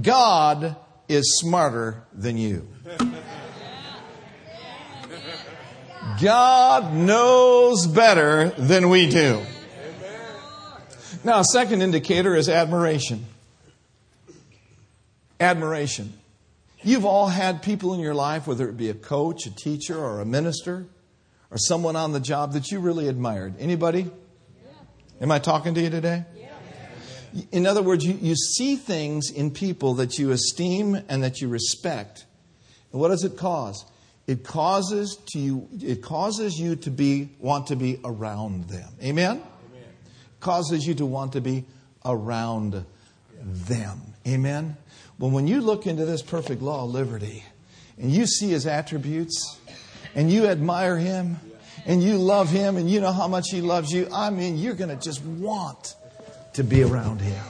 God 0.00 0.76
is 1.08 1.38
smarter 1.38 2.04
than 2.12 2.36
you. 2.36 2.68
God 6.20 6.94
knows 6.94 7.86
better 7.86 8.50
than 8.50 8.88
we 8.88 9.08
do. 9.08 9.42
Now, 11.24 11.40
a 11.40 11.44
second 11.44 11.82
indicator 11.82 12.34
is 12.36 12.48
admiration. 12.48 13.24
Admiration. 15.40 16.12
You've 16.82 17.04
all 17.04 17.28
had 17.28 17.62
people 17.62 17.94
in 17.94 18.00
your 18.00 18.14
life, 18.14 18.46
whether 18.46 18.68
it 18.68 18.76
be 18.76 18.90
a 18.90 18.94
coach, 18.94 19.46
a 19.46 19.54
teacher, 19.54 19.98
or 19.98 20.20
a 20.20 20.26
minister, 20.26 20.86
or 21.50 21.58
someone 21.58 21.96
on 21.96 22.12
the 22.12 22.20
job 22.20 22.52
that 22.52 22.70
you 22.70 22.78
really 22.78 23.08
admired. 23.08 23.54
Anybody? 23.58 24.10
Am 25.20 25.30
I 25.30 25.38
talking 25.38 25.74
to 25.74 25.80
you 25.80 25.90
today? 25.90 26.24
In 27.50 27.66
other 27.66 27.82
words, 27.82 28.04
you, 28.04 28.14
you 28.20 28.36
see 28.36 28.76
things 28.76 29.30
in 29.30 29.50
people 29.50 29.94
that 29.94 30.18
you 30.18 30.30
esteem 30.30 31.02
and 31.08 31.22
that 31.24 31.40
you 31.40 31.48
respect. 31.48 32.26
And 32.92 33.00
what 33.00 33.08
does 33.08 33.24
it 33.24 33.36
cause? 33.36 33.84
It 34.26 34.42
causes 34.42 35.18
to 35.32 35.38
you, 35.38 35.68
it 35.80 36.02
causes 36.02 36.58
you 36.58 36.76
to 36.76 36.90
be 36.90 37.28
want 37.38 37.66
to 37.68 37.76
be 37.76 38.00
around 38.04 38.68
them. 38.68 38.88
Amen? 39.02 39.32
Amen. 39.36 39.42
Causes 40.40 40.86
you 40.86 40.94
to 40.94 41.06
want 41.06 41.34
to 41.34 41.40
be 41.40 41.64
around 42.04 42.84
them. 43.42 44.00
Amen. 44.26 44.76
Well, 45.18 45.30
when 45.30 45.46
you 45.46 45.60
look 45.60 45.86
into 45.86 46.06
this 46.06 46.22
perfect 46.22 46.62
law 46.62 46.84
of 46.84 46.90
liberty 46.90 47.44
and 47.98 48.10
you 48.10 48.26
see 48.26 48.48
his 48.48 48.66
attributes 48.66 49.58
and 50.14 50.32
you 50.32 50.46
admire 50.46 50.96
him 50.96 51.36
and 51.84 52.02
you 52.02 52.16
love 52.16 52.50
him 52.50 52.76
and 52.76 52.90
you 52.90 53.00
know 53.00 53.12
how 53.12 53.28
much 53.28 53.50
he 53.50 53.60
loves 53.60 53.92
you, 53.92 54.08
I 54.12 54.30
mean, 54.30 54.56
you're 54.56 54.74
going 54.74 54.96
to 54.96 55.02
just 55.02 55.22
want 55.22 55.94
to 56.54 56.64
be 56.64 56.82
around 56.82 57.20
him. 57.20 57.42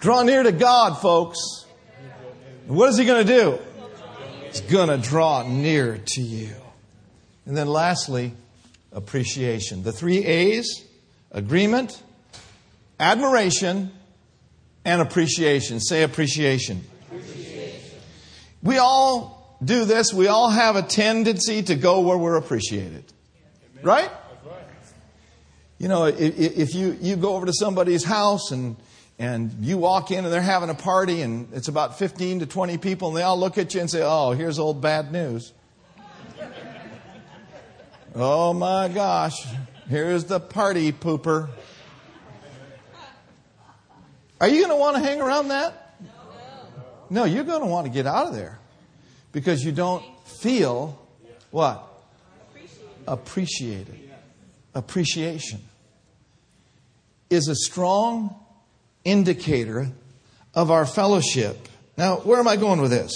Draw 0.00 0.22
near 0.22 0.42
to 0.42 0.52
God, 0.52 0.94
folks. 0.94 1.66
And 2.66 2.76
what 2.76 2.88
is 2.88 2.96
he 2.96 3.04
going 3.04 3.26
to 3.26 3.32
do? 3.32 3.58
He's 4.50 4.60
going 4.62 4.88
to 4.88 4.98
draw 4.98 5.46
near 5.46 6.00
to 6.04 6.20
you. 6.20 6.54
And 7.46 7.56
then 7.56 7.68
lastly, 7.68 8.34
appreciation. 8.92 9.82
The 9.82 9.92
three 9.92 10.24
A's 10.24 10.84
agreement, 11.30 12.02
admiration, 12.98 13.92
and 14.84 15.00
appreciation. 15.00 15.80
Say 15.80 16.02
appreciation. 16.02 16.84
appreciation. 17.08 17.80
We 18.62 18.78
all 18.78 19.56
do 19.62 19.84
this. 19.84 20.12
We 20.12 20.26
all 20.26 20.50
have 20.50 20.76
a 20.76 20.82
tendency 20.82 21.62
to 21.62 21.76
go 21.76 22.00
where 22.00 22.18
we're 22.18 22.36
appreciated. 22.36 23.04
Right? 23.82 24.10
You 25.78 25.88
know, 25.88 26.04
if 26.04 26.74
you, 26.74 26.98
you 27.00 27.16
go 27.16 27.36
over 27.36 27.46
to 27.46 27.54
somebody's 27.54 28.04
house 28.04 28.50
and, 28.50 28.76
and 29.20 29.54
you 29.60 29.76
walk 29.76 30.10
in 30.10 30.24
and 30.24 30.32
they're 30.32 30.40
having 30.40 30.70
a 30.70 30.74
party 30.74 31.20
and 31.20 31.52
it's 31.52 31.68
about 31.68 31.98
15 31.98 32.40
to 32.40 32.46
20 32.46 32.78
people 32.78 33.08
and 33.08 33.16
they 33.18 33.22
all 33.22 33.38
look 33.38 33.58
at 33.58 33.74
you 33.74 33.80
and 33.82 33.90
say, 33.90 34.00
Oh, 34.02 34.32
here's 34.32 34.58
old 34.58 34.80
bad 34.80 35.12
news. 35.12 35.52
oh 38.14 38.54
my 38.54 38.88
gosh, 38.88 39.46
here's 39.90 40.24
the 40.24 40.40
party 40.40 40.90
pooper. 40.90 41.50
Are 44.40 44.48
you 44.48 44.60
going 44.60 44.70
to 44.70 44.76
want 44.76 44.96
to 44.96 45.02
hang 45.02 45.20
around 45.20 45.48
that? 45.48 45.98
No, 47.10 47.24
you're 47.24 47.44
going 47.44 47.60
to 47.60 47.66
want 47.66 47.86
to 47.86 47.92
get 47.92 48.06
out 48.06 48.28
of 48.28 48.34
there 48.34 48.58
because 49.32 49.62
you 49.62 49.70
don't 49.70 50.02
feel 50.24 50.98
what? 51.50 51.86
Appreciated. 53.06 54.12
Appreciation 54.74 55.60
is 57.28 57.48
a 57.48 57.54
strong 57.54 58.39
indicator 59.04 59.88
of 60.54 60.70
our 60.70 60.86
fellowship. 60.86 61.68
Now, 61.96 62.16
where 62.16 62.38
am 62.38 62.48
I 62.48 62.56
going 62.56 62.80
with 62.80 62.90
this? 62.90 63.12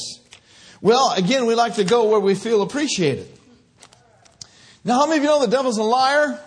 Well, 0.80 1.12
again, 1.12 1.46
we 1.46 1.54
like 1.54 1.76
to 1.76 1.84
go 1.84 2.10
where 2.10 2.20
we 2.20 2.34
feel 2.34 2.62
appreciated. 2.62 3.28
Now, 4.84 5.00
how 5.00 5.06
many 5.06 5.18
of 5.18 5.22
you 5.22 5.28
know 5.30 5.40
the 5.40 5.50
devil's 5.50 5.78
a 5.78 5.82
liar? 5.82 6.38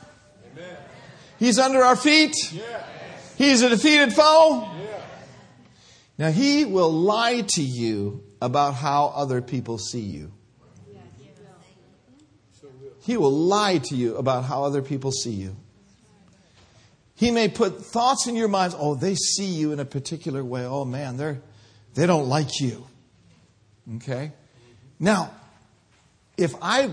Amen. 0.52 0.78
He's 1.40 1.58
under 1.58 1.84
our 1.84 1.96
feet. 1.96 2.36
Yeah. 2.52 2.84
He's 3.38 3.64
a 3.64 3.70
defeated 3.70 4.14
foe. 4.14 4.70
Yeah. 4.80 5.02
Now, 6.20 6.32
he 6.32 6.66
will 6.66 6.92
lie 6.92 7.42
to 7.56 7.64
you 7.64 8.24
about 8.42 8.76
how 8.76 9.08
other 9.16 9.42
people 9.42 9.78
see 9.80 10.02
you. 10.02 10.32
He 13.08 13.16
will 13.16 13.32
lie 13.32 13.78
to 13.78 13.96
you 13.96 14.18
about 14.18 14.44
how 14.44 14.66
other 14.66 14.82
people 14.82 15.12
see 15.12 15.32
you. 15.32 15.56
He 17.18 17.32
may 17.32 17.50
put 17.50 17.86
thoughts 17.86 18.28
in 18.28 18.36
your 18.36 18.48
minds. 18.48 18.76
Oh, 18.78 18.96
they 18.96 19.16
see 19.16 19.48
you 19.48 19.74
in 19.74 19.80
a 19.80 19.86
particular 19.86 20.44
way. 20.44 20.66
Oh 20.66 20.86
man, 20.86 21.18
they're 21.18 21.42
they 21.94 22.06
don't 22.06 22.30
like 22.30 22.62
you. 22.62 22.88
Okay? 23.98 24.32
Now, 25.00 25.32
if 26.38 26.54
I 26.62 26.90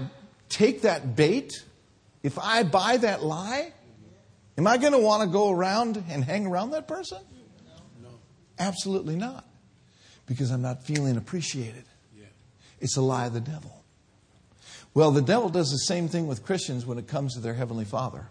take 0.48 0.82
that 0.82 1.14
bait, 1.14 1.52
if 2.22 2.38
I 2.38 2.62
buy 2.64 2.96
that 2.96 3.22
lie, 3.22 3.72
Am 4.56 4.66
I 4.66 4.78
going 4.78 4.92
to 4.92 4.98
want 4.98 5.22
to 5.22 5.28
go 5.28 5.50
around 5.50 6.02
and 6.08 6.24
hang 6.24 6.46
around 6.46 6.70
that 6.70 6.86
person? 6.86 7.18
No. 8.02 8.08
Absolutely 8.58 9.16
not. 9.16 9.44
Because 10.26 10.50
I'm 10.50 10.62
not 10.62 10.84
feeling 10.84 11.16
appreciated. 11.16 11.84
Yeah. 12.16 12.26
It's 12.80 12.96
a 12.96 13.02
lie 13.02 13.26
of 13.26 13.34
the 13.34 13.40
devil. 13.40 13.84
Well, 14.94 15.10
the 15.10 15.22
devil 15.22 15.48
does 15.48 15.70
the 15.70 15.78
same 15.78 16.08
thing 16.08 16.28
with 16.28 16.44
Christians 16.44 16.86
when 16.86 16.98
it 16.98 17.08
comes 17.08 17.34
to 17.34 17.40
their 17.40 17.54
Heavenly 17.54 17.84
Father. 17.84 18.28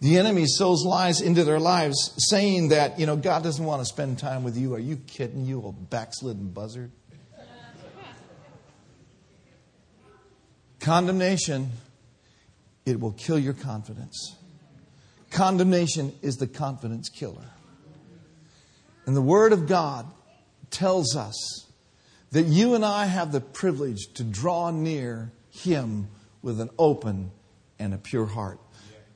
The 0.00 0.18
enemy 0.18 0.44
sows 0.46 0.84
lies 0.84 1.20
into 1.20 1.44
their 1.44 1.60
lives 1.60 2.14
saying 2.28 2.68
that, 2.68 2.98
you 2.98 3.06
know, 3.06 3.16
God 3.16 3.42
doesn't 3.42 3.64
want 3.64 3.80
to 3.80 3.86
spend 3.86 4.18
time 4.18 4.44
with 4.44 4.56
you. 4.56 4.74
Are 4.74 4.78
you 4.78 4.96
kidding? 4.96 5.44
You 5.46 5.62
old 5.62 5.88
backslidden 5.90 6.48
buzzard. 6.48 6.90
Condemnation 10.80 11.70
it 12.84 13.00
will 13.00 13.12
kill 13.12 13.38
your 13.38 13.54
confidence. 13.54 14.36
Condemnation 15.30 16.12
is 16.22 16.36
the 16.36 16.46
confidence 16.46 17.08
killer. 17.08 17.46
And 19.06 19.16
the 19.16 19.22
Word 19.22 19.52
of 19.52 19.66
God 19.66 20.06
tells 20.70 21.16
us 21.16 21.66
that 22.30 22.44
you 22.44 22.74
and 22.74 22.84
I 22.84 23.06
have 23.06 23.32
the 23.32 23.40
privilege 23.40 24.12
to 24.14 24.24
draw 24.24 24.70
near 24.70 25.32
Him 25.50 26.08
with 26.42 26.60
an 26.60 26.70
open 26.78 27.30
and 27.78 27.94
a 27.94 27.98
pure 27.98 28.26
heart. 28.26 28.60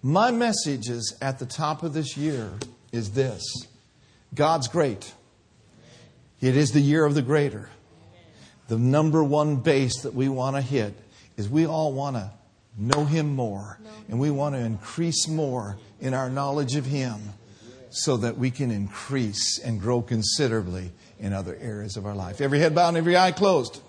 My 0.03 0.31
message 0.31 0.89
is 0.89 1.17
at 1.21 1.41
the 1.41 1.47
top 1.47 1.83
of 1.83 1.93
this 1.93 2.17
year 2.17 2.53
is 2.93 3.11
this 3.13 3.43
God's 4.35 4.69
great. 4.69 5.13
It 6.41 6.57
is 6.57 6.71
the 6.71 6.81
year 6.81 7.05
of 7.05 7.15
the 7.15 7.23
greater. 7.23 7.69
The 8.69 8.79
number 8.79 9.25
one 9.25 9.57
base 9.57 10.03
that 10.03 10.15
we 10.15 10.29
want 10.29 10.55
to 10.55 10.63
hit 10.63 10.95
is 11.37 11.49
we 11.49 11.67
all 11.67 11.93
want 11.93 12.15
to 12.15 12.31
know 12.77 13.05
Him 13.07 13.35
more. 13.35 13.81
And 14.09 14.21
we 14.21 14.31
want 14.31 14.55
to 14.55 14.61
increase 14.61 15.27
more 15.27 15.77
in 16.01 16.15
our 16.15 16.31
knowledge 16.31 16.77
of 16.77 16.87
Him 16.87 17.21
so 17.91 18.19
that 18.19 18.39
we 18.39 18.51
can 18.53 18.71
increase 18.71 19.59
and 19.59 19.81
grow 19.81 20.01
considerably 20.01 20.93
in 21.19 21.33
other 21.33 21.57
areas 21.61 21.97
of 21.97 22.07
our 22.07 22.15
life. 22.15 22.41
Every 22.41 22.61
head 22.61 22.75
bowed 22.75 22.89
and 22.89 22.99
every 22.99 23.17
eye 23.17 23.33
closed. 23.33 23.81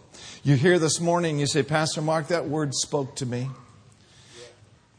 You 0.44 0.56
hear 0.56 0.80
this 0.80 1.00
morning, 1.00 1.38
you 1.38 1.46
say, 1.46 1.62
Pastor 1.62 2.02
Mark, 2.02 2.30
that 2.30 2.48
word 2.48 2.74
spoke 2.74 3.16
to 3.18 3.26
me. 3.26 3.50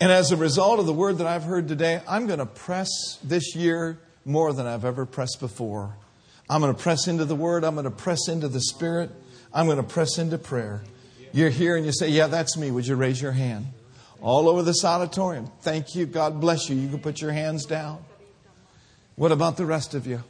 And 0.00 0.10
as 0.10 0.32
a 0.32 0.36
result 0.36 0.80
of 0.80 0.86
the 0.86 0.94
word 0.94 1.18
that 1.18 1.26
I've 1.26 1.44
heard 1.44 1.68
today, 1.68 2.00
I'm 2.08 2.26
going 2.26 2.38
to 2.38 2.46
press 2.46 2.88
this 3.22 3.54
year 3.54 3.98
more 4.24 4.52
than 4.52 4.66
I've 4.66 4.84
ever 4.84 5.04
pressed 5.04 5.40
before. 5.40 5.94
I'm 6.48 6.60
going 6.60 6.74
to 6.74 6.82
press 6.82 7.06
into 7.06 7.24
the 7.24 7.36
word. 7.36 7.64
I'm 7.64 7.74
going 7.74 7.84
to 7.84 7.90
press 7.90 8.28
into 8.28 8.48
the 8.48 8.60
spirit. 8.60 9.10
I'm 9.52 9.66
going 9.66 9.76
to 9.76 9.82
press 9.82 10.18
into 10.18 10.38
prayer. 10.38 10.82
You're 11.32 11.50
here 11.50 11.76
and 11.76 11.84
you 11.84 11.92
say, 11.92 12.08
Yeah, 12.08 12.26
that's 12.26 12.56
me. 12.56 12.70
Would 12.70 12.86
you 12.86 12.96
raise 12.96 13.20
your 13.20 13.32
hand? 13.32 13.66
all 14.22 14.48
over 14.48 14.62
this 14.62 14.84
auditorium. 14.84 15.50
Thank 15.60 15.94
you. 15.94 16.06
God 16.06 16.40
bless 16.40 16.68
you. 16.68 16.76
You 16.76 16.88
can 16.88 17.00
put 17.00 17.20
your 17.20 17.32
hands 17.32 17.64
down. 17.64 18.04
What 19.16 19.32
about 19.32 19.56
the 19.56 19.66
rest 19.66 19.94
of 19.94 20.06
you? 20.06 20.22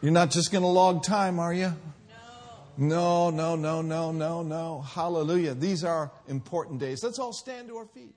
You're 0.00 0.12
not 0.12 0.30
just 0.30 0.50
going 0.50 0.62
to 0.62 0.68
log 0.68 1.02
time, 1.04 1.38
are 1.38 1.52
you? 1.52 1.74
No, 2.76 3.30
no, 3.30 3.54
no, 3.54 3.82
no, 3.82 4.12
no, 4.12 4.42
no. 4.42 4.80
Hallelujah. 4.80 5.54
These 5.54 5.84
are 5.84 6.10
important 6.26 6.80
days. 6.80 7.04
Let's 7.04 7.18
all 7.18 7.32
stand 7.32 7.68
to 7.68 7.76
our 7.76 7.86
feet. 7.86 8.14